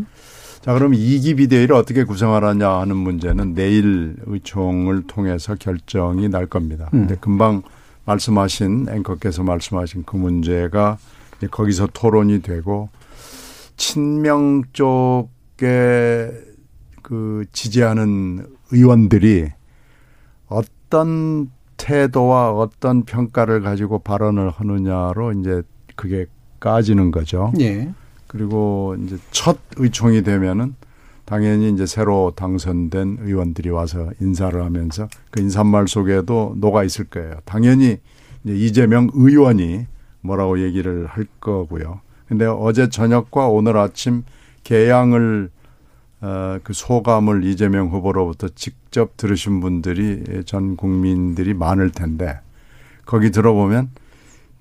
자, 0.63 0.73
그럼 0.73 0.93
이기 0.93 1.35
비대위를 1.35 1.75
어떻게 1.75 2.05
구성하느냐 2.05 2.69
하는 2.69 2.95
문제는 2.95 3.53
내일 3.53 4.15
의총을 4.25 5.03
통해서 5.07 5.55
결정이 5.55 6.29
날 6.29 6.45
겁니다. 6.45 6.89
음. 6.93 6.99
근데 6.99 7.15
금방 7.19 7.63
말씀하신 8.05 8.87
앵커께서 8.89 9.43
말씀하신 9.43 10.03
그 10.05 10.15
문제가 10.15 10.97
거기서 11.51 11.89
토론이 11.91 12.41
되고 12.43 12.87
친명 13.75 14.63
쪽에 14.71 16.31
그 17.01 17.43
지지하는 17.51 18.47
의원들이 18.71 19.49
어떤 20.47 21.51
태도와 21.75 22.51
어떤 22.51 23.03
평가를 23.03 23.59
가지고 23.63 23.99
발언을 23.99 24.49
하느냐로 24.49 25.33
이제 25.33 25.61
그게 25.97 26.27
까지는 26.61 27.11
거죠. 27.11 27.51
예. 27.59 27.91
그리고 28.33 28.95
이제 28.99 29.17
첫 29.31 29.59
의총이 29.77 30.23
되면은 30.23 30.75
당연히 31.23 31.69
이제 31.69 31.85
새로 31.85 32.33
당선된 32.35 33.19
의원들이 33.21 33.69
와서 33.69 34.09
인사를 34.19 34.61
하면서 34.61 35.07
그 35.31 35.39
인사말 35.39 35.87
속에도 35.87 36.55
녹아 36.57 36.83
있을 36.83 37.05
거예요. 37.05 37.35
당연히 37.45 37.99
이제 38.43 38.53
이재명 38.55 39.09
의원이 39.13 39.85
뭐라고 40.21 40.61
얘기를 40.61 41.05
할 41.05 41.27
거고요. 41.39 42.01
근데 42.27 42.45
어제 42.45 42.89
저녁과 42.89 43.47
오늘 43.47 43.77
아침 43.77 44.23
개양을 44.63 45.49
어, 46.21 46.57
그 46.63 46.73
소감을 46.73 47.43
이재명 47.43 47.89
후보로부터 47.89 48.47
직접 48.55 49.15
들으신 49.15 49.59
분들이 49.59 50.23
전 50.45 50.75
국민들이 50.75 51.53
많을 51.53 51.91
텐데 51.91 52.39
거기 53.05 53.29
들어보면 53.29 53.91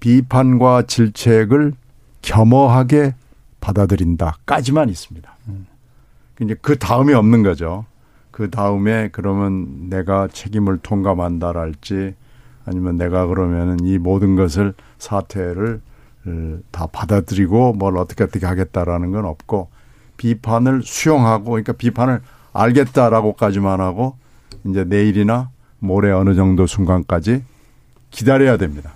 비판과 0.01 0.83
질책을 0.83 1.73
겸허하게 2.21 3.15
받아들인다까지만 3.63 4.91
있습니다. 4.91 5.35
음. 5.49 5.67
이제 6.43 6.55
그 6.61 6.79
다음이 6.79 7.15
없는 7.15 7.43
거죠. 7.43 7.87
그 8.31 8.51
다음에 8.51 9.09
그러면 9.13 9.89
내가 9.89 10.29
책임을 10.29 10.79
통감한다랄지 10.79 12.15
아니면 12.67 12.97
내가 12.97 13.27
그러면은 13.27 13.79
이 13.85 13.99
모든 13.99 14.37
것을 14.37 14.75
사태를 14.99 15.81
다 16.71 16.87
받아들이고 16.87 17.75
뭘 17.75 17.97
어떻게 17.97 18.25
어떻게 18.25 18.47
하겠다라는 18.47 19.13
건 19.13 19.25
없고 19.25 19.69
비판을 20.17 20.83
수용하고 20.83 21.51
그러니까 21.51 21.73
비판을 21.73 22.21
알겠다라고까지만 22.53 23.81
하고 23.81 24.17
이제 24.65 24.85
내일이나 24.85 25.51
모레 25.79 26.13
어느 26.13 26.35
정도 26.35 26.67
순간까지 26.67 27.43
기다려야 28.11 28.57
됩니다. 28.57 28.93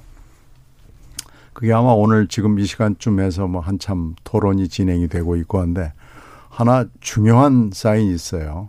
그게 1.56 1.72
아마 1.72 1.88
오늘 1.92 2.28
지금 2.28 2.58
이 2.58 2.66
시간쯤에서 2.66 3.46
뭐 3.46 3.62
한참 3.62 4.14
토론이 4.24 4.68
진행이 4.68 5.08
되고 5.08 5.36
있고 5.36 5.58
한데 5.58 5.94
하나 6.50 6.84
중요한 7.00 7.70
사인이 7.72 8.14
있어요. 8.14 8.68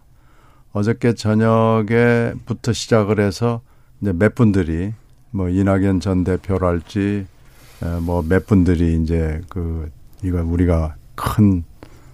어저께 0.72 1.14
저녁에부터 1.14 2.72
시작을 2.72 3.20
해서 3.20 3.60
이제 4.00 4.14
몇 4.14 4.36
분들이 4.36 4.94
뭐 5.32 5.50
이낙연 5.50 6.00
전 6.00 6.24
대표랄지 6.24 7.28
뭐 8.04 8.22
몇 8.22 8.48
분들이 8.48 8.98
이제 9.02 9.42
그 9.50 9.92
이거 10.24 10.42
우리가 10.42 10.96
큰 11.16 11.66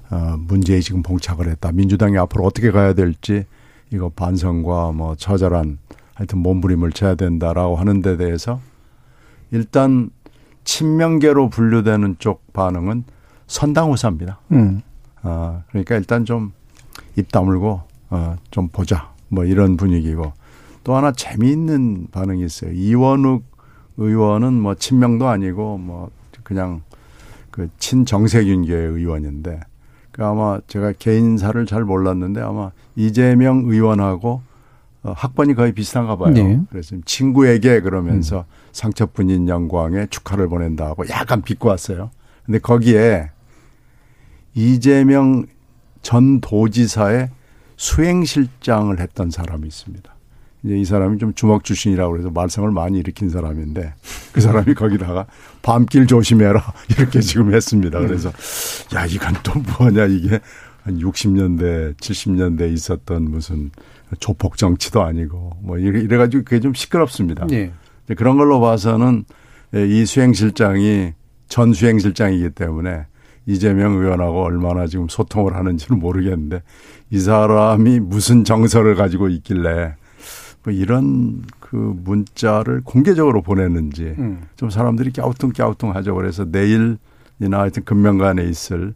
어, 0.09 0.37
문제에 0.39 0.79
지금 0.79 1.03
봉착을 1.03 1.49
했다. 1.49 1.71
민주당이 1.71 2.17
앞으로 2.17 2.45
어떻게 2.45 2.71
가야 2.71 2.93
될지 2.93 3.45
이거 3.91 4.09
반성과 4.09 4.93
뭐 4.93 5.13
처절한 5.13 5.77
하여튼 6.15 6.39
몸부림을 6.39 6.93
쳐야 6.93 7.13
된다라고 7.13 7.75
하는 7.75 8.01
데 8.01 8.17
대해서 8.17 8.59
일단 9.51 10.09
친명계로 10.63 11.49
분류되는 11.49 12.15
쪽 12.19 12.51
반응은 12.53 13.03
선당우사입니다. 13.47 14.39
음. 14.51 14.81
어, 15.23 15.63
그러니까 15.69 15.95
일단 15.95 16.25
좀 16.25 16.51
입 17.15 17.31
다물고 17.31 17.81
어, 18.09 18.35
좀 18.51 18.67
보자 18.69 19.11
뭐 19.29 19.45
이런 19.45 19.77
분위기고 19.77 20.33
또 20.83 20.95
하나 20.95 21.11
재미있는 21.11 22.07
반응이 22.11 22.43
있어요. 22.43 22.71
이원욱 22.71 23.43
의원은 23.97 24.53
뭐 24.53 24.75
친명도 24.75 25.27
아니고 25.27 25.77
뭐 25.77 26.09
그냥 26.43 26.81
그 27.51 27.69
친정세균계 27.77 28.73
의원인데 28.73 29.59
그 30.11 30.25
아마 30.25 30.59
제가 30.67 30.93
개인사를 30.93 31.65
잘 31.65 31.83
몰랐는데 31.83 32.41
아마 32.41 32.71
이재명 32.95 33.63
의원하고 33.65 34.29
어, 34.29 34.43
학번이 35.03 35.53
거의 35.53 35.73
비슷한가 35.73 36.15
봐요. 36.15 36.33
네. 36.33 36.59
그래서 36.69 36.95
친구에게 37.05 37.81
그러면서 37.81 38.39
음. 38.39 38.43
상처뿐인 38.71 39.49
영광에 39.49 40.07
축하를 40.09 40.47
보낸다고 40.47 41.09
약간 41.09 41.41
비꼬 41.41 41.69
왔어요. 41.69 42.11
근데 42.45 42.59
거기에 42.59 43.29
이재명 44.55 45.45
전 46.01 46.39
도지사의 46.41 47.29
수행실장을 47.75 48.97
했던 48.99 49.29
사람이 49.29 49.67
있습니다. 49.67 50.13
이제 50.63 50.77
이 50.77 50.85
사람이 50.85 51.17
좀 51.17 51.33
주먹 51.33 51.63
출신이라고 51.63 52.11
그래서 52.11 52.29
말썽을 52.29 52.71
많이 52.71 52.97
일으킨 52.99 53.29
사람인데 53.29 53.93
그 54.31 54.39
사람이 54.39 54.73
거기다가 54.75 55.25
밤길 55.61 56.07
조심해라 56.07 56.61
이렇게 56.97 57.19
지금 57.19 57.53
했습니다. 57.53 57.99
그래서 57.99 58.31
야 58.95 59.05
이건 59.05 59.33
또 59.43 59.53
뭐냐 59.77 60.05
이게 60.05 60.39
한 60.83 60.99
60년대 60.99 61.97
70년대 61.97 62.71
있었던 62.73 63.29
무슨 63.29 63.71
조폭 64.19 64.57
정치도 64.57 65.01
아니고 65.01 65.57
뭐 65.61 65.77
이래 65.77 66.17
가지고 66.17 66.43
그게 66.43 66.59
좀 66.59 66.73
시끄럽습니다. 66.73 67.47
네. 67.47 67.71
그런 68.17 68.37
걸로 68.37 68.59
봐서는 68.59 69.25
이 69.73 70.05
수행실장이 70.05 71.13
전 71.47 71.73
수행실장이기 71.73 72.51
때문에 72.51 73.05
이재명 73.45 73.93
의원하고 73.93 74.43
얼마나 74.43 74.87
지금 74.87 75.07
소통을 75.09 75.55
하는지는 75.55 75.99
모르겠는데 75.99 76.61
이 77.09 77.19
사람이 77.19 77.99
무슨 77.99 78.43
정서를 78.43 78.95
가지고 78.95 79.29
있길래 79.29 79.95
뭐 80.63 80.73
이런 80.73 81.43
그 81.59 81.75
문자를 81.75 82.81
공개적으로 82.83 83.41
보냈는지 83.41 84.15
음. 84.17 84.43
좀 84.55 84.69
사람들이 84.69 85.11
갸우뚱갸우뚱 85.11 85.93
하죠. 85.95 86.15
그래서 86.15 86.45
내일이나 86.45 86.97
하여튼 87.39 87.83
금명간에 87.83 88.43
있을 88.45 88.93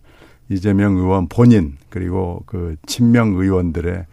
이재명 0.49 0.95
의원 0.95 1.28
본인 1.28 1.76
그리고 1.89 2.43
그 2.45 2.76
친명 2.86 3.34
의원들의 3.36 3.93
아, 3.97 4.05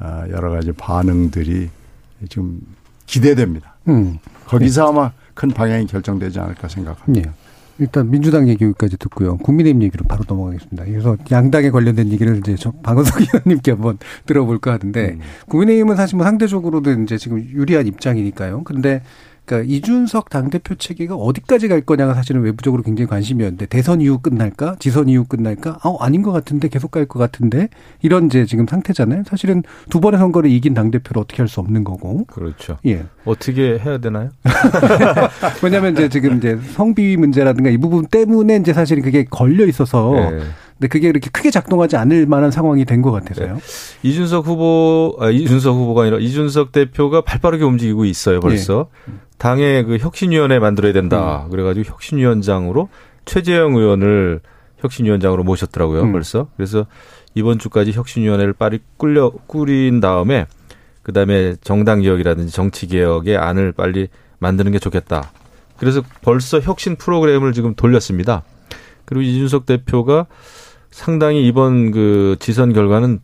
여러 0.00 0.50
가지 0.50 0.72
반응들이 0.72 1.70
지금 2.28 2.60
기대됩니다. 3.06 3.74
음. 3.88 4.18
거기서 4.46 4.88
아마 4.88 5.12
큰 5.34 5.50
방향이 5.50 5.86
결정되지 5.86 6.38
않을까 6.40 6.68
생각합니다. 6.68 7.30
네. 7.30 7.36
일단 7.78 8.10
민주당 8.10 8.48
얘기까지 8.48 8.96
듣고요. 8.96 9.36
국민의힘 9.36 9.82
얘기로 9.82 10.06
바로 10.06 10.24
넘어가겠습니다. 10.26 10.84
그래서 10.84 11.16
양당에 11.30 11.70
관련된 11.70 12.10
얘기를 12.10 12.38
이제 12.38 12.56
저 12.58 12.70
방은석 12.70 13.20
의원님께 13.34 13.72
한번 13.72 13.98
들어볼까 14.24 14.72
하는데 14.72 15.08
음. 15.10 15.20
국민의힘은 15.48 15.96
사실 15.96 16.16
뭐 16.16 16.24
상대적으로는 16.24 17.04
이제 17.04 17.18
지금 17.18 17.38
유리한 17.38 17.86
입장이니까요. 17.86 18.62
그런데 18.64 19.02
그러니까 19.46 19.72
이준석 19.72 20.28
당대표 20.28 20.74
체계가 20.74 21.14
어디까지 21.14 21.68
갈 21.68 21.80
거냐가 21.80 22.14
사실은 22.14 22.42
외부적으로 22.42 22.82
굉장히 22.82 23.08
관심이었는데 23.08 23.66
대선 23.66 24.00
이후 24.00 24.18
끝날까? 24.18 24.76
지선 24.80 25.08
이후 25.08 25.24
끝날까? 25.24 25.78
아, 25.82 25.96
아닌 26.00 26.22
것 26.22 26.32
같은데 26.32 26.68
계속 26.68 26.90
갈 26.90 27.06
것 27.06 27.20
같은데 27.20 27.68
이런 28.02 28.26
이제 28.26 28.44
지금 28.46 28.66
상태잖아요. 28.66 29.22
사실은 29.26 29.62
두 29.88 30.00
번의 30.00 30.18
선거를 30.18 30.50
이긴 30.50 30.74
당대표를 30.74 31.22
어떻게 31.22 31.38
할 31.42 31.46
수 31.46 31.60
없는 31.60 31.84
거고. 31.84 32.24
그렇죠. 32.24 32.78
예. 32.86 33.04
어떻게 33.24 33.78
해야 33.78 33.98
되나요? 33.98 34.30
왜냐하면 35.62 35.92
이제 35.92 36.08
지금 36.08 36.38
이제 36.38 36.58
성비 36.72 37.16
문제라든가 37.16 37.70
이 37.70 37.76
부분 37.76 38.06
때문에 38.06 38.56
이제 38.56 38.72
사실은 38.72 39.04
그게 39.04 39.24
걸려 39.24 39.64
있어서 39.66 40.12
네. 40.12 40.40
근데 40.78 40.88
그게 40.88 41.08
이렇게 41.08 41.30
크게 41.30 41.50
작동하지 41.50 41.96
않을 41.96 42.26
만한 42.26 42.50
상황이 42.50 42.84
된 42.84 43.00
것 43.02 43.10
같아서요. 43.12 43.54
네. 43.54 43.60
이준석 44.02 44.46
후보, 44.46 45.16
아, 45.20 45.30
이준석 45.30 45.74
후보가 45.74 46.02
아니라 46.02 46.18
이준석 46.18 46.72
대표가 46.72 47.20
발빠르게 47.22 47.64
움직이고 47.64 48.04
있어요, 48.04 48.40
벌써. 48.40 48.88
네. 49.06 49.14
당의 49.38 49.84
그 49.84 49.96
혁신위원회 49.98 50.58
만들어야 50.58 50.92
된다. 50.92 51.44
음. 51.46 51.50
그래가지고 51.50 51.88
혁신위원장으로 51.90 52.88
최재형 53.24 53.74
의원을 53.76 54.40
혁신위원장으로 54.78 55.44
모셨더라고요, 55.44 56.02
음. 56.02 56.12
벌써. 56.12 56.48
그래서 56.56 56.86
이번 57.34 57.58
주까지 57.58 57.92
혁신위원회를 57.92 58.52
빨리 58.52 58.80
꿀려, 58.96 59.30
꾸린 59.46 60.00
다음에 60.00 60.46
그 61.02 61.12
다음에 61.12 61.54
정당 61.62 62.00
개혁이라든지 62.02 62.52
정치 62.52 62.86
개혁의 62.86 63.36
안을 63.36 63.72
빨리 63.72 64.08
만드는 64.40 64.72
게 64.72 64.78
좋겠다. 64.78 65.30
그래서 65.78 66.02
벌써 66.22 66.60
혁신 66.60 66.96
프로그램을 66.96 67.52
지금 67.52 67.74
돌렸습니다. 67.74 68.42
그리고 69.04 69.22
이준석 69.22 69.66
대표가 69.66 70.26
상당히 70.96 71.46
이번 71.46 71.90
그 71.90 72.36
지선 72.40 72.72
결과는 72.72 73.20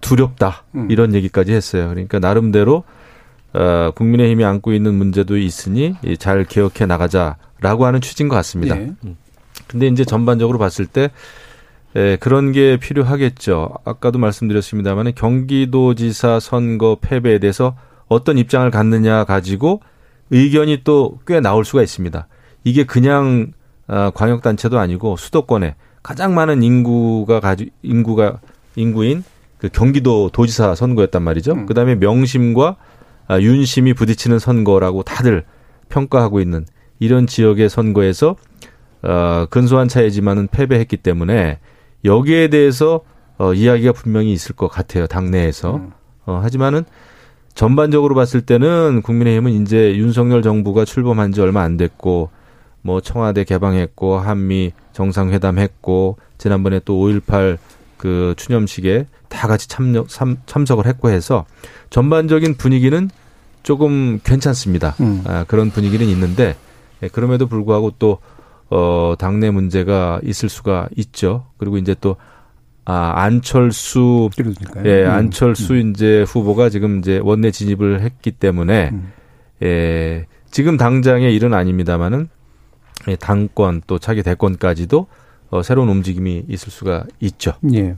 두렵다. 0.00 0.62
음. 0.76 0.88
이런 0.92 1.12
얘기까지 1.12 1.52
했어요. 1.52 1.88
그러니까 1.88 2.20
나름대로 2.20 2.84
어, 3.52 3.90
국민의힘이 3.96 4.44
안고 4.44 4.72
있는 4.72 4.94
문제도 4.94 5.36
있으니 5.36 5.96
잘 6.20 6.44
개혁해 6.44 6.86
나가자라고 6.86 7.84
하는 7.84 8.00
취지인 8.00 8.28
것 8.28 8.36
같습니다. 8.36 8.76
네. 8.76 8.92
근데 9.66 9.88
이제 9.88 10.04
전반적으로 10.04 10.58
봤을 10.58 10.86
때 10.86 11.10
에, 11.96 12.14
그런 12.16 12.52
게 12.52 12.76
필요하겠죠. 12.76 13.74
아까도 13.84 14.20
말씀드렸습니다만 14.20 15.14
경기도지사 15.16 16.38
선거 16.38 16.96
패배에 17.00 17.40
대해서 17.40 17.76
어떤 18.06 18.38
입장을 18.38 18.70
갖느냐 18.70 19.24
가지고 19.24 19.80
의견이 20.30 20.84
또 20.84 21.18
꽤 21.26 21.40
나올 21.40 21.64
수가 21.64 21.82
있습니다. 21.82 22.28
이게 22.62 22.84
그냥 22.84 23.50
어, 23.88 24.10
광역단체도 24.14 24.78
아니고 24.78 25.16
수도권에 25.16 25.74
가장 26.02 26.34
많은 26.34 26.62
인구가 26.62 27.40
가지 27.40 27.70
인구가 27.82 28.40
인구인 28.76 29.24
그 29.58 29.68
경기도 29.68 30.28
도지사 30.30 30.74
선거였단 30.74 31.22
말이죠. 31.22 31.52
음. 31.52 31.66
그다음에 31.66 31.94
명심과 31.94 32.76
아, 33.28 33.40
윤심이 33.40 33.94
부딪히는 33.94 34.38
선거라고 34.38 35.02
다들 35.02 35.44
평가하고 35.88 36.40
있는 36.40 36.66
이런 36.98 37.26
지역의 37.26 37.68
선거에서 37.68 38.36
어, 39.02 39.46
근소한 39.50 39.88
차이지만은 39.88 40.48
패배했기 40.48 40.96
때문에 40.96 41.58
여기에 42.04 42.48
대해서 42.48 43.00
어, 43.38 43.54
이야기가 43.54 43.92
분명히 43.92 44.32
있을 44.32 44.54
것 44.54 44.68
같아요 44.68 45.06
당내에서. 45.06 45.76
음. 45.76 45.90
어, 46.26 46.40
하지만은 46.42 46.84
전반적으로 47.54 48.14
봤을 48.14 48.40
때는 48.40 49.02
국민의힘은 49.02 49.52
이제 49.62 49.96
윤석열 49.96 50.42
정부가 50.42 50.84
출범한 50.84 51.32
지 51.32 51.40
얼마 51.40 51.62
안 51.62 51.76
됐고 51.76 52.30
뭐 52.82 53.00
청와대 53.00 53.44
개방했고 53.44 54.18
한미 54.18 54.72
정상회담 54.92 55.58
했고 55.58 56.18
지난번에 56.38 56.80
또 56.84 56.94
5.18 56.98 57.58
그 57.96 58.34
추념식에 58.36 59.06
다 59.28 59.46
같이 59.48 59.68
참여, 59.68 60.06
참, 60.08 60.36
참석을 60.46 60.86
했고 60.86 61.08
해서 61.08 61.46
전반적인 61.90 62.56
분위기는 62.56 63.08
조금 63.62 64.18
괜찮습니다. 64.24 64.96
음. 65.00 65.22
아, 65.24 65.44
그런 65.46 65.70
분위기는 65.70 66.04
있는데 66.06 66.56
예, 67.02 67.08
그럼에도 67.08 67.46
불구하고 67.46 67.92
또 67.98 68.18
어, 68.70 69.14
당내 69.18 69.50
문제가 69.50 70.20
있을 70.24 70.48
수가 70.48 70.88
있죠. 70.96 71.46
그리고 71.58 71.78
이제 71.78 71.94
또 72.00 72.16
아, 72.84 73.12
안철수 73.16 74.30
그러니까요. 74.36 74.84
예, 74.86 75.04
음. 75.04 75.10
안철수 75.10 75.74
음. 75.74 75.90
이제 75.90 76.24
후보가 76.26 76.68
지금 76.70 76.98
이제 76.98 77.20
원내 77.22 77.50
진입을 77.50 78.00
했기 78.00 78.32
때문에 78.32 78.90
음. 78.92 79.12
예, 79.62 80.26
지금 80.50 80.76
당장의 80.76 81.34
일은 81.34 81.54
아닙니다만은 81.54 82.22
예, 82.22 82.41
당권 83.18 83.82
또 83.86 83.98
차기 83.98 84.22
대권까지도 84.22 85.06
어, 85.50 85.62
새로운 85.62 85.88
움직임이 85.88 86.44
있을 86.48 86.70
수가 86.70 87.04
있죠. 87.20 87.52
예. 87.74 87.96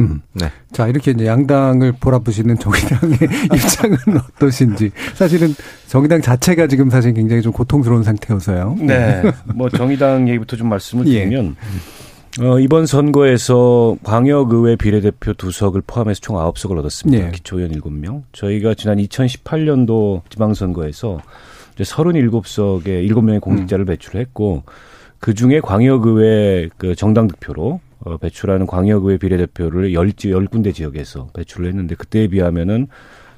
음. 0.00 0.20
네. 0.32 0.50
자, 0.70 0.86
이렇게 0.86 1.10
이제 1.10 1.26
양당을 1.26 1.92
보라보시는 1.98 2.58
정의당의 2.58 3.18
입장은 3.52 3.98
어떠신지. 4.16 4.92
사실은 5.14 5.54
정의당 5.88 6.20
자체가 6.20 6.68
지금 6.68 6.88
사실 6.90 7.12
굉장히 7.14 7.42
좀 7.42 7.52
고통스러운 7.52 8.04
상태여서요. 8.04 8.76
네. 8.80 9.22
뭐 9.54 9.68
정의당 9.68 10.28
얘기부터 10.28 10.56
좀 10.56 10.68
말씀을 10.68 11.08
예. 11.08 11.24
드리면 11.24 11.56
예. 11.58 12.44
어, 12.44 12.60
이번 12.60 12.86
선거에서 12.86 13.96
광역의회 14.04 14.76
비례대표 14.76 15.34
두석을 15.34 15.82
포함해서 15.86 16.20
총 16.20 16.36
9석을 16.36 16.78
얻었습니다. 16.78 17.26
예. 17.26 17.30
기초의원 17.32 17.72
7명. 17.72 18.22
저희가 18.32 18.74
지난 18.74 18.98
2018년도 18.98 20.22
지방선거에서 20.30 21.20
이제 21.78 21.84
37석의 21.84 23.08
7명의 23.08 23.40
공직자를 23.40 23.84
음. 23.84 23.86
배출했고 23.86 24.64
그 25.20 25.34
중에 25.34 25.60
광역의회 25.60 26.70
그 26.76 26.94
정당 26.96 27.28
득표로 27.28 27.80
어, 28.00 28.16
배출하는 28.16 28.66
광역의회 28.66 29.18
비례대표를 29.18 29.94
열지 29.94 30.30
열 30.30 30.46
군데 30.46 30.72
지역에서 30.72 31.28
배출을 31.34 31.68
했는데 31.68 31.94
그때에 31.94 32.26
비하면은 32.28 32.88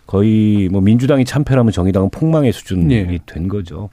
거의 0.07 0.69
뭐 0.71 0.81
민주당이 0.81 1.25
참패라면 1.25 1.73
정의당은 1.73 2.11
폭망의 2.11 2.53
수준이 2.53 2.87
네. 2.87 3.19
된 3.27 3.49
거죠. 3.49 3.91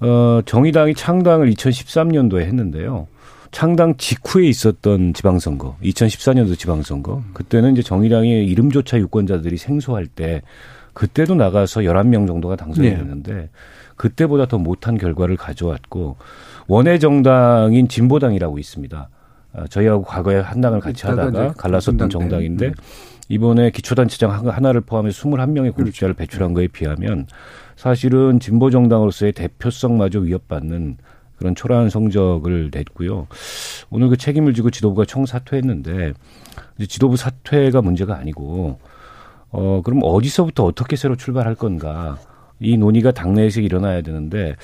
어, 0.00 0.40
정의당이 0.44 0.94
창당을 0.94 1.50
2013년도에 1.50 2.42
했는데요. 2.42 3.08
창당 3.50 3.96
직후에 3.96 4.46
있었던 4.46 5.12
지방선거, 5.12 5.76
2014년도 5.82 6.56
지방선거. 6.56 7.22
그때는 7.32 7.72
이제 7.72 7.82
정의당의 7.82 8.46
이름조차 8.46 8.98
유권자들이 8.98 9.56
생소할 9.56 10.06
때 10.06 10.42
그때도 10.92 11.34
나가서 11.34 11.80
11명 11.80 12.26
정도가 12.26 12.56
당선이 12.56 12.90
됐는데 12.90 13.34
네. 13.34 13.48
그때보다 13.96 14.46
더 14.46 14.58
못한 14.58 14.96
결과를 14.96 15.36
가져왔고 15.36 16.16
원외 16.68 16.98
정당인 16.98 17.88
진보당이라고 17.88 18.58
있습니다. 18.58 19.08
어, 19.52 19.64
저희하고 19.68 20.04
과거에 20.04 20.38
한당을 20.40 20.80
같이 20.80 21.06
하다가 21.06 21.52
갈라섰던 21.52 22.08
정당인데 22.08 22.68
음. 22.68 22.74
이번에 23.28 23.70
기초단체장 23.70 24.48
하나를 24.48 24.80
포함해서 24.80 25.28
21명의 25.28 25.74
공직자를 25.74 26.14
배출한 26.14 26.52
거에 26.52 26.66
비하면 26.66 27.26
사실은 27.76 28.40
진보 28.40 28.70
정당으로서의 28.70 29.32
대표성마저 29.32 30.20
위협받는 30.20 30.98
그런 31.36 31.54
초라한 31.54 31.90
성적을 31.90 32.70
냈고요. 32.72 33.26
오늘 33.88 34.08
그 34.08 34.16
책임을 34.16 34.52
지고 34.52 34.70
지도부가 34.70 35.04
총사퇴했는데 35.04 36.12
지도부 36.88 37.16
사퇴가 37.16 37.80
문제가 37.82 38.16
아니고 38.16 38.78
어 39.50 39.82
그럼 39.84 40.00
어디서부터 40.02 40.64
어떻게 40.64 40.96
새로 40.96 41.16
출발할 41.16 41.54
건가? 41.54 42.18
이 42.60 42.76
논의가 42.76 43.12
당내에서 43.12 43.60
일어나야 43.60 44.02
되는데 44.02 44.54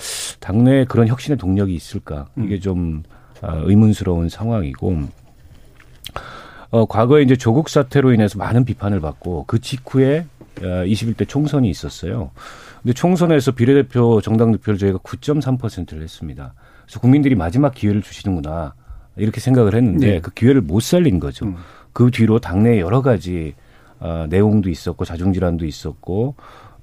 당내에 0.41 0.85
그런 0.85 1.09
혁신의 1.09 1.39
동력이 1.39 1.75
있을까? 1.75 2.27
이게 2.37 2.61
좀 2.61 3.03
아, 3.41 3.63
의문스러운 3.65 4.29
상황이고 4.29 5.09
어, 6.71 6.87
과거에 6.87 7.23
이제 7.23 7.37
조국 7.37 7.69
사태로 7.69 8.13
인해서 8.13 8.39
많은 8.39 8.65
비판을 8.65 9.01
받고 9.01 9.45
그 9.47 9.61
직후에 9.61 10.27
21대 10.57 11.23
어, 11.23 11.25
총선이 11.25 11.69
있었어요. 11.71 12.31
근데 12.83 12.93
총선에서 12.93 13.53
비례대표 13.53 14.21
정당 14.21 14.53
득표를 14.53 14.79
저희가 14.79 14.99
9.3%를 14.99 16.03
했습니다. 16.03 16.55
그래서 16.85 17.01
국민들이 17.01 17.35
마지막 17.35 17.75
기회를 17.75 18.03
주시는구나 18.03 18.75
이렇게 19.17 19.41
생각을 19.41 19.75
했는데 19.75 20.07
네. 20.07 20.21
그 20.21 20.33
기회를 20.33 20.61
못 20.61 20.83
살린 20.83 21.19
거죠. 21.19 21.47
음. 21.47 21.57
그 21.93 22.11
뒤로 22.11 22.39
당내 22.39 22.81
여러 22.81 23.01
가지 23.01 23.55
어, 24.01 24.27
내용도 24.29 24.69
있었고 24.71 25.05
자중질환도 25.05 25.65
있었고 25.67 26.35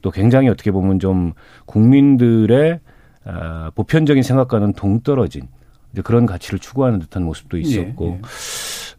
또 0.01 0.11
굉장히 0.11 0.49
어떻게 0.49 0.71
보면 0.71 0.99
좀 0.99 1.33
국민들의 1.65 2.79
어, 3.25 3.69
보편적인 3.75 4.23
생각과는 4.23 4.73
동떨어진 4.73 5.47
이제 5.93 6.01
그런 6.01 6.25
가치를 6.25 6.59
추구하는 6.59 6.99
듯한 6.99 7.23
모습도 7.23 7.57
있었고 7.57 8.05
예, 8.07 8.11
예. 8.13 8.21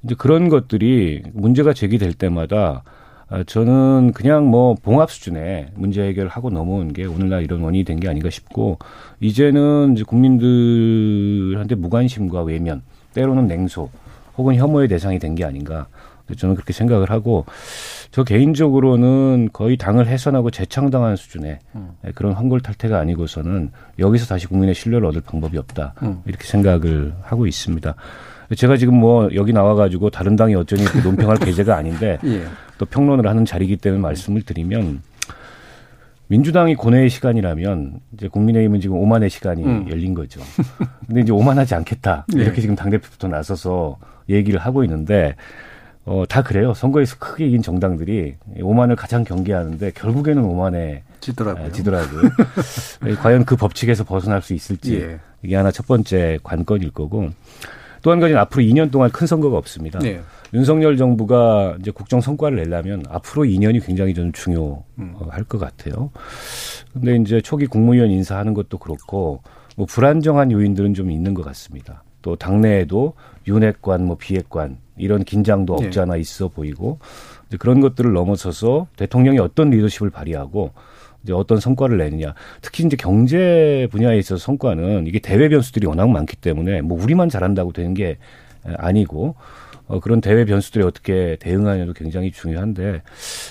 이제 0.05 0.15
그런 0.17 0.49
것들이 0.49 1.23
문제가 1.33 1.73
제기될 1.73 2.15
때마다 2.15 2.85
아, 3.29 3.43
저는 3.43 4.13
그냥 4.13 4.47
뭐 4.47 4.75
봉합 4.75 5.11
수준의 5.11 5.69
문제 5.75 6.03
해결하고 6.03 6.51
넘어온 6.51 6.93
게 6.93 7.05
오늘날 7.07 7.43
이런 7.43 7.63
원인이 7.63 7.85
된 7.85 7.99
게 7.99 8.09
아닌가 8.09 8.29
싶고 8.31 8.79
이제는 9.21 9.95
이제 9.95 10.05
국민들한테 10.05 11.75
무관심과 11.75 12.43
외면 12.43 12.83
때로는 13.15 13.47
냉소 13.47 13.89
혹은 14.37 14.57
혐오의 14.57 14.89
대상이 14.89 15.19
된 15.19 15.35
게 15.35 15.45
아닌가 15.45 15.87
저는 16.37 16.55
그렇게 16.55 16.73
생각을 16.73 17.11
하고 17.11 17.45
저 18.11 18.25
개인적으로는 18.25 19.51
거의 19.53 19.77
당을 19.77 20.07
해산하고 20.07 20.51
재창당한 20.51 21.17
수준의 21.17 21.59
음. 21.75 21.91
그런 22.15 22.33
황골 22.33 22.61
탈퇴가 22.61 22.99
아니고서는 22.99 23.73
여기서 23.99 24.27
다시 24.27 24.47
국민의 24.47 24.75
신뢰를 24.75 25.07
얻을 25.07 25.21
방법이 25.21 25.59
없다 25.59 25.95
음. 26.03 26.23
이렇게 26.25 26.47
생각을 26.47 27.15
하고 27.23 27.47
있습니다. 27.47 27.95
제가 28.57 28.77
지금 28.77 28.95
뭐 28.95 29.29
여기 29.35 29.53
나와가지고 29.53 30.11
다른 30.11 30.37
당이 30.37 30.55
어쩌니 30.55 30.83
이렇게 30.83 31.01
논평할 31.01 31.39
계제가 31.39 31.77
아닌데 31.77 32.19
예. 32.25 32.45
또 32.79 32.87
평론을 32.87 33.27
하는 33.27 33.45
자리이기 33.45 33.77
때문에 33.77 34.01
말씀을 34.03 34.43
드리면 34.43 35.03
민주당이 36.29 36.75
고뇌의 36.75 37.11
시간이라면 37.11 38.01
이제 38.15 38.29
국민의힘은 38.29 38.81
지금 38.81 38.97
오만의 38.97 39.31
시간이 39.31 39.65
음. 39.65 39.87
열린 39.91 40.15
거죠. 40.15 40.41
근데 41.07 41.21
이제 41.21 41.33
오만하지 41.33 41.75
않겠다 41.75 42.27
예. 42.37 42.41
이렇게 42.41 42.59
예. 42.59 42.61
지금 42.61 42.77
당 42.77 42.91
대표부터 42.91 43.29
나서서 43.29 43.99
얘기를 44.29 44.59
하고 44.59 44.85
있는데 44.85 45.37
어, 46.07 46.25
다 46.29 46.43
그래요. 46.43 46.75
선거에서 46.75 47.17
크게 47.19 47.47
이긴 47.47 47.63
정당들이 47.63 48.37
오만을 48.61 48.97
가장 48.97 49.25
경계하는데 49.25 49.93
결국에는 49.93 50.45
오만에 50.45 51.03
지더라고요. 51.21 51.73
지더라고요. 51.73 52.23
과연 53.23 53.45
그 53.45 53.57
법칙에서 53.57 54.05
벗어날 54.05 54.43
수 54.43 54.53
있을지 54.53 54.97
예. 55.01 55.19
이게 55.43 55.57
하나 55.57 55.71
첫 55.71 55.87
번째 55.87 56.39
관건일 56.43 56.91
거고 56.91 57.31
또 58.05 58.11
한 58.11 58.21
가지는 58.21 58.41
앞으로 58.43 58.63
2년 58.63 58.91
동안 58.91 59.11
큰 59.11 59.27
선거가 59.27 59.57
없습니다. 59.57 59.99
네. 59.99 60.21
윤석열 60.53 60.99
정부가 60.99 61.77
이제 61.81 61.91
국정 61.91 62.21
성과를 62.21 62.59
내려면 62.59 63.03
앞으로 63.09 63.45
2년이 63.45 63.85
굉장히 63.85 64.13
좀 64.13 64.31
중요할 64.31 64.83
음. 64.99 65.15
것 65.49 65.59
같아요. 65.59 66.11
근데 66.93 67.17
이제 67.17 67.41
초기 67.41 67.67
국무위원 67.67 68.11
인사하는 68.11 68.53
것도 68.53 68.77
그렇고 68.77 69.43
뭐 69.75 69.87
불안정한 69.87 70.53
요인들은 70.53 70.93
좀 70.93 71.11
있는 71.11 71.33
것 71.33 71.45
같습니다. 71.47 72.05
또 72.21 72.37
당내에도 72.37 73.15
윤핵관, 73.47 74.05
뭐 74.05 74.17
비핵관 74.17 74.79
이런 74.97 75.25
긴장도 75.25 75.75
없지 75.75 75.91
네. 75.91 76.01
않아 76.01 76.17
있어 76.17 76.49
보이고 76.49 76.99
이제 77.49 77.57
그런 77.57 77.81
것들을 77.81 78.13
넘어서서 78.13 78.87
대통령이 78.97 79.39
어떤 79.39 79.71
리더십을 79.71 80.11
발휘하고 80.11 80.73
이제 81.23 81.33
어떤 81.33 81.59
성과를 81.59 81.99
내느냐. 81.99 82.35
특히 82.61 82.85
이제 82.85 82.97
경제 82.97 83.89
분야에 83.91 84.19
있어서 84.19 84.45
성과는 84.45 85.07
이게 85.07 85.19
대외 85.19 85.49
변수들이 85.49 85.87
워낙 85.87 86.09
많기 86.11 86.37
때문에 86.37 86.83
뭐 86.83 87.03
우리만 87.03 87.29
잘한다고 87.29 87.73
되는 87.73 87.95
게 87.95 88.19
아니고 88.65 89.35
어, 89.87 90.01
그런 90.01 90.21
대외 90.21 90.45
변수들이 90.45 90.85
어떻게 90.85 91.37
대응하냐도 91.41 91.93
굉장히 91.93 92.31
중요한데 92.31 93.03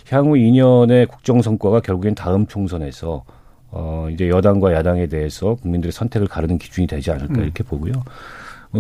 향후 0.09 0.33
2년의 0.33 1.07
국정 1.07 1.41
성과가 1.41 1.81
결국엔 1.81 2.15
다음 2.15 2.47
총선에서 2.47 3.23
어, 3.69 4.07
이제 4.11 4.29
여당과 4.29 4.73
야당에 4.73 5.07
대해서 5.07 5.55
국민들의 5.55 5.91
선택을 5.91 6.27
가르는 6.27 6.57
기준이 6.57 6.87
되지 6.87 7.11
않을까 7.11 7.35
음. 7.35 7.43
이렇게 7.43 7.63
보고요. 7.63 7.93
어, 7.95 8.03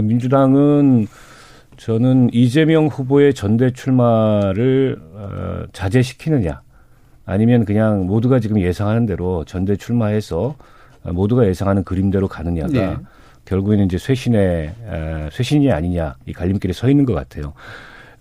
민주당은 0.01 1.07
저는 1.77 2.29
이재명 2.33 2.87
후보의 2.87 3.33
전대 3.33 3.71
출마를 3.71 4.99
어, 5.13 5.63
자제시키느냐 5.73 6.61
아니면 7.25 7.65
그냥 7.65 8.05
모두가 8.05 8.39
지금 8.39 8.59
예상하는 8.59 9.05
대로 9.05 9.43
전대 9.45 9.75
출마해서 9.75 10.55
모두가 11.03 11.47
예상하는 11.47 11.83
그림대로 11.83 12.27
가느냐가 12.27 12.71
네. 12.71 12.97
결국에는 13.45 13.85
이제 13.85 13.97
쇄신의 13.97 14.65
에, 14.67 15.29
쇄신이 15.31 15.71
아니냐 15.71 16.15
이 16.25 16.33
갈림길에 16.33 16.73
서 16.73 16.89
있는 16.89 17.05
것 17.05 17.13
같아요. 17.13 17.53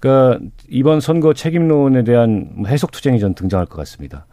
그러니까 0.00 0.44
이번 0.68 1.00
선거 1.00 1.32
책임론에 1.32 2.02
대한 2.02 2.64
해석 2.66 2.90
투쟁이 2.90 3.20
전 3.20 3.34
등장할 3.34 3.66
것 3.66 3.76
같습니다. 3.76 4.26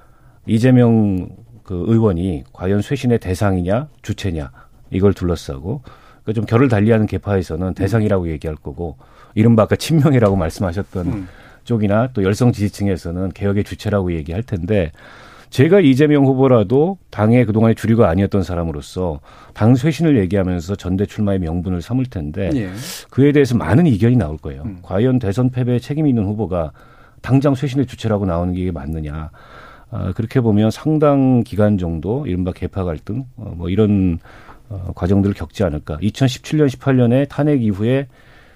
이재명 0.47 1.29
그 1.63 1.85
의원이 1.87 2.45
과연 2.53 2.81
쇄신의 2.81 3.19
대상이냐 3.19 3.89
주체냐 4.01 4.51
이걸 4.89 5.13
둘러싸고 5.13 5.83
좀 6.34 6.45
결을 6.45 6.67
달리하는 6.67 7.05
개파에서는 7.05 7.73
대상이라고 7.73 8.30
얘기할 8.30 8.55
거고 8.55 8.97
이른바 9.36 9.63
아까 9.63 9.75
친명이라고 9.75 10.36
말씀하셨던 10.36 11.07
음. 11.07 11.27
쪽이나 11.63 12.09
또 12.13 12.23
열성 12.23 12.51
지지층에서는 12.51 13.30
개혁의 13.30 13.63
주체라고 13.63 14.13
얘기할 14.13 14.43
텐데 14.43 14.91
제가 15.49 15.80
이재명 15.80 16.25
후보라도 16.25 16.97
당의 17.09 17.45
그동안의 17.45 17.75
주류가 17.75 18.07
아니었던 18.09 18.43
사람으로서 18.43 19.19
당 19.53 19.75
쇄신을 19.75 20.17
얘기하면서 20.19 20.75
전대 20.75 21.05
출마의 21.05 21.39
명분을 21.39 21.82
삼을 21.82 22.05
텐데 22.05 22.51
예. 22.53 22.69
그에 23.09 23.32
대해서 23.32 23.57
많은 23.57 23.88
이견이 23.88 24.15
나올 24.15 24.38
거예요. 24.38 24.63
음. 24.63 24.80
과연 24.84 25.17
대선 25.17 25.49
패배에 25.49 25.80
책임이 25.80 26.09
있는 26.09 26.25
후보가 26.25 26.71
당장 27.21 27.55
쇄신의 27.55 27.88
주체라고 27.88 28.25
나오는 28.25 28.53
게 28.53 28.71
맞느냐. 28.71 29.32
아, 29.91 30.13
그렇게 30.15 30.39
보면 30.39 30.69
상당 30.69 31.43
기간 31.43 31.80
정도 31.80 32.27
이른바 32.27 32.51
개파 32.51 32.84
갈등 32.84 33.25
어, 33.36 33.53
뭐 33.57 33.69
이런 33.69 34.19
어, 34.70 34.91
과정들을 34.95 35.34
겪지 35.36 35.63
않을까. 35.63 35.97
2017년 35.97 36.67
18년에 36.67 37.28
탄핵 37.28 37.63
이후에 37.63 38.07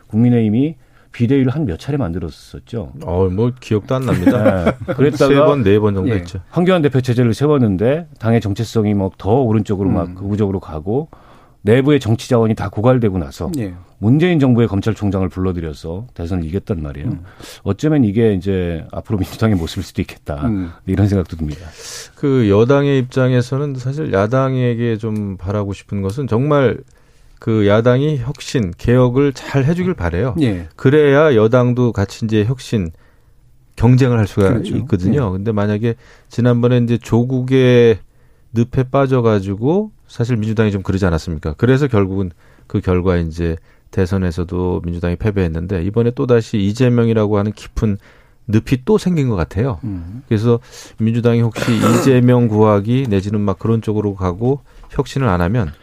국민의힘이 0.07 0.75
비대위를 1.11 1.53
한 1.53 1.65
몇 1.65 1.79
차례 1.79 1.97
만들었었죠. 1.97 2.93
어, 3.03 3.29
뭐 3.29 3.51
기억도 3.59 3.93
안 3.95 4.05
납니다. 4.05 4.65
네. 4.65 4.93
그랬다가 4.95 5.27
세 5.27 5.35
번, 5.39 5.63
네 5.63 5.77
번 5.79 5.93
정도 5.93 6.09
예. 6.09 6.15
했죠. 6.15 6.39
황교안 6.49 6.81
대표 6.81 7.01
체제를 7.01 7.33
세웠는데 7.35 8.07
당의 8.19 8.41
정체성이 8.41 8.93
뭐 8.95 9.11
더 9.17 9.41
오른쪽으로 9.41 9.89
음. 9.89 9.93
막 9.93 10.15
극우적으로 10.15 10.59
가고 10.59 11.09
내부의 11.63 11.99
정치 11.99 12.29
자원이 12.29 12.55
다 12.55 12.69
고갈되고 12.69 13.17
나서 13.17 13.49
예. 13.57 13.73
문재인 13.97 14.39
정부의 14.39 14.67
검찰총장을 14.67 15.27
불러들여서 15.29 16.07
대선을 16.13 16.43
이겼단 16.45 16.81
말이에요. 16.81 17.07
음. 17.07 17.23
어쩌면 17.63 18.03
이게 18.03 18.33
이제 18.33 18.85
앞으로 18.91 19.17
민주당의 19.17 19.55
모습일 19.55 19.83
수도 19.83 20.01
있겠다. 20.01 20.45
음. 20.45 20.71
이런 20.85 21.07
생각도 21.07 21.37
듭니다. 21.37 21.65
그 22.15 22.49
여당의 22.49 22.99
입장에서는 22.99 23.75
사실 23.75 24.11
야당에게 24.11 24.97
좀 24.97 25.37
바라고 25.37 25.71
싶은 25.71 26.01
것은 26.01 26.27
정말 26.27 26.79
그 27.39 27.65
야당이 27.65 28.17
혁신, 28.17 28.71
개혁을 28.77 29.31
잘 29.33 29.63
해주길 29.63 29.93
바래요. 29.93 30.35
예. 30.41 30.67
그래야 30.75 31.33
여당도 31.35 31.93
같이 31.93 32.25
이제 32.25 32.43
혁신, 32.43 32.91
경쟁을 33.77 34.19
할 34.19 34.27
수가 34.27 34.49
그렇죠. 34.49 34.75
있거든요. 34.77 35.27
예. 35.27 35.31
근데 35.31 35.53
만약에 35.53 35.95
지난번에 36.27 36.77
이제 36.79 36.97
조국의 36.97 37.99
늪에 38.53 38.83
빠져가지고 38.83 39.91
사실 40.13 40.37
민주당이 40.37 40.71
좀 40.71 40.83
그러지 40.83 41.07
않았습니까? 41.07 41.55
그래서 41.57 41.87
결국은 41.87 42.29
그 42.67 42.81
결과 42.81 43.17
이제 43.17 43.55
대선에서도 43.89 44.83
민주당이 44.85 45.15
패배했는데 45.15 45.83
이번에 45.85 46.11
또 46.11 46.27
다시 46.27 46.59
이재명이라고 46.59 47.39
하는 47.39 47.51
깊은 47.51 47.97
늪이 48.45 48.83
또 48.85 48.99
생긴 48.99 49.27
것 49.29 49.35
같아요. 49.35 49.79
음. 49.83 50.21
그래서 50.27 50.59
민주당이 50.99 51.41
혹시 51.41 51.63
이재명 51.97 52.47
구하기 52.47 53.07
내지는 53.09 53.41
막 53.41 53.57
그런 53.57 53.81
쪽으로 53.81 54.13
가고 54.13 54.61
혁신을 54.91 55.27
안 55.27 55.41
하면 55.41 55.73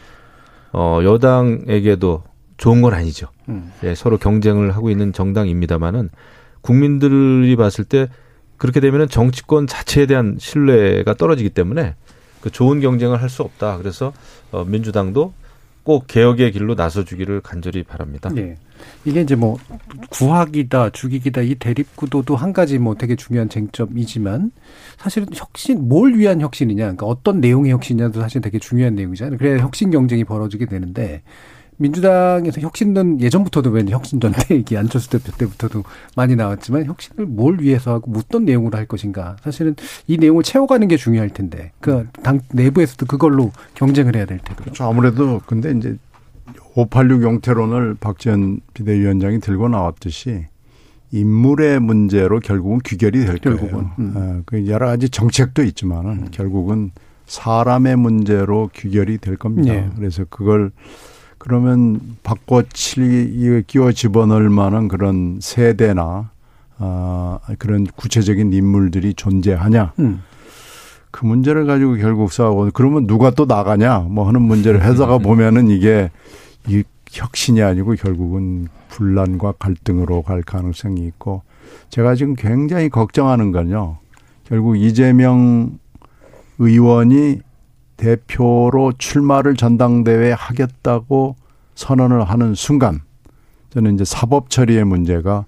어, 0.73 1.01
여당에게도 1.03 2.23
좋은 2.57 2.83
건 2.83 2.95
아니죠. 2.95 3.27
음. 3.49 3.73
예, 3.83 3.97
서로 3.97 4.17
경쟁을 4.17 4.77
하고 4.77 4.91
있는 4.91 5.13
정당입니다만은 5.13 6.09
국민들이 6.61 7.57
봤을 7.57 7.83
때 7.83 8.07
그렇게 8.59 8.79
되면은 8.79 9.09
정치권 9.09 9.67
자체에 9.67 10.07
대한 10.07 10.37
신뢰가 10.39 11.15
떨어지기 11.15 11.51
때문에 11.51 11.97
그 12.41 12.51
좋은 12.51 12.81
경쟁을 12.81 13.21
할 13.23 13.29
수 13.29 13.43
없다. 13.43 13.79
그래서 13.79 14.13
어, 14.51 14.65
민주당도 14.65 15.33
꼭 15.83 16.07
개혁의 16.07 16.53
길로 16.53 16.75
나서주기를 16.75 17.41
간절히 17.41 17.83
바랍니다. 17.83 18.31
네. 18.33 18.57
이게 19.05 19.21
이제 19.21 19.35
뭐 19.35 19.57
구학이다, 20.11 20.91
죽이기다 20.91 21.43
이 21.43 21.55
대립 21.55 21.97
구도도 21.97 22.37
한 22.37 22.53
가지 22.53 22.79
뭐 22.79 22.95
되게 22.95 23.17
중요한 23.17 23.49
쟁점이지만 23.49 24.53
사실은 24.99 25.29
혁신 25.35 25.89
뭘 25.89 26.15
위한 26.19 26.41
혁신이냐, 26.41 26.83
그러니까 26.83 27.07
어떤 27.07 27.41
내용의 27.41 27.73
혁신이냐도 27.73 28.21
사실 28.21 28.41
되게 28.41 28.59
중요한 28.59 28.95
내용이잖아요. 28.95 29.39
그래야 29.39 29.59
혁신 29.59 29.91
경쟁이 29.91 30.25
벌어지게 30.25 30.67
되는데 30.67 31.23
민주당에서 31.81 32.61
혁신은 32.61 33.21
예전부터도 33.21 33.71
왠지 33.71 33.93
혁신 33.93 34.21
전대 34.21 34.55
얘기 34.55 34.77
안철수 34.77 35.09
대표 35.11 35.33
때부터도 35.33 35.83
많이 36.15 36.37
나왔지만 36.37 36.85
혁신을 36.85 37.27
뭘 37.27 37.61
위해서 37.61 37.95
하고 37.95 38.13
어떤 38.17 38.45
내용으로 38.45 38.77
할 38.77 38.87
것인가 38.87 39.37
사실은 39.43 39.75
이 40.07 40.19
내용을 40.19 40.43
채워가는 40.43 40.87
게 40.89 40.97
중요할 40.97 41.31
텐데 41.31 41.73
그 41.81 42.07
당 42.23 42.41
내부에서도 42.53 43.07
그걸로 43.07 43.51
경쟁을 43.75 44.15
해야 44.17 44.27
될 44.27 44.39
테고 44.39 44.63
그렇죠 44.63 44.85
아무래도 44.85 45.41
근데 45.47 45.71
이제 45.73 45.97
586 46.75 47.23
용태론을 47.23 47.97
박지원 47.99 48.61
비대위원장이 48.75 49.41
들고 49.41 49.69
나왔듯이 49.69 50.47
인물의 51.13 51.81
문제로 51.81 52.39
결국은 52.41 52.79
귀결이 52.85 53.25
될 53.25 53.39
결국은. 53.39 53.71
거예요. 53.71 53.91
음. 53.99 54.13
어, 54.15 54.43
그 54.47 54.69
여러 54.69 54.87
가지 54.87 55.09
정책도 55.09 55.65
있지만은 55.65 56.11
음. 56.11 56.29
결국은 56.31 56.93
사람의 57.27 57.97
문제로 57.97 58.71
귀결이 58.73 59.19
될 59.19 59.37
겁니다. 59.37 59.73
네. 59.73 59.91
그래서 59.97 60.25
그걸 60.29 60.71
그러면 61.41 62.19
바꿔치 62.23 63.65
끼워 63.67 63.93
집어넣을 63.93 64.51
만한 64.51 64.89
그런 64.89 65.39
세대나 65.41 66.31
아 66.77 67.39
그런 67.59 67.87
구체적인 67.87 68.53
인물들이 68.53 69.15
존재하냐? 69.15 69.95
음. 70.01 70.23
그 71.11 71.25
문제를 71.25 71.65
가지고 71.65 71.97
결국 71.97 72.31
싸우고 72.31 72.71
그러면 72.75 73.07
누가 73.07 73.31
또 73.31 73.47
나가냐? 73.47 74.01
뭐 74.01 74.29
하는 74.29 74.43
문제를 74.43 74.85
해서가 74.85 75.17
보면은 75.17 75.69
이게 75.69 76.11
이 76.69 76.83
혁신이 77.11 77.63
아니고 77.63 77.95
결국은 77.95 78.69
분란과 78.89 79.53
갈등으로 79.59 80.21
갈 80.21 80.43
가능성이 80.43 81.07
있고 81.07 81.43
제가 81.89 82.17
지금 82.17 82.35
굉장히 82.35 82.91
걱정하는 82.91 83.51
건요. 83.51 83.97
결국 84.45 84.77
이재명 84.77 85.79
의원이 86.59 87.41
대표로 88.01 88.95
출마를 88.97 89.57
전당대회에 89.57 90.33
하겠다고 90.33 91.37
선언을 91.75 92.25
하는 92.25 92.55
순간 92.55 93.01
저는 93.69 93.95
이제 93.95 94.05
사법 94.05 94.49
처리의 94.49 94.85
문제가 94.85 95.45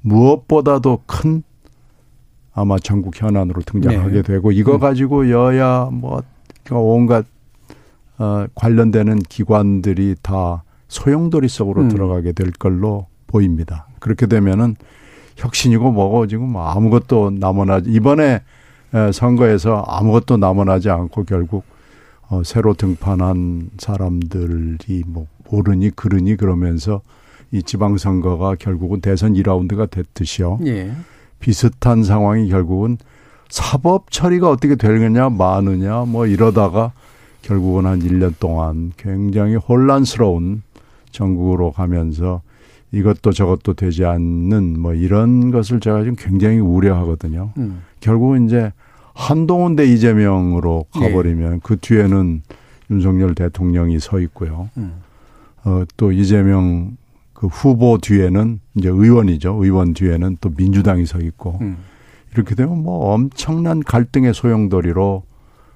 무엇보다도 0.00 1.02
큰 1.06 1.44
아마 2.52 2.76
전국 2.78 3.20
현안으로 3.20 3.62
등장하게 3.62 4.14
네. 4.14 4.22
되고 4.22 4.50
이거 4.50 4.74
음. 4.74 4.80
가지고 4.80 5.30
여야 5.30 5.88
뭐 5.92 6.22
온갖 6.72 7.24
어 8.18 8.46
관련되는 8.54 9.20
기관들이 9.20 10.16
다 10.22 10.64
소용돌이 10.88 11.48
속으로 11.48 11.82
음. 11.82 11.88
들어가게 11.88 12.32
될 12.32 12.50
걸로 12.50 13.06
보입니다. 13.26 13.86
그렇게 14.00 14.26
되면은 14.26 14.76
혁신이고 15.36 15.92
뭐고 15.92 16.26
지금 16.26 16.56
아무것도 16.56 17.30
남아나지 17.38 17.90
이번에 17.90 18.42
선거에서 19.12 19.84
아무것도 19.88 20.36
남아나지 20.36 20.90
않고 20.90 21.24
결국 21.24 21.64
어, 22.32 22.42
새로 22.42 22.72
등판한 22.72 23.68
사람들이 23.76 25.04
뭐 25.06 25.26
모르니 25.50 25.90
그러니 25.90 26.36
그러면서 26.36 27.02
이 27.50 27.62
지방선거가 27.62 28.54
결국은 28.54 29.02
대선 29.02 29.34
2라운드가 29.34 29.90
됐듯이요. 29.90 30.60
예. 30.64 30.92
비슷한 31.40 32.02
상황이 32.02 32.48
결국은 32.48 32.96
사법 33.50 34.10
처리가 34.10 34.48
어떻게 34.48 34.76
되느냐 34.76 35.28
마느냐 35.28 36.06
뭐 36.06 36.26
이러다가 36.26 36.92
결국은 37.42 37.84
한 37.84 38.00
1년 38.00 38.32
동안 38.40 38.92
굉장히 38.96 39.56
혼란스러운 39.56 40.62
전국으로 41.10 41.70
가면서 41.70 42.40
이것도 42.92 43.32
저것도 43.32 43.74
되지 43.74 44.06
않는 44.06 44.80
뭐 44.80 44.94
이런 44.94 45.50
것을 45.50 45.80
제가 45.80 46.00
지금 46.00 46.16
굉장히 46.16 46.60
우려하거든요. 46.60 47.52
음. 47.58 47.82
결국은 48.00 48.46
이제 48.46 48.72
한동훈 49.14 49.76
대 49.76 49.84
이재명으로 49.84 50.86
가버리면 50.92 51.54
예. 51.54 51.60
그 51.62 51.76
뒤에는 51.78 52.42
윤석열 52.90 53.34
대통령이 53.34 53.98
서 54.00 54.20
있고요. 54.20 54.68
음. 54.76 55.02
어, 55.64 55.84
또 55.96 56.12
이재명 56.12 56.96
그 57.32 57.46
후보 57.46 57.98
뒤에는 57.98 58.60
이제 58.76 58.88
의원이죠. 58.88 59.58
의원 59.62 59.94
뒤에는 59.94 60.38
또 60.40 60.50
민주당이 60.56 61.06
서 61.06 61.18
있고 61.18 61.58
음. 61.60 61.78
이렇게 62.32 62.54
되면 62.54 62.82
뭐 62.82 63.12
엄청난 63.12 63.80
갈등의 63.80 64.34
소용돌이로 64.34 65.24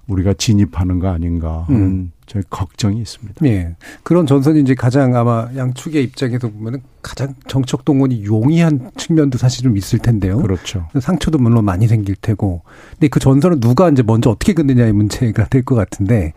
우리가 0.07 0.33
진입하는 0.35 0.99
거 0.99 1.09
아닌가 1.09 1.65
하는 1.67 1.81
음. 1.81 2.13
저희 2.27 2.43
걱정이 2.51 3.01
있습니다. 3.01 3.47
예. 3.47 3.77
그런 4.03 4.27
전선이 4.27 4.61
이제 4.61 4.75
가장 4.75 5.15
아마 5.15 5.49
양측의 5.57 6.03
입장에서 6.05 6.49
보면은 6.49 6.81
가장 7.03 7.35
정책 7.49 7.85
동원이 7.85 8.25
용이한 8.25 8.91
측면도 8.97 9.39
사실 9.39 9.63
좀 9.63 9.77
있을 9.77 9.99
텐데요. 10.01 10.39
그렇죠. 10.39 10.89
상처도 11.01 11.39
물론 11.39 11.65
많이 11.65 11.87
생길 11.87 12.17
테고. 12.17 12.63
근데 12.93 13.09
그 13.09 13.21
전선은 13.21 13.61
누가 13.61 13.89
이제 13.89 14.03
먼저 14.03 14.31
어떻게 14.31 14.53
긋느냐의 14.55 14.93
문제가 14.93 15.47
될 15.47 15.63
것 15.63 15.75
같은데 15.75 16.33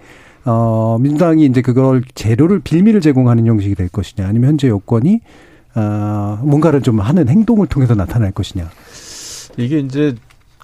어, 0.46 0.98
민주당이 1.00 1.46
이제 1.46 1.62
그걸 1.62 2.04
재료를 2.16 2.60
빌미를 2.60 3.02
제공하는 3.02 3.46
형식이 3.46 3.76
될 3.76 3.90
것이냐 3.90 4.28
아니면 4.28 4.50
현재 4.52 4.68
여권이 4.70 5.20
어, 5.76 6.40
뭔가를 6.44 6.82
좀 6.82 7.00
하는 7.00 7.28
행동을 7.30 7.68
통해서 7.68 7.94
나타날 7.96 8.32
것이냐. 8.32 8.70
이게 9.58 9.80
이제 9.80 10.16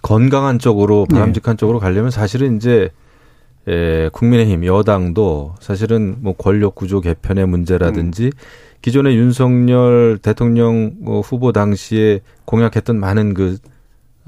건강한 0.02 0.60
쪽으로 0.60 1.06
바람직한 1.06 1.56
네. 1.56 1.60
쪽으로 1.60 1.80
가려면 1.80 2.12
사실은 2.12 2.58
이제 2.58 2.90
에, 3.68 4.10
국민의힘 4.10 4.66
여당도 4.66 5.56
사실은 5.60 6.18
뭐 6.20 6.34
권력 6.34 6.76
구조 6.76 7.02
개편의 7.02 7.48
문제라든지 7.48 8.26
음. 8.26 8.32
기존의 8.82 9.18
윤석열 9.18 10.20
대통령 10.22 10.94
어, 11.06 11.22
후보 11.22 11.52
당시에 11.52 12.22
공약했던 12.46 13.00
많은 13.00 13.34
그, 13.34 13.58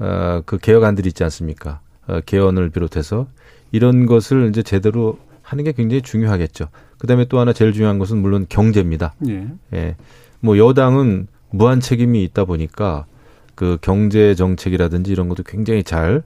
어, 0.00 0.42
그 0.44 0.58
개혁안들이 0.58 1.08
있지 1.08 1.22
않습니까? 1.24 1.80
어, 2.08 2.20
개헌을 2.26 2.70
비롯해서 2.70 3.28
이런 3.70 4.06
것을 4.06 4.48
이제 4.48 4.62
제대로 4.62 5.18
하는 5.42 5.64
게 5.64 5.72
굉장히 5.72 6.02
중요하겠죠. 6.02 6.68
그 6.98 7.06
다음에 7.06 7.24
또 7.26 7.38
하나 7.38 7.52
제일 7.52 7.72
중요한 7.72 7.98
것은 7.98 8.18
물론 8.18 8.46
경제입니다. 8.48 9.14
예. 9.28 9.46
예. 9.74 9.96
뭐 10.40 10.58
여당은 10.58 11.28
무한 11.50 11.80
책임이 11.80 12.22
있다 12.24 12.44
보니까 12.44 13.06
그 13.54 13.78
경제 13.80 14.34
정책이라든지 14.34 15.10
이런 15.10 15.28
것도 15.28 15.42
굉장히 15.44 15.82
잘 15.84 16.22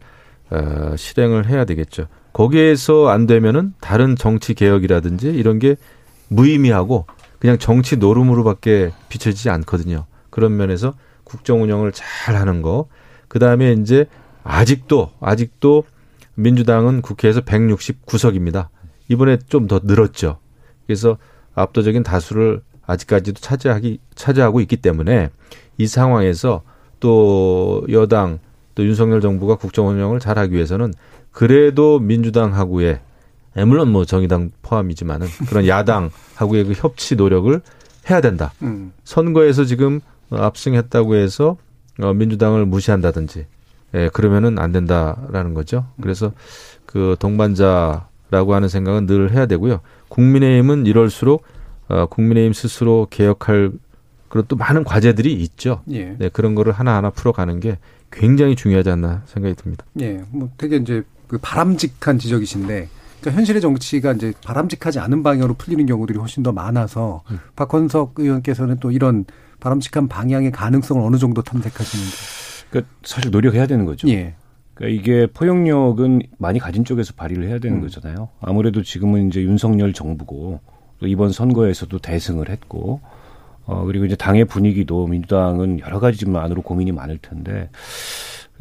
어, 0.50 0.94
실행을 0.96 1.48
해야 1.48 1.64
되겠죠. 1.64 2.06
거기에서 2.32 3.08
안 3.08 3.26
되면은 3.26 3.74
다른 3.80 4.16
정치 4.16 4.54
개혁이라든지 4.54 5.28
이런 5.28 5.58
게 5.58 5.76
무의미하고 6.28 7.06
그냥 7.38 7.58
정치 7.58 7.96
노름으로밖에 7.96 8.92
비춰지지 9.08 9.50
않거든요. 9.50 10.06
그런 10.30 10.56
면에서 10.56 10.94
국정 11.24 11.62
운영을 11.62 11.92
잘 11.92 12.36
하는 12.36 12.62
거. 12.62 12.86
그 13.28 13.38
다음에 13.38 13.72
이제 13.72 14.06
아직도 14.44 15.10
아직도 15.20 15.84
민주당은 16.34 17.02
국회에서 17.02 17.42
169석입니다. 17.42 18.68
이번에 19.08 19.38
좀 19.48 19.66
더 19.66 19.80
늘었죠. 19.82 20.38
그래서 20.86 21.18
압도적인 21.54 22.02
다수를 22.02 22.62
아직까지도 22.86 23.40
차지하기 23.40 23.98
차지하고 24.14 24.60
있기 24.60 24.76
때문에 24.76 25.30
이 25.78 25.86
상황에서 25.86 26.62
또 27.00 27.84
여당 27.90 28.38
또 28.74 28.84
윤석열 28.84 29.20
정부가 29.20 29.56
국정 29.56 29.88
운영을 29.88 30.18
잘하기 30.18 30.54
위해서는 30.54 30.92
그래도 31.32 31.98
민주당하고의 31.98 33.00
예, 33.56 33.64
물론 33.64 33.90
뭐 33.90 34.04
정의당 34.04 34.50
포함이지만은 34.62 35.26
그런 35.48 35.66
야당하고의 35.66 36.64
그 36.64 36.72
협치 36.74 37.16
노력을 37.16 37.60
해야 38.08 38.20
된다. 38.20 38.52
음. 38.62 38.92
선거에서 39.04 39.64
지금 39.64 40.00
압승했다고 40.30 41.16
해서 41.16 41.56
어 42.00 42.12
민주당을 42.14 42.64
무시한다든지 42.66 43.46
예, 43.94 44.08
그러면은 44.12 44.58
안 44.58 44.72
된다라는 44.72 45.54
거죠. 45.54 45.86
그래서 46.00 46.32
그 46.86 47.16
동반자라고 47.18 48.54
하는 48.54 48.68
생각은 48.68 49.06
늘 49.06 49.32
해야 49.32 49.46
되고요. 49.46 49.80
국민의힘은 50.08 50.86
이럴수록 50.86 51.44
어 51.88 52.06
국민의힘 52.06 52.52
스스로 52.54 53.06
개혁할 53.10 53.72
그리고 54.28 54.48
또 54.48 54.56
많은 54.56 54.84
과제들이 54.84 55.30
있죠. 55.34 55.82
예. 55.90 56.16
네, 56.18 56.30
그런 56.30 56.54
거를 56.54 56.72
하나하나 56.72 57.10
풀어가는 57.10 57.60
게 57.60 57.76
굉장히 58.10 58.56
중요하지 58.56 58.88
않나 58.88 59.22
생각이 59.26 59.54
듭니다. 59.56 59.84
예, 60.00 60.22
뭐 60.30 60.48
되게 60.56 60.76
이제 60.76 61.02
그 61.32 61.38
바람직한 61.40 62.18
지적이신데, 62.18 62.88
그러니까 63.22 63.38
현실의 63.38 63.62
정치가 63.62 64.12
이제 64.12 64.34
바람직하지 64.44 64.98
않은 64.98 65.22
방향으로 65.22 65.54
풀리는 65.54 65.86
경우들이 65.86 66.18
훨씬 66.18 66.42
더 66.42 66.52
많아서 66.52 67.22
음. 67.30 67.38
박헌석 67.56 68.16
의원께서는 68.18 68.76
또 68.80 68.90
이런 68.90 69.24
바람직한 69.58 70.08
방향의 70.08 70.52
가능성을 70.52 71.02
어느 71.02 71.16
정도 71.16 71.40
탐색하시는지. 71.40 72.16
그러니까 72.68 72.92
사실 73.02 73.30
노력해야 73.30 73.66
되는 73.66 73.86
거죠. 73.86 74.06
예. 74.10 74.34
그러니까 74.74 75.00
이게 75.00 75.26
포용력은 75.26 76.20
많이 76.36 76.58
가진 76.58 76.84
쪽에서 76.84 77.14
발휘를 77.16 77.48
해야 77.48 77.58
되는 77.58 77.78
음. 77.78 77.80
거잖아요. 77.80 78.28
아무래도 78.42 78.82
지금은 78.82 79.28
이제 79.28 79.40
윤석열 79.40 79.94
정부고 79.94 80.60
또 80.98 81.06
이번 81.06 81.32
선거에서도 81.32 81.98
대승을 81.98 82.50
했고 82.50 83.00
어, 83.64 83.86
그리고 83.86 84.04
이제 84.04 84.16
당의 84.16 84.44
분위기도 84.44 85.06
민주당은 85.06 85.80
여러 85.80 85.98
가지 85.98 86.18
좀 86.18 86.36
안으로 86.36 86.60
고민이 86.60 86.92
많을 86.92 87.16
텐데. 87.16 87.70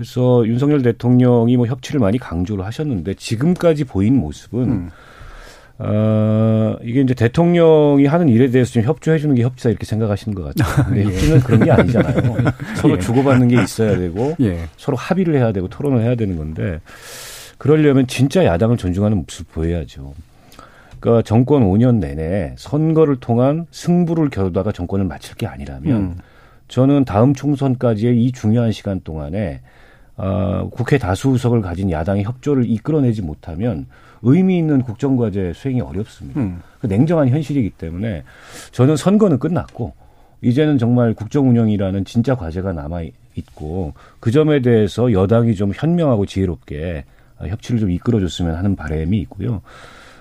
그래서 0.01 0.47
윤석열 0.47 0.81
대통령이 0.81 1.57
뭐 1.57 1.67
협치를 1.67 1.99
많이 1.99 2.17
강조를 2.17 2.65
하셨는데 2.65 3.13
지금까지 3.13 3.83
보인 3.83 4.17
모습은 4.19 4.63
음. 4.63 4.89
어, 5.77 6.75
이게 6.81 7.01
이제 7.01 7.13
대통령이 7.13 8.07
하는 8.07 8.27
일에 8.27 8.49
대해서 8.49 8.71
좀 8.71 8.81
협조해 8.81 9.19
주는 9.19 9.35
게 9.35 9.43
협치다 9.43 9.69
이렇게 9.69 9.85
생각하시는 9.85 10.33
것 10.33 10.55
같아요. 10.55 10.85
근데 10.89 11.01
예. 11.01 11.05
협치는 11.05 11.39
그런 11.41 11.63
게 11.63 11.71
아니잖아요. 11.71 12.35
서로 12.77 12.95
예. 12.95 12.99
주고받는 12.99 13.49
게 13.49 13.61
있어야 13.61 13.95
되고 13.95 14.35
예. 14.41 14.61
서로 14.75 14.97
합의를 14.97 15.35
해야 15.35 15.51
되고 15.51 15.67
토론을 15.67 16.01
해야 16.01 16.15
되는 16.15 16.35
건데 16.35 16.81
그러려면 17.59 18.07
진짜 18.07 18.43
야당을 18.43 18.77
존중하는 18.77 19.17
모습을 19.17 19.45
보여야죠. 19.53 20.15
그러니까 20.99 21.21
정권 21.21 21.61
5년 21.61 21.97
내내 21.97 22.55
선거를 22.57 23.17
통한 23.17 23.67
승부를 23.69 24.31
겨루다가 24.31 24.71
정권을 24.71 25.05
마칠 25.05 25.35
게 25.35 25.45
아니라면 25.45 25.95
음. 25.95 26.17
저는 26.69 27.05
다음 27.05 27.35
총선까지의 27.35 28.23
이 28.23 28.31
중요한 28.31 28.71
시간 28.71 28.99
동안에 29.01 29.61
어, 30.23 30.69
국회 30.69 30.99
다수 30.99 31.29
의석을 31.29 31.61
가진 31.61 31.89
야당의 31.89 32.23
협조를 32.25 32.69
이끌어내지 32.69 33.23
못하면 33.23 33.87
의미 34.21 34.59
있는 34.59 34.83
국정과제 34.83 35.53
수행이 35.55 35.81
어렵습니다. 35.81 36.39
음. 36.39 36.61
그 36.79 36.85
냉정한 36.85 37.29
현실이기 37.29 37.71
때문에 37.71 38.21
저는 38.71 38.97
선거는 38.97 39.39
끝났고 39.39 39.93
이제는 40.41 40.77
정말 40.77 41.15
국정 41.15 41.49
운영이라는 41.49 42.05
진짜 42.05 42.35
과제가 42.35 42.71
남아 42.71 43.01
있고 43.33 43.93
그 44.19 44.29
점에 44.29 44.61
대해서 44.61 45.11
여당이 45.11 45.55
좀 45.55 45.71
현명하고 45.73 46.27
지혜롭게 46.27 47.03
협치를 47.39 47.79
좀 47.79 47.89
이끌어줬으면 47.89 48.53
하는 48.53 48.75
바람이 48.75 49.17
있고요. 49.21 49.63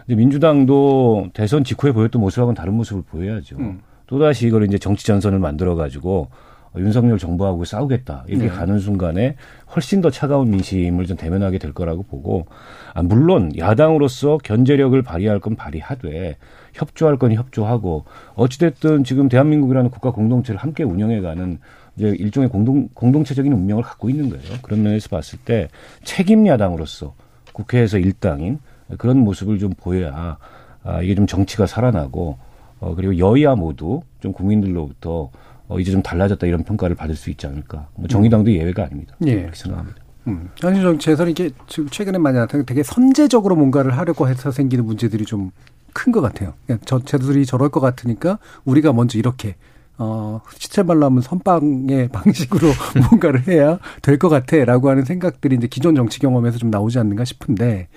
근데 0.07 0.17
민주당도 0.17 1.29
대선 1.35 1.63
직후에 1.63 1.93
보였던 1.93 2.23
모습하고는 2.23 2.55
다른 2.55 2.73
모습을 2.73 3.03
보여야죠. 3.03 3.57
음. 3.59 3.81
또다시 4.07 4.47
이걸 4.47 4.65
이제 4.65 4.79
정치 4.79 5.05
전선을 5.05 5.39
만들어 5.39 5.75
가지고 5.75 6.29
윤석열 6.77 7.19
정부하고 7.19 7.65
싸우겠다 7.65 8.25
이렇게 8.29 8.45
네. 8.45 8.51
가는 8.51 8.79
순간에 8.79 9.37
훨씬 9.75 10.01
더 10.01 10.11
차가운 10.11 10.51
민심을 10.51 11.07
좀 11.07 11.17
대면하게 11.17 11.59
될 11.59 11.73
거라고 11.73 12.03
보고 12.03 12.47
아, 12.95 13.03
물론 13.03 13.53
야당으로서 13.57 14.39
견제력을 14.39 15.01
발휘할 15.03 15.41
건 15.41 15.57
발휘하되 15.57 16.37
협조할 16.73 17.19
건 17.19 17.33
협조하고 17.33 18.05
어찌됐든 18.35 19.05
지금 19.05 19.29
대한민국이라는 19.29 19.91
국가 19.91 20.13
공동체를 20.13 20.61
함께 20.61 20.85
운영해가는 20.85 21.59
이제 21.97 22.09
일종의 22.09 22.49
공동 22.49 22.89
공동체적인 22.95 23.53
운명을 23.53 23.83
갖고 23.83 24.09
있는 24.09 24.31
거예요. 24.31 24.59
그런 24.63 24.83
면에서 24.83 25.09
봤을 25.09 25.39
때 25.41 25.69
책임 26.05 26.47
야당으로서 26.47 27.15
국회에서 27.53 27.99
일당인 27.99 28.61
그런 28.97 29.19
모습을 29.19 29.59
좀 29.59 29.73
보여야 29.77 30.39
아, 30.83 31.03
이게 31.03 31.15
좀 31.15 31.27
정치가 31.27 31.67
살아나고 31.67 32.39
어, 32.81 32.95
그리고 32.95 33.19
여야 33.19 33.55
모두 33.55 34.01
좀 34.21 34.33
국민들로부터 34.33 35.31
어, 35.71 35.81
이제 35.81 35.91
좀 35.93 36.03
달라졌다 36.03 36.47
이런 36.47 36.65
평가를 36.65 36.97
받을 36.97 37.15
수 37.17 37.31
있지 37.31 37.47
않을까. 37.47 37.89
뭐 37.95 38.09
정의당도 38.09 38.53
예외가 38.53 38.85
아닙니다. 38.85 39.15
예. 39.27 39.37
그렇게 39.37 39.57
생각합니다. 39.57 40.01
음. 40.27 40.51
현실 40.57 40.83
정치에서는 40.83 41.31
이게 41.33 41.51
지금 41.67 41.89
최근에 41.89 42.19
많이 42.19 42.37
나타나는 42.37 42.67
되게 42.67 42.83
선제적으로 42.83 43.57
뭔가를 43.57 43.97
하려고 43.97 44.29
해서 44.29 44.51
생기는 44.51 44.85
문제들이 44.85 45.25
좀 45.25 45.51
큰 45.93 46.13
것 46.13 46.21
같아요. 46.21 46.55
그냥 46.67 46.79
저, 46.85 47.01
쟤들이 47.01 47.47
저럴 47.47 47.69
것 47.69 47.81
같으니까 47.81 48.39
우리가 48.65 48.93
먼저 48.93 49.19
이렇게 49.19 49.57
어, 50.03 50.41
시체 50.59 50.83
말라면 50.83 51.21
선빵의 51.21 52.09
방식으로 52.13 52.69
뭔가를 53.11 53.47
해야 53.47 53.79
될 54.01 54.19
것 54.19 54.29
같아 54.31 54.57
라고 54.65 54.89
하는 54.91 55.05
생각들이 55.05 55.57
이제 55.57 55.67
기존 55.67 55.95
정치 55.95 56.19
경험에서 56.19 56.57
좀 56.59 56.71
나오지 56.71 56.99
않는가 56.99 57.25
싶은데 57.25 57.89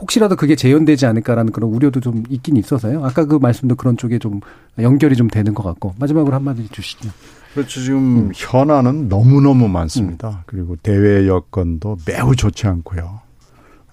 혹시라도 0.00 0.34
그게 0.36 0.56
재현되지 0.56 1.06
않을까라는 1.06 1.52
그런 1.52 1.70
우려도 1.70 2.00
좀 2.00 2.24
있긴 2.28 2.56
있어서요. 2.56 3.04
아까 3.04 3.24
그 3.24 3.36
말씀도 3.36 3.76
그런 3.76 3.96
쪽에 3.96 4.18
좀 4.18 4.40
연결이 4.78 5.14
좀 5.16 5.28
되는 5.28 5.54
것 5.54 5.62
같고 5.62 5.94
마지막으로 5.98 6.34
한마디 6.34 6.68
주시죠. 6.68 7.08
그렇죠. 7.54 7.80
지금 7.80 8.32
현안은 8.34 9.08
너무너무 9.08 9.68
많습니다. 9.68 10.42
그리고 10.46 10.74
대외 10.82 11.28
여건도 11.28 11.98
매우 12.04 12.34
좋지 12.34 12.66
않고요. 12.66 13.20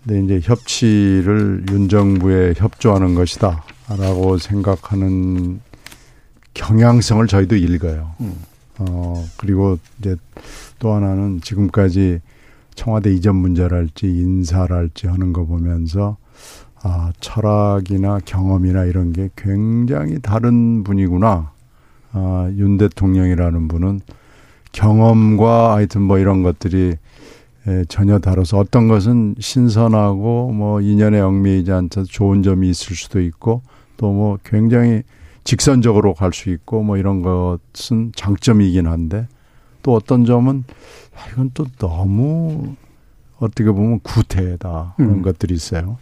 근데 0.04 0.36
이제 0.38 0.48
협치를 0.48 1.66
윤 1.72 1.88
정부에 1.90 2.56
협조하는 2.58 3.14
것이다. 3.14 3.64
라고 4.00 4.38
생각하는 4.40 5.60
경향성을 6.54 7.26
저희도 7.28 7.56
읽어요. 7.56 8.12
어, 8.80 9.26
그리고 9.38 9.78
이제 10.00 10.16
또 10.80 10.94
하나는 10.94 11.42
지금까지 11.42 12.20
청와대 12.76 13.14
이전 13.14 13.36
문제랄지 13.36 14.08
인사랄지 14.08 15.08
하는 15.08 15.34
거 15.34 15.46
보면서 15.46 16.18
아, 16.84 17.12
철학이나 17.20 18.20
경험이나 18.26 18.86
이런 18.86 19.14
게 19.14 19.30
굉장히 19.36 20.20
다른 20.20 20.84
분이구나. 20.84 21.52
아, 22.14 22.52
윤 22.58 22.78
대통령이라는 22.78 23.68
분은 23.68 24.02
경험과 24.72 25.76
하여튼 25.76 26.02
뭐 26.02 26.18
이런 26.18 26.44
것들이 26.44 26.96
에, 27.68 27.86
전혀 27.88 28.18
다르서 28.18 28.58
어떤 28.58 28.88
것은 28.88 29.36
신선하고 29.40 30.52
뭐 30.52 30.82
인연에 30.82 31.20
얽매이지 31.20 31.72
않아서 31.72 32.04
좋은 32.04 32.42
점이 32.42 32.70
있을 32.70 32.96
수도 32.96 33.22
있고 33.22 33.62
또 33.98 34.12
뭐 34.12 34.40
굉장히 34.44 35.04
직선적으로 35.44 36.14
갈 36.14 36.32
수 36.34 36.50
있고 36.50 36.84
뭐 36.84 36.98
이런 36.98 37.22
것은 37.22 38.12
장점이긴 38.16 38.88
한데 38.88 39.28
또 39.84 39.94
어떤 39.96 40.26
점은 40.26 40.64
아, 41.16 41.30
이건 41.32 41.52
또 41.54 41.66
너무 41.80 42.76
어떻게 43.40 43.72
보면 43.72 44.00
구태다 44.02 44.94
그런 44.98 45.12
음. 45.12 45.22
것들이 45.22 45.54
있어요. 45.54 45.98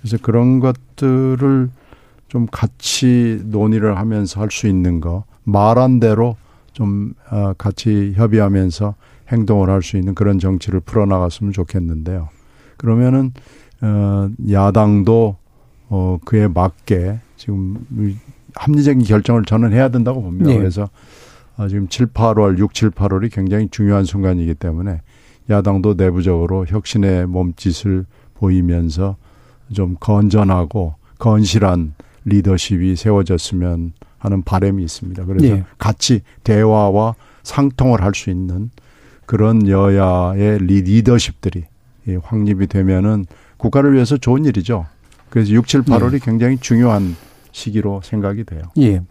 그래서 0.00 0.18
그런 0.20 0.60
것들을 0.60 1.70
좀 2.28 2.46
같이 2.50 3.40
논의를 3.44 3.96
하면서 3.98 4.40
할 4.40 4.50
수 4.50 4.66
있는 4.66 5.00
거 5.00 5.24
말한 5.44 6.00
대로 6.00 6.36
좀 6.72 7.14
어, 7.30 7.52
같이 7.56 8.12
협의하면서 8.16 8.94
행동을 9.28 9.70
할 9.70 9.82
수 9.82 9.96
있는 9.96 10.14
그런 10.14 10.38
정치를 10.38 10.80
풀어나갔으면 10.80 11.52
좋겠는데요. 11.52 12.28
그러면은 12.76 13.32
어, 13.80 14.28
야당도 14.50 15.36
어, 15.88 16.18
그에 16.24 16.48
맞게 16.48 17.20
지금 17.36 17.86
이 17.98 18.16
합리적인 18.54 19.04
결정을 19.04 19.44
저는 19.44 19.72
해야 19.72 19.88
된다고 19.88 20.22
봅니다. 20.22 20.50
네. 20.50 20.56
그래서 20.58 20.88
어, 21.56 21.68
지금 21.68 21.88
7, 21.88 22.06
8월, 22.06 22.58
6, 22.58 22.74
7, 22.74 22.90
8월이 22.90 23.32
굉장히 23.32 23.68
중요한 23.70 24.04
순간이기 24.04 24.54
때문에 24.54 25.00
야당도 25.50 25.94
내부적으로 25.94 26.66
혁신의 26.66 27.26
몸짓을 27.26 28.06
보이면서 28.34 29.16
좀 29.72 29.96
건전하고 30.00 30.94
건실한 31.18 31.94
리더십이 32.24 32.96
세워졌으면 32.96 33.92
하는 34.18 34.42
바람이 34.42 34.82
있습니다. 34.84 35.24
그래서 35.24 35.46
예. 35.46 35.64
같이 35.78 36.20
대화와 36.44 37.14
상통을 37.42 38.02
할 38.02 38.14
수 38.14 38.30
있는 38.30 38.70
그런 39.26 39.66
여야의 39.66 40.58
리- 40.60 40.82
리더십들이 40.82 41.64
예, 42.08 42.16
확립이 42.22 42.66
되면은 42.66 43.26
국가를 43.56 43.94
위해서 43.94 44.16
좋은 44.16 44.44
일이죠. 44.44 44.86
그래서 45.30 45.52
6, 45.52 45.66
7, 45.66 45.82
8월이 45.82 46.22
굉장히 46.22 46.58
중요한 46.58 47.16
시기로 47.52 48.00
생각이 48.04 48.44
돼요. 48.44 48.62
예. 48.78 49.02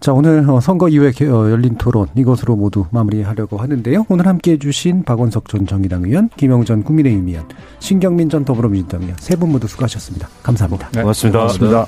자, 0.00 0.12
오늘 0.12 0.48
어, 0.48 0.60
선거 0.60 0.88
이후에 0.88 1.10
개- 1.10 1.26
어, 1.26 1.50
열린 1.50 1.74
토론 1.76 2.06
이것으로 2.14 2.54
모두 2.54 2.86
마무리하려고 2.92 3.56
하는데요. 3.56 4.06
오늘 4.08 4.26
함께 4.28 4.52
해주신 4.52 5.02
박원석 5.02 5.48
전 5.48 5.66
정의당 5.66 6.04
의원, 6.04 6.28
김영 6.36 6.64
전 6.64 6.84
국민의힘 6.84 7.26
의원, 7.28 7.48
신경민 7.80 8.28
전 8.30 8.44
더불어민주당 8.44 9.02
의원 9.02 9.16
세 9.18 9.34
분 9.34 9.50
모두 9.50 9.66
수고하셨습니다. 9.66 10.28
감사합니다. 10.44 10.88
네, 10.92 11.00
고맙습니다. 11.02 11.38
고맙습니다. 11.40 11.86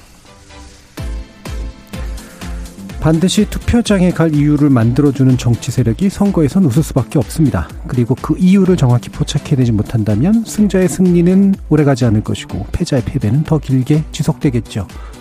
반드시 3.00 3.48
투표장에 3.48 4.10
갈 4.10 4.34
이유를 4.34 4.68
만들어주는 4.68 5.38
정치 5.38 5.70
세력이 5.70 6.10
선거에선 6.10 6.66
웃을 6.66 6.82
수밖에 6.82 7.18
없습니다. 7.18 7.66
그리고 7.86 8.14
그 8.20 8.36
이유를 8.36 8.76
정확히 8.76 9.08
포착해내지 9.08 9.72
못한다면 9.72 10.44
승자의 10.44 10.86
승리는 10.88 11.54
오래가지 11.70 12.04
않을 12.04 12.22
것이고 12.22 12.66
패자의 12.72 13.02
패배는 13.06 13.44
더 13.44 13.56
길게 13.58 14.04
지속되겠죠. 14.12 14.86